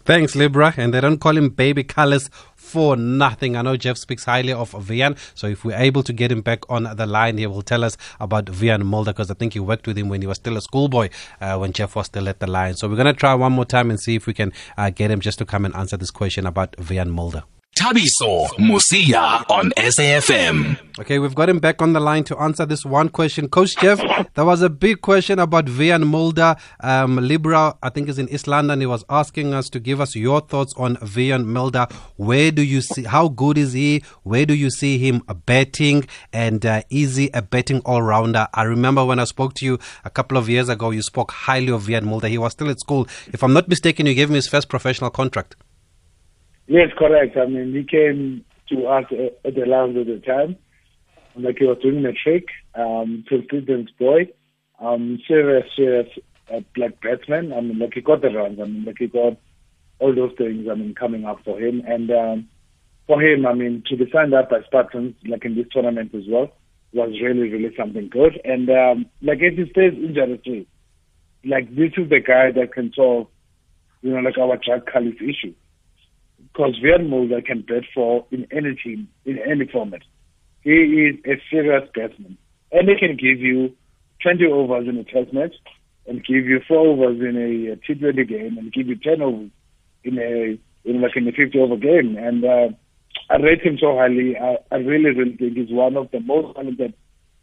Thanks, 0.04 0.36
Libra. 0.36 0.74
And 0.78 0.94
they 0.94 1.02
don't 1.02 1.20
call 1.20 1.38
him 1.38 1.50
Baby 1.50 1.84
Kallis 1.84 2.30
for 2.72 2.96
nothing. 2.96 3.56
I 3.56 3.62
know 3.62 3.76
Jeff 3.76 3.98
speaks 3.98 4.24
highly 4.24 4.54
of 4.54 4.72
Wiaan, 4.72 5.18
so 5.36 5.48
if 5.48 5.66
we're 5.66 5.78
able 5.78 6.04
to 6.04 6.14
get 6.14 6.32
him 6.32 6.42
back 6.42 6.70
on 6.70 6.84
the 6.96 7.06
line, 7.06 7.38
he 7.38 7.46
will 7.48 7.62
tell 7.62 7.84
us 7.84 7.98
about 8.20 8.46
Wiaan 8.46 8.84
Mulder 8.84 9.12
because 9.12 9.30
I 9.30 9.34
think 9.34 9.54
he 9.54 9.60
worked 9.60 9.88
with 9.88 9.98
him 9.98 10.10
when 10.10 10.22
he 10.22 10.28
was 10.28 10.38
still 10.38 10.58
a 10.58 10.62
schoolboy 10.62 11.10
uh, 11.42 11.58
when 11.58 11.74
Jeff 11.74 11.96
was 11.96 12.06
still 12.06 12.30
at 12.30 12.40
the 12.40 12.48
line. 12.48 12.76
So 12.76 12.88
we're 12.88 12.96
going 12.96 13.14
to 13.14 13.14
try 13.14 13.34
one 13.34 13.52
more 13.52 13.66
time 13.66 13.90
and 13.90 14.00
see 14.00 14.16
if 14.16 14.26
we 14.26 14.34
can 14.34 14.54
uh, 14.78 14.90
get 14.90 15.12
him 15.12 15.20
just 15.20 15.38
to 15.40 15.46
come 15.46 15.66
and 15.66 15.76
answer 15.76 15.98
this 15.98 16.12
question 16.12 16.46
about 16.46 16.72
Wiaan 16.78 17.10
Mulder. 17.10 17.44
Thabiso 17.76 18.48
Mosia 18.60 19.46
on 19.50 19.72
SAFM. 19.78 20.78
Okay, 21.00 21.20
we've 21.20 21.34
got 21.34 21.48
him 21.48 21.60
back 21.60 21.82
on 21.82 21.94
the 21.94 22.02
line 22.02 22.26
to 22.26 22.38
answer 22.38 22.66
this 22.66 22.86
one 22.86 23.08
question. 23.08 23.48
Coach 23.48 23.78
Jeff, 23.78 24.00
there 24.34 24.44
was 24.44 24.62
a 24.62 24.70
big 24.70 25.00
question 25.00 25.40
about 25.40 25.66
Wiaan 25.66 26.06
Mulder. 26.06 26.58
Um, 26.82 27.16
Libra, 27.16 27.78
I 27.82 27.90
think, 27.90 28.10
is 28.10 28.20
in 28.20 28.28
East 28.28 28.46
London. 28.48 28.82
He 28.82 28.86
was 28.86 29.06
asking 29.10 29.54
us 29.54 29.70
to 29.70 29.80
give 29.80 30.02
us 30.02 30.18
your 30.18 30.42
thoughts 30.42 30.74
on 30.76 30.98
Wiaan 30.98 31.46
Mulder. 31.46 31.88
Where 32.18 32.52
do 32.52 32.62
you 32.62 32.82
see, 32.82 33.04
how 33.04 33.30
good 33.30 33.58
is 33.58 33.72
he? 33.72 34.04
Where 34.24 34.46
do 34.46 34.54
you 34.54 34.70
see 34.70 34.98
him 34.98 35.24
betting? 35.46 36.06
And 36.34 36.66
uh, 36.66 36.82
is 36.90 37.16
he 37.16 37.30
a 37.34 37.42
betting 37.42 37.80
all 37.86 38.02
rounder? 38.02 38.50
I 38.54 38.64
remember 38.64 39.06
when 39.06 39.18
I 39.18 39.24
spoke 39.24 39.54
to 39.56 39.66
you 39.66 39.80
a 40.04 40.10
couple 40.10 40.38
of 40.38 40.50
years 40.50 40.68
ago, 40.68 40.92
you 40.92 41.02
spoke 41.02 41.32
highly 41.32 41.72
of 41.72 41.86
Wiaan 41.86 42.04
Mulder. 42.04 42.28
He 42.28 42.38
was 42.38 42.52
still 42.52 42.70
at 42.70 42.82
school. 42.82 43.08
If 43.32 43.44
I'm 43.44 43.54
not 43.54 43.70
mistaken, 43.70 44.08
you 44.08 44.14
gave 44.14 44.28
him 44.30 44.36
his 44.36 44.48
first 44.50 44.68
professional 44.68 45.10
contract. 45.10 45.56
Yes, 46.72 46.88
correct. 46.98 47.36
I 47.36 47.48
mean, 47.48 47.74
he 47.74 47.84
came 47.84 48.46
to 48.70 48.88
us 48.88 49.04
at 49.44 49.56
the 49.56 49.66
Lions 49.66 49.98
at 49.98 50.06
the 50.08 50.22
time. 50.26 50.56
Like 51.36 51.58
he 51.60 51.66
was 51.66 51.78
doing 51.84 52.06
a 52.06 52.14
trick, 52.14 52.46
um, 52.76 53.26
president's 53.28 53.92
boy, 54.00 54.30
um, 54.80 55.20
serious, 55.28 55.66
serious 55.76 56.08
uh, 56.50 56.62
black 56.74 57.02
batsman. 57.02 57.52
I 57.52 57.60
mean, 57.60 57.78
like 57.78 57.92
he 57.94 58.00
got 58.00 58.22
the 58.22 58.30
runs. 58.30 58.58
I 58.62 58.68
mean, 58.68 58.86
like 58.86 58.96
he 59.00 59.08
got 59.08 59.36
all 60.00 60.16
those 60.16 60.32
things. 60.38 60.66
I 60.72 60.76
mean, 60.76 60.96
coming 60.96 61.26
up 61.26 61.40
for 61.44 61.60
him 61.60 61.82
and 61.86 62.10
um, 62.10 62.48
for 63.06 63.22
him. 63.22 63.46
I 63.46 63.54
mean, 63.54 63.84
to 63.90 63.98
be 63.98 64.10
signed 64.10 64.34
up 64.34 64.50
by 64.50 64.62
Spartans, 64.66 65.16
like 65.28 65.44
in 65.44 65.56
this 65.56 65.68
tournament 65.74 66.16
as 66.16 66.24
well, 66.30 66.54
was 66.94 67.20
really, 67.22 67.50
really 67.52 67.76
something 67.76 68.08
good. 68.08 68.40
And 68.46 68.70
um, 68.70 69.06
like 69.22 69.40
if 69.42 69.58
he 69.58 69.70
stays 69.72 69.92
injury 70.02 70.40
free, 70.46 70.68
like 71.44 71.68
this 71.76 71.92
is 71.98 72.10
the 72.10 72.22
guy 72.26 72.54
that 72.56 72.72
can 72.74 72.94
solve, 72.96 73.28
you 74.02 74.12
know, 74.12 74.22
like 74.22 74.38
our 74.38 74.56
Jacques 74.56 74.88
Kallis 74.88 75.20
issue 75.20 75.54
because 76.52 76.80
Wiaan 76.84 77.10
Mulder 77.10 77.42
can 77.42 77.62
bat 77.62 77.84
for 77.94 78.26
in 78.32 78.46
any 78.52 78.76
team, 78.76 79.08
in 79.26 79.40
any 79.40 79.68
format. 79.72 80.02
He 80.62 80.72
is 80.72 81.16
a 81.26 81.42
serious 81.50 81.90
batsman. 81.96 82.38
And 82.72 82.88
he 82.90 82.96
can 82.98 83.18
give 83.18 83.40
you 83.40 83.76
20 84.22 84.46
overs 84.52 84.88
in 84.88 84.98
a 84.98 85.04
test 85.04 85.34
match 85.34 85.54
and 86.08 86.24
give 86.24 86.46
you 86.46 86.60
4 86.68 86.78
overs 86.78 87.20
in 87.20 87.36
a 87.38 87.76
T20 87.78 88.28
game 88.28 88.58
and 88.58 88.72
give 88.72 88.88
you 88.88 88.96
10 88.96 89.22
overs 89.22 89.50
in 90.04 90.18
a 90.18 90.58
in 90.84 91.02
like 91.02 91.16
in 91.16 91.28
a 91.28 91.32
50 91.32 91.60
over 91.60 91.78
game. 91.78 92.18
And 92.18 92.44
uh, 92.44 92.70
I 93.30 93.36
rate 93.38 93.62
him 93.62 93.78
so 93.80 93.98
highly. 93.98 94.36
I, 94.38 94.58
I 94.72 94.78
really, 94.78 95.12
really 95.12 95.36
think 95.36 95.56
he's 95.56 95.72
one 95.72 95.96
of 95.96 96.10
the 96.12 96.20
most 96.20 96.56
talented 96.56 96.94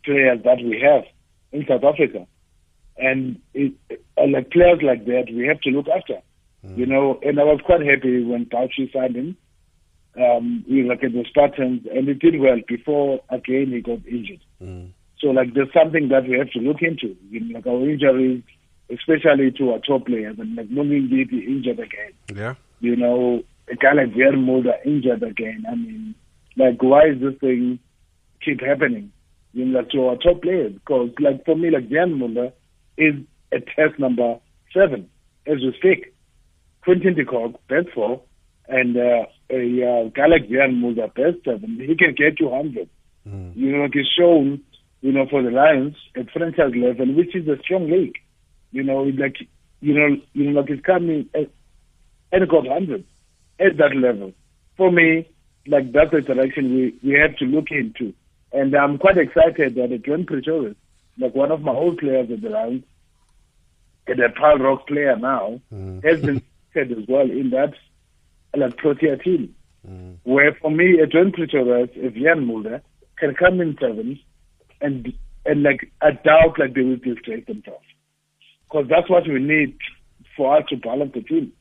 players 0.04 0.40
that 0.44 0.58
we 0.58 0.80
have 0.80 1.04
in 1.52 1.66
South 1.68 1.84
Africa. 1.84 2.26
And 2.96 3.40
it, 3.54 3.74
like 4.16 4.50
players 4.50 4.80
like 4.82 5.04
that, 5.06 5.26
we 5.32 5.46
have 5.46 5.60
to 5.60 5.70
look 5.70 5.86
after. 5.88 6.18
You 6.62 6.86
know, 6.86 7.20
and 7.22 7.38
I 7.38 7.44
was 7.44 7.60
quite 7.64 7.86
happy 7.86 8.22
when 8.24 8.44
Boucher 8.44 8.90
signed 8.92 9.16
him. 9.16 9.36
Um, 10.16 10.64
know, 10.66 10.88
like 10.88 11.04
at 11.04 11.12
the 11.12 11.24
Spartans, 11.28 11.86
and 11.94 12.08
he 12.08 12.14
did 12.14 12.40
well 12.40 12.58
before 12.66 13.20
again 13.30 13.68
he 13.68 13.80
got 13.80 14.04
injured. 14.06 14.40
Mm. 14.60 14.90
So 15.20 15.28
like 15.28 15.54
there's 15.54 15.72
something 15.72 16.08
that 16.08 16.26
we 16.26 16.36
have 16.38 16.50
to 16.50 16.58
look 16.58 16.82
into. 16.82 17.16
You 17.30 17.40
know, 17.40 17.54
like 17.58 17.66
our 17.66 17.88
injuries, 17.88 18.42
especially 18.90 19.52
to 19.52 19.72
our 19.72 19.78
top 19.78 20.06
players, 20.06 20.36
and 20.38 20.56
like 20.56 20.68
Mungindi 20.68 21.46
injured 21.46 21.78
again. 21.78 22.12
Yeah. 22.34 22.54
You 22.80 22.96
know, 22.96 23.42
a 23.70 23.76
guy 23.76 23.92
like 23.92 24.16
Mulder 24.16 24.74
injured 24.84 25.22
again. 25.22 25.64
I 25.70 25.76
mean, 25.76 26.14
like 26.56 26.82
why 26.82 27.06
is 27.10 27.20
this 27.20 27.38
thing 27.40 27.78
keep 28.44 28.60
happening? 28.60 29.12
You 29.52 29.66
know, 29.66 29.78
like 29.78 29.90
to 29.90 30.06
our 30.08 30.16
top 30.16 30.42
players, 30.42 30.72
because 30.72 31.10
like 31.20 31.44
for 31.44 31.54
me, 31.54 31.70
like 31.70 31.90
Mulder 31.90 32.52
is 32.96 33.14
a 33.52 33.60
test 33.60 33.98
number 33.98 34.38
seven 34.74 35.08
as 35.46 35.58
we 35.58 35.72
speak. 35.78 36.12
Quinton 36.88 37.12
de 37.12 37.24
Kock, 37.26 37.52
best 37.68 37.90
four, 37.94 38.22
and 38.66 38.96
uh, 38.96 39.26
a 39.50 39.60
uh, 40.06 40.08
guy 40.08 40.26
like 40.26 40.48
Mulder, 40.48 41.08
best 41.08 41.44
seven. 41.44 41.78
He 41.78 41.94
can 41.96 42.14
get 42.16 42.40
you 42.40 42.48
100. 42.48 42.88
Mm. 43.28 43.54
You 43.54 43.72
know, 43.72 43.82
like 43.82 43.92
he's 43.92 44.06
shown, 44.18 44.62
you 45.02 45.12
know, 45.12 45.26
for 45.28 45.42
the 45.42 45.50
Lions 45.50 45.96
at 46.16 46.30
franchise 46.30 46.72
level, 46.74 47.14
which 47.14 47.36
is 47.36 47.46
a 47.46 47.58
strong 47.62 47.90
league. 47.90 48.16
You 48.72 48.84
know, 48.84 49.02
like, 49.02 49.36
you 49.82 49.92
know, 49.92 50.16
you 50.32 50.50
know, 50.50 50.60
like 50.60 50.70
he's 50.70 50.80
coming 50.80 51.28
at, 51.34 51.50
and 52.32 52.48
got 52.48 52.64
100 52.64 53.04
at 53.60 53.76
that 53.76 53.94
level. 53.94 54.32
For 54.78 54.90
me, 54.90 55.28
like 55.66 55.92
that's 55.92 56.12
the 56.12 56.22
direction 56.22 56.74
we, 56.74 56.94
we 57.02 57.18
have 57.20 57.36
to 57.36 57.44
look 57.44 57.70
into. 57.70 58.14
And 58.50 58.74
I'm 58.74 58.96
quite 58.96 59.18
excited 59.18 59.74
that 59.74 59.90
Dwaine 59.90 60.26
Pretorius, 60.26 60.76
like 61.18 61.34
one 61.34 61.52
of 61.52 61.60
my 61.60 61.72
old 61.72 61.98
players 61.98 62.30
at 62.30 62.40
the 62.40 62.48
Lions, 62.48 62.84
and 64.06 64.20
a 64.20 64.30
Paarl 64.30 64.56
Rock 64.58 64.86
player 64.86 65.16
now, 65.16 65.60
Mm. 65.70 66.02
has 66.02 66.22
been 66.22 66.40
said 66.72 66.92
as 66.92 67.04
well 67.08 67.30
in 67.30 67.50
that 67.50 67.74
like 68.56 68.76
Protea 68.76 69.16
team. 69.16 69.54
Mm. 69.88 70.16
Where 70.24 70.56
for 70.60 70.70
me, 70.70 70.98
a 71.00 71.06
John 71.06 71.32
Pretorius, 71.32 71.90
a 71.96 72.10
Wiaan 72.10 72.46
Mulder, 72.46 72.82
can 73.18 73.34
come 73.34 73.60
in 73.60 73.76
seven 73.80 74.18
and 74.80 75.12
and 75.44 75.62
like 75.62 75.90
I 76.02 76.12
doubt 76.12 76.58
like 76.58 76.74
they 76.74 76.82
will 76.82 76.96
distract 76.96 77.46
themselves. 77.46 77.84
Because 78.64 78.86
that's 78.88 79.08
what 79.08 79.26
we 79.26 79.40
need 79.40 79.76
for 80.36 80.56
us 80.56 80.64
to 80.68 80.76
balance 80.76 81.12
the 81.14 81.22
team. 81.22 81.52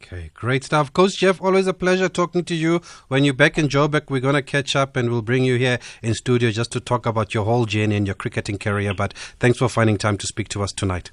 Okay, 0.00 0.30
great 0.32 0.64
stuff. 0.64 0.92
Coach 0.92 1.16
Jeff, 1.16 1.42
always 1.42 1.66
a 1.66 1.74
pleasure 1.74 2.08
talking 2.08 2.44
to 2.44 2.54
you. 2.54 2.80
When 3.08 3.24
you're 3.24 3.34
back 3.34 3.58
in 3.58 3.68
Joburg, 3.68 4.10
we're 4.10 4.20
going 4.20 4.36
to 4.36 4.42
catch 4.42 4.76
up 4.76 4.96
and 4.96 5.10
we'll 5.10 5.22
bring 5.22 5.44
you 5.44 5.56
here 5.56 5.78
in 6.02 6.14
studio 6.14 6.50
just 6.50 6.70
to 6.72 6.80
talk 6.80 7.04
about 7.04 7.34
your 7.34 7.44
whole 7.44 7.66
journey 7.66 7.96
and 7.96 8.06
your 8.06 8.14
cricketing 8.14 8.58
career. 8.58 8.94
But 8.94 9.12
thanks 9.40 9.58
for 9.58 9.68
finding 9.68 9.98
time 9.98 10.16
to 10.18 10.26
speak 10.26 10.48
to 10.50 10.62
us 10.62 10.72
tonight. 10.72 11.10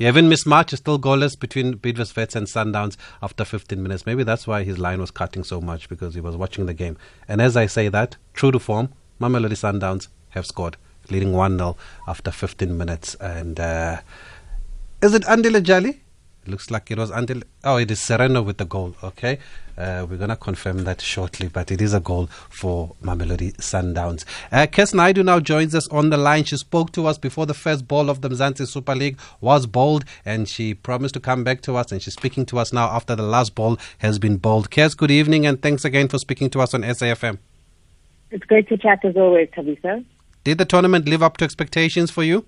You 0.00 0.06
haven't. 0.06 0.32
It's 0.32 0.40
still 0.40 0.98
goalless 0.98 1.38
between 1.38 1.74
Bidvest 1.74 2.34
and 2.34 2.46
Sundowns 2.46 2.96
after 3.20 3.44
15 3.44 3.82
minutes. 3.82 4.06
Maybe 4.06 4.22
that's 4.22 4.46
why 4.46 4.62
his 4.62 4.78
line 4.78 4.98
was 4.98 5.10
cutting 5.10 5.44
so 5.44 5.60
much 5.60 5.90
because 5.90 6.14
he 6.14 6.22
was 6.22 6.38
watching 6.38 6.64
the 6.64 6.72
game. 6.72 6.96
And 7.28 7.42
as 7.42 7.54
I 7.54 7.66
say 7.66 7.90
that, 7.90 8.16
true 8.32 8.50
to 8.50 8.58
form, 8.58 8.94
Mamelodi 9.20 9.58
Sundowns 9.58 10.08
have 10.30 10.46
scored, 10.46 10.78
leading 11.10 11.34
1 11.34 11.58
0 11.58 11.76
after 12.08 12.30
15 12.30 12.78
minutes. 12.78 13.14
And 13.16 13.60
uh, 13.60 14.00
is 15.02 15.12
it 15.12 15.24
Andile 15.24 15.62
Jali? 15.62 16.00
Looks 16.46 16.70
like 16.70 16.90
it 16.90 16.96
was 16.96 17.10
until 17.10 17.42
oh 17.64 17.76
it 17.76 17.90
is 17.90 18.00
Sirino 18.00 18.42
with 18.42 18.56
the 18.56 18.64
goal. 18.64 18.94
Okay, 19.04 19.38
uh, 19.76 20.06
we're 20.08 20.16
gonna 20.16 20.36
confirm 20.36 20.84
that 20.84 21.02
shortly, 21.02 21.48
but 21.48 21.70
it 21.70 21.82
is 21.82 21.92
a 21.92 22.00
goal 22.00 22.28
for 22.48 22.96
Mamelodi 23.02 23.54
Sundowns. 23.58 24.24
Uh, 24.50 24.66
Kes 24.66 24.94
Naidu 24.94 25.22
now 25.22 25.38
joins 25.38 25.74
us 25.74 25.86
on 25.88 26.08
the 26.08 26.16
line. 26.16 26.44
She 26.44 26.56
spoke 26.56 26.92
to 26.92 27.06
us 27.06 27.18
before 27.18 27.44
the 27.44 27.54
first 27.54 27.86
ball 27.86 28.08
of 28.08 28.22
the 28.22 28.30
Mzansi 28.30 28.66
Super 28.66 28.94
League 28.94 29.18
was 29.42 29.66
bowled, 29.66 30.06
and 30.24 30.48
she 30.48 30.72
promised 30.72 31.12
to 31.14 31.20
come 31.20 31.44
back 31.44 31.60
to 31.62 31.76
us, 31.76 31.92
and 31.92 32.00
she's 32.00 32.14
speaking 32.14 32.46
to 32.46 32.58
us 32.58 32.72
now 32.72 32.88
after 32.88 33.14
the 33.14 33.22
last 33.22 33.54
ball 33.54 33.78
has 33.98 34.18
been 34.18 34.38
bowled. 34.38 34.70
Kes, 34.70 34.96
good 34.96 35.10
evening, 35.10 35.44
and 35.44 35.60
thanks 35.60 35.84
again 35.84 36.08
for 36.08 36.18
speaking 36.18 36.48
to 36.50 36.60
us 36.60 36.72
on 36.72 36.82
SAFM. 36.82 37.38
It's 38.30 38.44
great 38.44 38.66
to 38.68 38.78
chat 38.78 39.04
as 39.04 39.16
always, 39.16 39.48
Thabiso. 39.50 40.04
Did 40.44 40.56
the 40.56 40.64
tournament 40.64 41.06
live 41.06 41.22
up 41.22 41.36
to 41.36 41.44
expectations 41.44 42.10
for 42.10 42.22
you? 42.22 42.46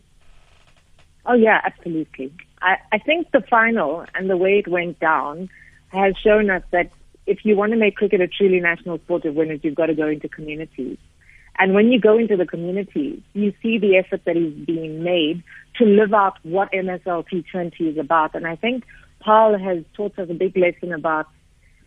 Oh 1.26 1.34
yeah, 1.34 1.60
absolutely. 1.64 2.32
I, 2.62 2.78
I 2.92 2.98
think 2.98 3.30
the 3.32 3.42
final 3.42 4.06
and 4.14 4.30
the 4.30 4.36
way 4.36 4.58
it 4.58 4.68
went 4.68 5.00
down 5.00 5.50
has 5.88 6.14
shown 6.16 6.48
us 6.48 6.62
that 6.70 6.90
if 7.26 7.44
you 7.44 7.56
want 7.56 7.72
to 7.72 7.78
make 7.78 7.96
cricket 7.96 8.20
a 8.20 8.28
truly 8.28 8.60
national 8.60 8.98
sport 8.98 9.24
of 9.24 9.34
winners, 9.34 9.60
you've 9.62 9.74
got 9.74 9.86
to 9.86 9.94
go 9.94 10.06
into 10.08 10.28
communities. 10.28 10.98
And 11.58 11.74
when 11.74 11.92
you 11.92 12.00
go 12.00 12.18
into 12.18 12.36
the 12.36 12.46
communities, 12.46 13.20
you 13.34 13.52
see 13.62 13.78
the 13.78 13.96
effort 13.96 14.24
that 14.24 14.36
is 14.36 14.54
being 14.54 15.02
made 15.02 15.42
to 15.76 15.84
live 15.84 16.14
out 16.14 16.38
what 16.42 16.72
MSL 16.72 17.26
T20 17.28 17.92
is 17.92 17.98
about. 17.98 18.34
And 18.34 18.46
I 18.46 18.56
think 18.56 18.84
Paarl 19.20 19.58
has 19.58 19.84
taught 19.94 20.18
us 20.18 20.30
a 20.30 20.34
big 20.34 20.56
lesson 20.56 20.92
about 20.92 21.26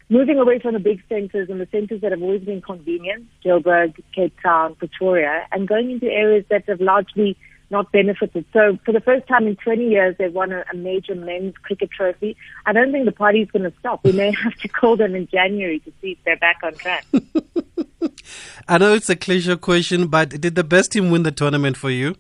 moving 0.07 0.38
away 0.38 0.59
from 0.59 0.73
the 0.73 0.80
big 0.80 1.01
centres 1.09 1.49
and 1.49 1.59
the 1.59 1.67
centres 1.71 2.01
that 2.01 2.11
have 2.11 2.21
always 2.21 2.43
been 2.43 2.61
convenient, 2.61 3.26
Joburg, 3.43 3.99
Cape 4.13 4.36
Town, 4.41 4.76
Pretoria, 4.76 5.47
and 5.51 5.67
going 5.67 5.89
into 5.89 6.07
areas 6.07 6.45
that 6.49 6.67
have 6.67 6.80
largely 6.80 7.36
not 7.70 7.91
benefited. 7.91 8.45
So 8.53 8.78
for 8.86 8.91
the 8.91 8.99
first 8.99 9.28
time 9.28 9.47
in 9.47 9.55
20 9.55 9.88
years, 9.88 10.16
they've 10.18 10.34
won 10.34 10.51
a, 10.51 10.63
a 10.72 10.76
major 10.76 11.16
men's 11.16 11.55
cricket 11.61 11.89
trophy. 11.91 12.36
I 12.66 12.74
don't 12.74 12.91
think 12.91 13.05
the 13.05 13.11
party's 13.11 13.49
going 13.51 13.70
to 13.70 13.74
stop. 13.80 14.03
We 14.03 14.11
may 14.11 14.32
have 14.43 14.55
to 14.55 14.68
call 14.68 14.97
them 14.97 15.16
in 15.16 15.28
January 15.28 15.80
to 15.80 15.91
see 16.01 16.11
if 16.11 16.18
they're 16.26 16.38
back 16.38 16.57
on 16.63 16.76
track. 16.76 17.05
I 18.68 18.78
know 18.78 18.93
it's 18.93 19.09
a 19.09 19.16
cliche 19.16 19.55
question, 19.57 20.07
but 20.07 20.30
did 20.30 20.55
the 20.55 20.63
best 20.63 20.91
team 20.91 21.11
win 21.11 21.24
the 21.24 21.32
tournament 21.32 21.78
for 21.78 21.89
you? 21.89 22.16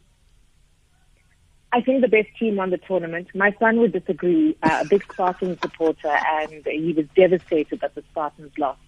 I 1.71 1.81
think 1.81 2.01
the 2.01 2.07
best 2.07 2.29
team 2.39 2.55
won 2.55 2.69
the 2.69 2.77
tournament. 2.77 3.27
My 3.35 3.53
son 3.59 3.79
would 3.79 3.91
disagree. 3.91 4.55
Uh, 4.63 4.83
a 4.83 4.87
big 4.87 5.03
Spartans 5.11 5.59
supporter, 5.61 6.07
and 6.07 6.65
he 6.65 6.93
was 6.95 7.05
devastated 7.15 7.81
that 7.81 7.95
the 7.95 8.03
Spartans 8.11 8.53
lost. 8.57 8.79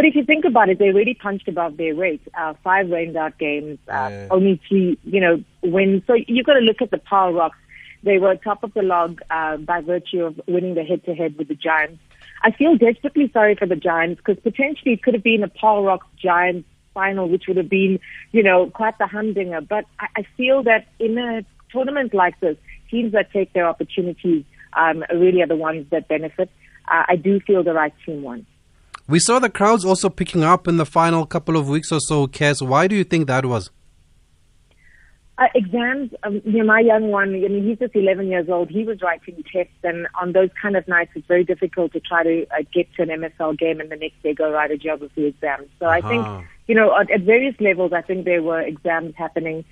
But 0.00 0.06
if 0.06 0.14
you 0.14 0.24
think 0.24 0.46
about 0.46 0.70
it, 0.70 0.78
they 0.78 0.92
really 0.92 1.12
punched 1.12 1.46
above 1.46 1.76
their 1.76 1.94
weight. 1.94 2.22
Uh, 2.32 2.54
five 2.64 2.88
rained 2.88 3.18
out 3.18 3.36
games, 3.36 3.78
uh, 3.86 4.08
yeah. 4.10 4.28
only 4.30 4.58
three, 4.66 4.98
you 5.04 5.20
know, 5.20 5.44
wins. 5.62 6.04
So 6.06 6.14
you've 6.26 6.46
got 6.46 6.54
to 6.54 6.60
look 6.60 6.80
at 6.80 6.90
the 6.90 6.96
Paarl 6.96 7.34
Rocks. 7.34 7.58
They 8.02 8.16
were 8.16 8.34
top 8.36 8.64
of 8.64 8.72
the 8.72 8.80
log 8.80 9.20
uh, 9.28 9.58
by 9.58 9.82
virtue 9.82 10.24
of 10.24 10.40
winning 10.48 10.74
the 10.74 10.84
head 10.84 11.04
to 11.04 11.14
head 11.14 11.36
with 11.36 11.48
the 11.48 11.54
Giants. 11.54 12.00
I 12.42 12.50
feel 12.50 12.78
desperately 12.78 13.30
sorry 13.30 13.56
for 13.56 13.66
the 13.66 13.76
Giants 13.76 14.22
because 14.24 14.42
potentially 14.42 14.94
it 14.94 15.02
could 15.02 15.12
have 15.12 15.22
been 15.22 15.42
a 15.42 15.48
Paarl 15.48 15.84
Rocks 15.84 16.06
Giants 16.16 16.66
final, 16.94 17.28
which 17.28 17.44
would 17.46 17.58
have 17.58 17.68
been, 17.68 18.00
you 18.32 18.42
know, 18.42 18.70
quite 18.70 18.96
the 18.96 19.06
humdinger. 19.06 19.60
But 19.60 19.84
I, 19.98 20.06
I 20.16 20.26
feel 20.34 20.62
that 20.62 20.86
in 20.98 21.18
a 21.18 21.44
tournament 21.70 22.14
like 22.14 22.40
this, 22.40 22.56
teams 22.90 23.12
that 23.12 23.32
take 23.32 23.52
their 23.52 23.68
opportunities 23.68 24.46
um, 24.72 25.04
really 25.14 25.42
are 25.42 25.46
the 25.46 25.56
ones 25.56 25.88
that 25.90 26.08
benefit. 26.08 26.50
Uh, 26.90 27.04
I 27.06 27.16
do 27.16 27.38
feel 27.40 27.62
the 27.62 27.74
right 27.74 27.92
team 28.06 28.22
won. 28.22 28.46
We 29.10 29.18
saw 29.18 29.40
the 29.40 29.50
crowds 29.50 29.84
also 29.84 30.08
picking 30.08 30.44
up 30.44 30.68
in 30.68 30.76
the 30.76 30.86
final 30.86 31.26
couple 31.26 31.56
of 31.56 31.68
weeks 31.68 31.90
or 31.90 31.98
so. 31.98 32.28
Kes, 32.28 32.64
why 32.64 32.86
do 32.86 32.94
you 32.94 33.02
think 33.02 33.26
that 33.26 33.44
was? 33.44 33.70
Uh, 35.36 35.46
exams, 35.56 36.12
um, 36.22 36.40
you 36.44 36.58
know, 36.58 36.64
my 36.64 36.78
young 36.78 37.08
one, 37.08 37.30
I 37.30 37.48
mean, 37.48 37.66
he's 37.66 37.78
just 37.78 37.96
11 37.96 38.28
years 38.28 38.48
old. 38.48 38.70
He 38.70 38.84
was 38.84 39.02
writing 39.02 39.42
tests, 39.52 39.72
and 39.82 40.06
on 40.20 40.30
those 40.30 40.50
kind 40.62 40.76
of 40.76 40.86
nights, 40.86 41.10
it's 41.16 41.26
very 41.26 41.42
difficult 41.42 41.92
to 41.94 42.00
try 42.00 42.22
to 42.22 42.46
uh, 42.50 42.62
get 42.72 42.86
to 42.94 43.02
an 43.02 43.08
MSL 43.08 43.58
game 43.58 43.80
and 43.80 43.90
the 43.90 43.96
next 43.96 44.22
day 44.22 44.32
go 44.32 44.48
write 44.52 44.70
a 44.70 44.76
geography 44.76 45.26
exam. 45.26 45.66
So 45.80 45.86
uh-huh. 45.86 45.96
I 45.96 46.08
think, 46.08 46.48
you 46.68 46.76
know, 46.76 46.96
at, 46.96 47.10
at 47.10 47.22
various 47.22 47.56
levels, 47.58 47.92
I 47.92 48.02
think 48.02 48.26
there 48.26 48.44
were 48.44 48.60
exams 48.60 49.14
happening. 49.16 49.64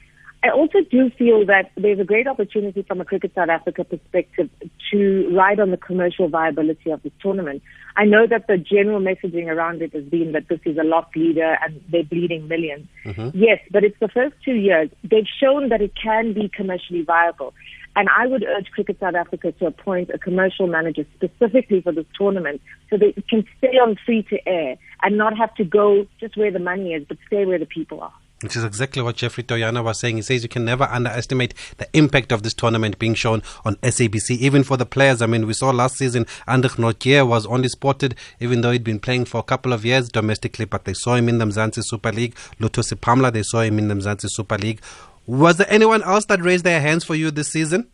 I 0.43 0.51
also 0.51 0.79
do 0.89 1.11
feel 1.11 1.45
that 1.47 1.73
there's 1.77 1.99
a 1.99 2.05
great 2.05 2.29
opportunity 2.29 2.83
from 2.83 3.01
a 3.01 3.05
Cricket 3.05 3.33
South 3.35 3.49
Africa 3.49 3.83
perspective 3.83 4.49
to 4.93 5.29
ride 5.35 5.59
on 5.59 5.73
the 5.73 5.77
commercial 5.77 6.29
viability 6.29 6.91
of 6.91 7.03
this 7.03 7.13
tournament. 7.21 7.61
I 7.97 8.05
know 8.05 8.25
that 8.29 8.47
the 8.47 8.57
general 8.57 9.01
messaging 9.01 9.49
around 9.49 9.83
it 9.83 9.93
has 9.95 10.05
been 10.05 10.33
that 10.33 10.47
this 10.49 10.61
is 10.65 10.79
a 10.79 10.85
loss 10.85 11.07
leader 11.17 11.59
and 11.61 11.83
they're 11.91 12.05
bleeding 12.05 12.49
1000000s 12.49 12.87
mm-hmm. 13.05 13.31
Yes, 13.37 13.59
but 13.73 13.83
it's 13.83 13.99
the 13.99 14.07
first 14.09 14.37
two 14.45 14.55
years. 14.55 14.91
They've 15.03 15.27
shown 15.41 15.71
that 15.71 15.83
it 15.83 15.93
can 16.01 16.35
be 16.35 16.49
commercially 16.49 17.03
viable. 17.03 17.53
And 17.97 18.09
I 18.17 18.29
would 18.29 18.45
urge 18.45 18.71
Cricket 18.71 19.01
South 19.01 19.17
Africa 19.17 19.51
to 19.51 19.67
appoint 19.67 20.11
a 20.11 20.19
commercial 20.19 20.69
manager 20.69 21.05
specifically 21.17 21.81
for 21.81 21.91
this 21.91 22.07
tournament 22.17 22.61
so 22.91 22.97
that 22.97 23.15
it 23.17 23.29
can 23.29 23.45
stay 23.59 23.77
on 23.79 23.97
free 24.07 24.23
to 24.31 24.49
air 24.49 24.77
and 25.03 25.19
not 25.19 25.37
have 25.37 25.53
to 25.57 25.65
go 25.65 26.07
just 26.21 26.37
where 26.37 26.53
the 26.53 26.61
money 26.61 26.95
is, 26.95 27.05
but 27.09 27.19
stay 27.27 27.45
where 27.45 27.59
the 27.59 27.67
people 27.67 28.01
are. 28.01 28.13
Which 28.41 28.57
is 28.57 28.63
exactly 28.63 29.03
what 29.03 29.17
Jeffrey 29.17 29.43
Toyana 29.43 29.83
was 29.83 29.99
saying. 29.99 30.17
He 30.17 30.23
says 30.23 30.45
you 30.45 30.49
can 30.49 30.65
never 30.65 30.85
underestimate 30.85 31.55
the 31.79 31.89
impact 31.93 32.31
of 32.31 32.45
this 32.45 32.55
tournament 32.55 32.99
being 32.99 33.15
shown 33.15 33.43
on 33.65 33.75
SABC, 33.77 34.39
even 34.39 34.63
for 34.63 34.77
the 34.77 34.87
players. 34.87 35.21
I 35.21 35.27
mean, 35.27 35.47
we 35.47 35.55
saw 35.55 35.71
last 35.71 35.97
season 35.97 36.25
Anrich 36.47 36.77
Nortje 36.77 37.27
was 37.27 37.47
only 37.47 37.69
spotted, 37.69 38.15
even 38.39 38.61
though 38.61 38.71
he'd 38.71 38.85
been 38.85 39.01
playing 39.01 39.25
for 39.25 39.39
a 39.39 39.43
couple 39.43 39.73
of 39.73 39.85
years 39.85 40.09
domestically, 40.09 40.67
but 40.67 40.85
they 40.85 40.95
saw 40.95 41.17
him 41.17 41.29
in 41.29 41.39
the 41.39 41.47
Mzansi 41.47 41.83
Super 41.85 42.13
League. 42.13 42.37
Lutho 42.61 42.85
Sipamla, 42.85 43.33
they 43.33 43.43
saw 43.43 43.61
him 43.63 43.79
in 43.79 43.89
the 43.89 43.95
Mzansi 43.95 44.31
Super 44.31 44.57
League. 44.57 44.81
Was 45.27 45.57
there 45.57 45.67
anyone 45.69 46.03
else 46.05 46.27
that 46.27 46.41
raised 46.41 46.65
their 46.65 46.81
hands 46.81 47.05
for 47.05 47.17
you 47.17 47.31
this 47.33 47.49
season? 47.49 47.89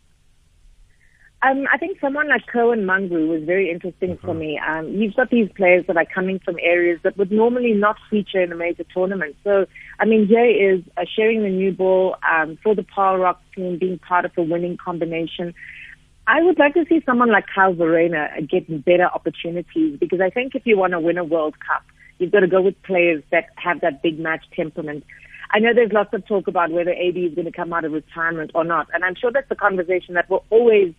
Um, 1.45 1.67
I 1.71 1.77
think 1.77 1.99
someone 1.99 2.27
like 2.27 2.47
Kerwin 2.47 2.85
Mungroo 2.85 3.27
was 3.27 3.43
very 3.43 3.69
interesting 3.69 4.17
for 4.17 4.33
me. 4.33 4.59
Um, 4.67 4.87
you've 4.87 5.13
got 5.13 5.29
these 5.29 5.47
players 5.55 5.85
that 5.85 5.95
are 5.95 6.05
coming 6.05 6.39
from 6.39 6.55
areas 6.59 6.99
that 7.03 7.17
would 7.17 7.31
normally 7.31 7.73
not 7.73 7.97
feature 8.09 8.41
in 8.41 8.51
a 8.51 8.55
major 8.55 8.83
tournament. 8.91 9.35
So, 9.43 9.67
I 9.99 10.05
mean, 10.05 10.27
Jay 10.27 10.53
is 10.53 10.83
uh, 10.97 11.05
sharing 11.15 11.43
the 11.43 11.49
new 11.49 11.71
ball 11.71 12.15
um, 12.27 12.57
for 12.63 12.73
the 12.73 12.81
Paarl 12.81 13.19
Rock 13.19 13.39
team, 13.55 13.77
being 13.77 13.99
part 13.99 14.25
of 14.25 14.31
a 14.37 14.41
winning 14.41 14.77
combination. 14.83 15.53
I 16.25 16.41
would 16.41 16.57
like 16.57 16.73
to 16.73 16.85
see 16.89 17.03
someone 17.05 17.31
like 17.31 17.45
Kyle 17.53 17.75
Verreynne 17.75 18.49
get 18.49 18.83
better 18.83 19.05
opportunities 19.05 19.99
because 19.99 20.21
I 20.21 20.31
think 20.31 20.55
if 20.55 20.65
you 20.65 20.79
want 20.79 20.93
to 20.93 20.99
win 20.99 21.19
a 21.19 21.23
World 21.23 21.53
Cup, 21.59 21.83
you've 22.17 22.31
got 22.31 22.39
to 22.39 22.47
go 22.47 22.61
with 22.61 22.81
players 22.81 23.21
that 23.31 23.49
have 23.57 23.81
that 23.81 24.01
big 24.01 24.17
match 24.17 24.43
temperament. 24.55 25.03
I 25.51 25.59
know 25.59 25.75
there's 25.75 25.91
lots 25.91 26.11
of 26.11 26.25
talk 26.25 26.47
about 26.47 26.71
whether 26.71 26.91
AB 26.91 27.19
is 27.19 27.35
going 27.35 27.45
to 27.45 27.51
come 27.51 27.71
out 27.71 27.85
of 27.85 27.91
retirement 27.91 28.49
or 28.55 28.63
not, 28.63 28.87
and 28.95 29.05
I'm 29.05 29.13
sure 29.13 29.31
that's 29.31 29.51
a 29.51 29.55
conversation 29.55 30.15
that 30.15 30.27
will 30.27 30.43
always 30.49 30.95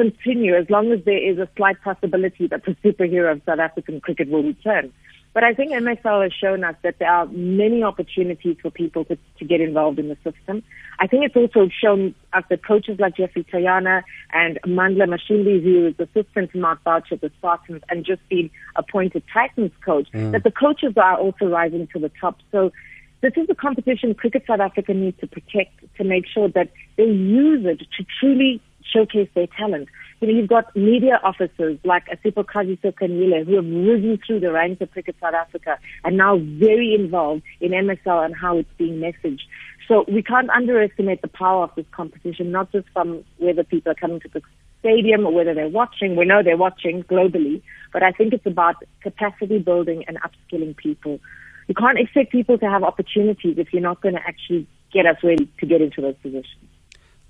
continue 0.00 0.56
as 0.56 0.68
long 0.70 0.92
as 0.92 1.04
there 1.04 1.30
is 1.30 1.38
a 1.38 1.48
slight 1.56 1.80
possibility 1.82 2.46
that 2.46 2.64
the 2.64 2.74
superhero 2.82 3.32
of 3.32 3.42
South 3.44 3.58
African 3.58 4.00
cricket 4.00 4.30
will 4.30 4.42
return. 4.42 4.92
But 5.32 5.44
I 5.44 5.54
think 5.54 5.70
MSL 5.72 6.22
has 6.24 6.32
shown 6.32 6.64
us 6.64 6.74
that 6.82 6.98
there 6.98 7.10
are 7.10 7.26
many 7.26 7.84
opportunities 7.84 8.56
for 8.60 8.70
people 8.70 9.04
to, 9.04 9.18
to 9.38 9.44
get 9.44 9.60
involved 9.60 9.98
in 9.98 10.08
the 10.08 10.16
system. 10.24 10.62
I 10.98 11.06
think 11.06 11.24
it's 11.24 11.36
also 11.36 11.68
shown 11.82 12.14
us 12.32 12.42
that 12.50 12.66
coaches 12.66 12.98
like 12.98 13.16
Jeffrey 13.16 13.44
Toyana 13.44 14.02
and 14.32 14.58
Mandla 14.66 15.06
Mashimbyi, 15.06 15.62
who 15.62 15.86
is 15.86 15.94
assistant 16.00 16.50
to 16.52 16.58
Mark 16.58 16.82
Boucher 16.82 17.14
at 17.14 17.20
the 17.20 17.30
Spartans 17.38 17.82
and 17.90 18.04
just 18.04 18.26
been 18.28 18.50
appointed 18.74 19.22
Titans 19.32 19.72
coach, 19.84 20.08
mm. 20.12 20.32
that 20.32 20.42
the 20.42 20.50
coaches 20.50 20.94
are 20.96 21.16
also 21.16 21.46
rising 21.46 21.86
to 21.92 22.00
the 22.00 22.10
top. 22.20 22.38
So 22.50 22.72
this 23.20 23.34
is 23.36 23.46
a 23.50 23.54
competition 23.54 24.14
Cricket 24.14 24.44
South 24.48 24.60
Africa 24.60 24.94
needs 24.94 25.20
to 25.20 25.28
protect 25.28 25.78
to 25.96 26.04
make 26.04 26.24
sure 26.26 26.48
that 26.48 26.70
they 26.96 27.04
use 27.04 27.64
it 27.66 27.78
to 27.98 28.04
truly 28.18 28.60
showcase 28.92 29.28
their 29.34 29.46
talent. 29.46 29.88
You 30.20 30.28
know, 30.28 30.34
you've 30.34 30.48
got 30.48 30.74
media 30.76 31.20
officers 31.22 31.78
like 31.84 32.06
Asipho 32.08 32.44
Kanyile 32.44 33.46
who 33.46 33.56
have 33.56 33.64
risen 33.64 34.18
through 34.26 34.40
the 34.40 34.52
ranks 34.52 34.80
of 34.82 34.90
Cricket 34.90 35.16
South 35.20 35.34
Africa 35.34 35.78
and 36.04 36.16
now 36.16 36.38
very 36.38 36.94
involved 36.94 37.42
in 37.60 37.72
MSL 37.72 38.24
and 38.24 38.36
how 38.36 38.58
it's 38.58 38.72
being 38.76 38.96
messaged. 38.96 39.42
So 39.88 40.04
we 40.08 40.22
can't 40.22 40.50
underestimate 40.50 41.22
the 41.22 41.28
power 41.28 41.64
of 41.64 41.70
this 41.74 41.86
competition, 41.90 42.52
not 42.52 42.70
just 42.70 42.86
from 42.92 43.24
whether 43.38 43.64
people 43.64 43.92
are 43.92 43.96
coming 43.96 44.20
to 44.20 44.28
the 44.28 44.40
stadium 44.80 45.26
or 45.26 45.32
whether 45.32 45.54
they're 45.54 45.68
watching. 45.68 46.16
We 46.16 46.26
know 46.26 46.42
they're 46.42 46.56
watching 46.56 47.02
globally, 47.04 47.62
but 47.92 48.02
I 48.02 48.12
think 48.12 48.32
it's 48.32 48.46
about 48.46 48.76
capacity 49.02 49.58
building 49.58 50.04
and 50.06 50.18
upskilling 50.20 50.76
people. 50.76 51.18
You 51.66 51.74
can't 51.74 51.98
expect 51.98 52.32
people 52.32 52.58
to 52.58 52.68
have 52.68 52.82
opportunities 52.82 53.56
if 53.58 53.72
you're 53.72 53.82
not 53.82 54.00
going 54.00 54.14
to 54.14 54.22
actually 54.26 54.66
get 54.92 55.06
us 55.06 55.16
ready 55.22 55.48
to 55.60 55.66
get 55.66 55.80
into 55.80 56.00
those 56.00 56.16
positions. 56.22 56.66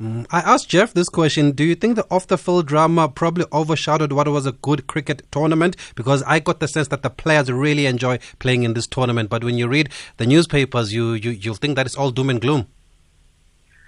Mm, 0.01 0.27
I 0.31 0.41
asked 0.41 0.71
Jeff 0.71 0.95
this 0.95 1.11
question. 1.11 1.53
Do 1.53 1.63
you 1.63 1.75
think 1.75 1.97
the 1.97 2.07
off 2.11 2.27
the 2.27 2.39
field 2.39 2.67
drama 2.67 3.07
probably 3.07 3.45
overshadowed 3.53 4.13
what 4.13 4.27
was 4.29 4.47
a 4.47 4.53
good 4.53 4.87
cricket 4.87 5.23
tournament? 5.31 5.77
Because 5.95 6.23
I 6.23 6.39
got 6.39 6.59
the 6.59 6.69
sense 6.69 6.89
that 6.89 7.03
the 7.03 7.11
players 7.11 7.53
really 7.53 7.85
enjoy 7.85 8.19
playing 8.39 8.63
in 8.63 8.73
this 8.73 8.87
tournament. 8.87 9.29
But 9.29 9.45
when 9.45 9.59
you 9.59 9.69
read 9.69 9.91
the 10.17 10.25
newspapers, 10.25 10.95
you, 10.95 11.13
you, 11.13 11.33
you'll 11.33 11.55
think 11.55 11.77
that 11.77 11.85
it's 11.85 11.97
all 11.97 12.11
doom 12.11 12.31
and 12.31 12.41
gloom. 12.41 12.67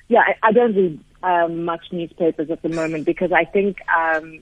Yeah, 0.08 0.20
I, 0.20 0.48
I 0.48 0.52
don't 0.52 0.76
read 0.76 1.00
um, 1.22 1.64
much 1.64 1.86
newspapers 1.92 2.50
at 2.50 2.60
the 2.60 2.68
moment 2.68 3.06
because 3.06 3.32
I 3.32 3.46
think 3.46 3.78
um, 3.96 4.40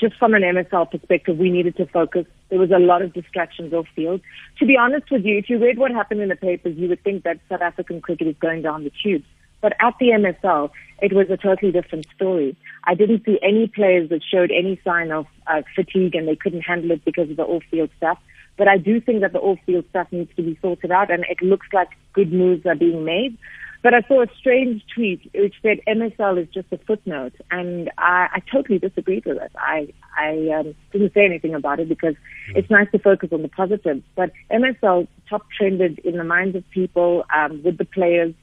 just 0.00 0.16
from 0.16 0.32
an 0.32 0.40
MSL 0.40 0.90
perspective, 0.90 1.36
we 1.36 1.50
needed 1.50 1.76
to 1.76 1.84
focus. 1.84 2.24
There 2.48 2.58
was 2.58 2.70
a 2.70 2.78
lot 2.78 3.02
of 3.02 3.12
distractions 3.12 3.74
off 3.74 3.86
field. 3.94 4.22
To 4.58 4.64
be 4.64 4.78
honest 4.78 5.10
with 5.10 5.26
you, 5.26 5.36
if 5.36 5.50
you 5.50 5.58
read 5.58 5.76
what 5.76 5.90
happened 5.90 6.22
in 6.22 6.30
the 6.30 6.36
papers, 6.36 6.78
you 6.78 6.88
would 6.88 7.04
think 7.04 7.24
that 7.24 7.40
South 7.50 7.60
African 7.60 8.00
cricket 8.00 8.26
is 8.26 8.36
going 8.40 8.62
down 8.62 8.84
the 8.84 8.92
tubes 9.02 9.26
But 9.64 9.72
at 9.80 9.94
the 9.98 10.08
MSL, 10.08 10.70
it 11.00 11.14
was 11.14 11.30
a 11.30 11.38
totally 11.38 11.72
different 11.72 12.06
story. 12.14 12.54
I 12.84 12.94
didn't 12.94 13.24
see 13.24 13.38
any 13.42 13.66
players 13.66 14.10
that 14.10 14.22
showed 14.22 14.50
any 14.50 14.78
sign 14.84 15.10
of 15.10 15.26
uh, 15.46 15.62
fatigue 15.74 16.14
and 16.14 16.28
they 16.28 16.36
couldn't 16.36 16.60
handle 16.60 16.90
it 16.90 17.02
because 17.02 17.30
of 17.30 17.38
the 17.38 17.44
off-field 17.44 17.88
stuff. 17.96 18.18
But 18.58 18.68
I 18.68 18.76
do 18.76 19.00
think 19.00 19.22
that 19.22 19.32
the 19.32 19.40
off-field 19.40 19.86
stuff 19.88 20.08
needs 20.12 20.30
to 20.36 20.42
be 20.42 20.58
sorted 20.60 20.90
out, 20.90 21.10
and 21.10 21.24
it 21.30 21.40
looks 21.40 21.66
like 21.72 21.88
good 22.12 22.30
moves 22.30 22.66
are 22.66 22.74
being 22.74 23.06
made. 23.06 23.38
But 23.82 23.94
I 23.94 24.02
saw 24.02 24.22
a 24.22 24.26
strange 24.38 24.82
tweet 24.94 25.30
which 25.34 25.54
said 25.62 25.80
MSL 25.88 26.42
is 26.42 26.48
just 26.48 26.70
a 26.70 26.76
footnote, 26.76 27.34
and 27.50 27.90
I, 27.96 28.28
I 28.34 28.42
totally 28.52 28.78
disagreed 28.78 29.24
with 29.24 29.38
it. 29.38 29.52
I 29.56 29.88
I 30.18 30.50
um, 30.58 30.74
didn't 30.92 31.14
say 31.14 31.24
anything 31.24 31.54
about 31.54 31.80
it 31.80 31.88
because 31.88 32.14
mm. 32.14 32.56
it's 32.56 32.70
nice 32.70 32.90
to 32.92 32.98
focus 32.98 33.30
on 33.32 33.40
the 33.40 33.48
positives. 33.48 34.02
But 34.14 34.30
MSL 34.50 35.08
top 35.28 35.42
trended 35.56 36.00
in 36.00 36.18
the 36.18 36.24
minds 36.24 36.54
of 36.54 36.68
people 36.70 37.24
um, 37.34 37.62
with 37.62 37.78
the 37.78 37.84
players, 37.84 38.34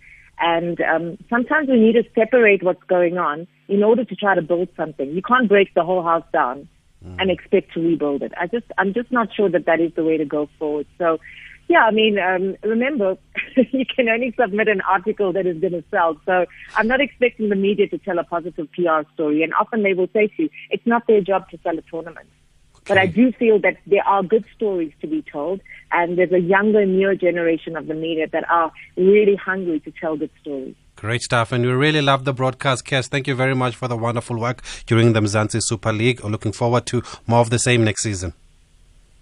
and 0.41 0.81
um, 0.81 1.17
sometimes 1.29 1.69
we 1.69 1.79
need 1.79 1.93
to 1.93 2.03
separate 2.15 2.63
what's 2.63 2.83
going 2.83 3.17
on 3.17 3.47
in 3.67 3.83
order 3.83 4.03
to 4.03 4.15
try 4.15 4.35
to 4.35 4.41
build 4.41 4.69
something. 4.75 5.11
You 5.11 5.21
can't 5.21 5.47
break 5.47 5.73
the 5.73 5.83
whole 5.83 6.03
house 6.03 6.25
down 6.33 6.67
mm. 7.05 7.15
and 7.19 7.29
expect 7.29 7.73
to 7.73 7.79
rebuild 7.79 8.23
it. 8.23 8.33
I 8.39 8.47
just 8.47 8.65
I'm 8.77 8.93
just 8.93 9.11
not 9.11 9.33
sure 9.33 9.49
that 9.49 9.65
that 9.65 9.79
is 9.79 9.93
the 9.95 10.03
way 10.03 10.17
to 10.17 10.25
go 10.25 10.49
forward. 10.57 10.87
So 10.97 11.19
yeah, 11.71 11.85
I 11.85 11.91
mean, 11.91 12.19
um, 12.19 12.57
remember, 12.63 13.17
you 13.55 13.85
can 13.85 14.09
only 14.09 14.33
submit 14.37 14.67
an 14.67 14.81
article 14.81 15.31
that 15.31 15.45
is 15.45 15.57
going 15.59 15.73
to 15.73 15.83
sell. 15.89 16.19
So 16.25 16.45
I'm 16.75 16.87
not 16.87 16.99
expecting 16.99 17.47
the 17.47 17.55
media 17.55 17.87
to 17.87 17.97
tell 17.97 18.19
a 18.19 18.25
positive 18.25 18.67
PR 18.73 19.09
story. 19.13 19.41
And 19.43 19.53
often 19.53 19.83
they 19.83 19.93
will 19.93 20.09
say 20.11 20.27
to 20.27 20.43
you, 20.43 20.49
it's 20.69 20.85
not 20.85 21.07
their 21.07 21.21
job 21.21 21.49
to 21.51 21.59
sell 21.63 21.77
a 21.77 21.81
tournament. 21.83 22.27
But 22.91 22.97
I 22.97 23.05
do 23.05 23.31
feel 23.31 23.57
that 23.59 23.77
there 23.87 24.05
are 24.05 24.21
good 24.21 24.43
stories 24.53 24.91
to 24.99 25.07
be 25.07 25.21
told, 25.21 25.61
and 25.93 26.17
there's 26.17 26.33
a 26.33 26.41
younger, 26.41 26.85
newer 26.85 27.15
generation 27.15 27.77
of 27.77 27.87
the 27.87 27.93
media 27.93 28.27
that 28.27 28.43
are 28.51 28.69
really 28.97 29.37
hungry 29.37 29.79
to 29.79 29.91
tell 29.91 30.17
good 30.17 30.29
stories. 30.41 30.75
Great 30.97 31.21
stuff, 31.21 31.53
and 31.53 31.65
we 31.65 31.71
really 31.71 32.01
love 32.01 32.25
the 32.25 32.33
broadcast, 32.33 32.83
Kes. 32.83 33.07
Thank 33.07 33.27
you 33.27 33.35
very 33.35 33.55
much 33.55 33.77
for 33.77 33.87
the 33.87 33.95
wonderful 33.95 34.37
work 34.37 34.61
during 34.87 35.13
the 35.13 35.21
Mzansi 35.21 35.61
Super 35.63 35.93
League. 35.93 36.21
Looking 36.21 36.51
forward 36.51 36.85
to 36.87 37.01
more 37.27 37.39
of 37.39 37.49
the 37.49 37.59
same 37.59 37.85
next 37.85 38.03
season. 38.03 38.33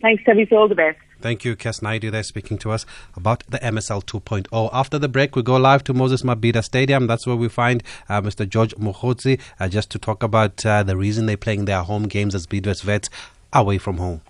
Thanks, 0.01 0.23
Tabi. 0.23 0.47
All 0.51 0.67
the 0.67 0.73
best. 0.73 0.97
Thank 1.21 1.45
you, 1.45 1.55
Kes 1.55 1.83
Naidu, 1.83 2.09
there 2.09 2.23
speaking 2.23 2.57
to 2.59 2.71
us 2.71 2.87
about 3.15 3.43
the 3.49 3.59
MSL 3.59 4.03
2.0. 4.03 4.69
After 4.73 4.97
the 4.97 5.09
break, 5.09 5.35
we 5.35 5.43
go 5.43 5.57
live 5.57 5.83
to 5.83 5.93
Moses 5.93 6.23
Mabhida 6.23 6.63
Stadium. 6.63 7.05
That's 7.05 7.27
where 7.27 7.35
we 7.35 7.49
find 7.49 7.83
uh, 8.07 8.19
Mr. 8.21 8.49
George 8.49 8.73
Mokgotsi 8.77 9.39
uh, 9.59 9.67
just 9.67 9.91
to 9.91 9.99
talk 9.99 10.23
about 10.23 10.65
uh, 10.65 10.81
the 10.81 10.97
reason 10.97 11.27
they're 11.27 11.37
playing 11.37 11.65
their 11.65 11.83
home 11.83 12.07
games 12.07 12.33
as 12.33 12.47
Bidvest 12.47 12.83
Wits 12.85 13.09
away 13.53 13.77
from 13.77 13.97
home. 13.97 14.21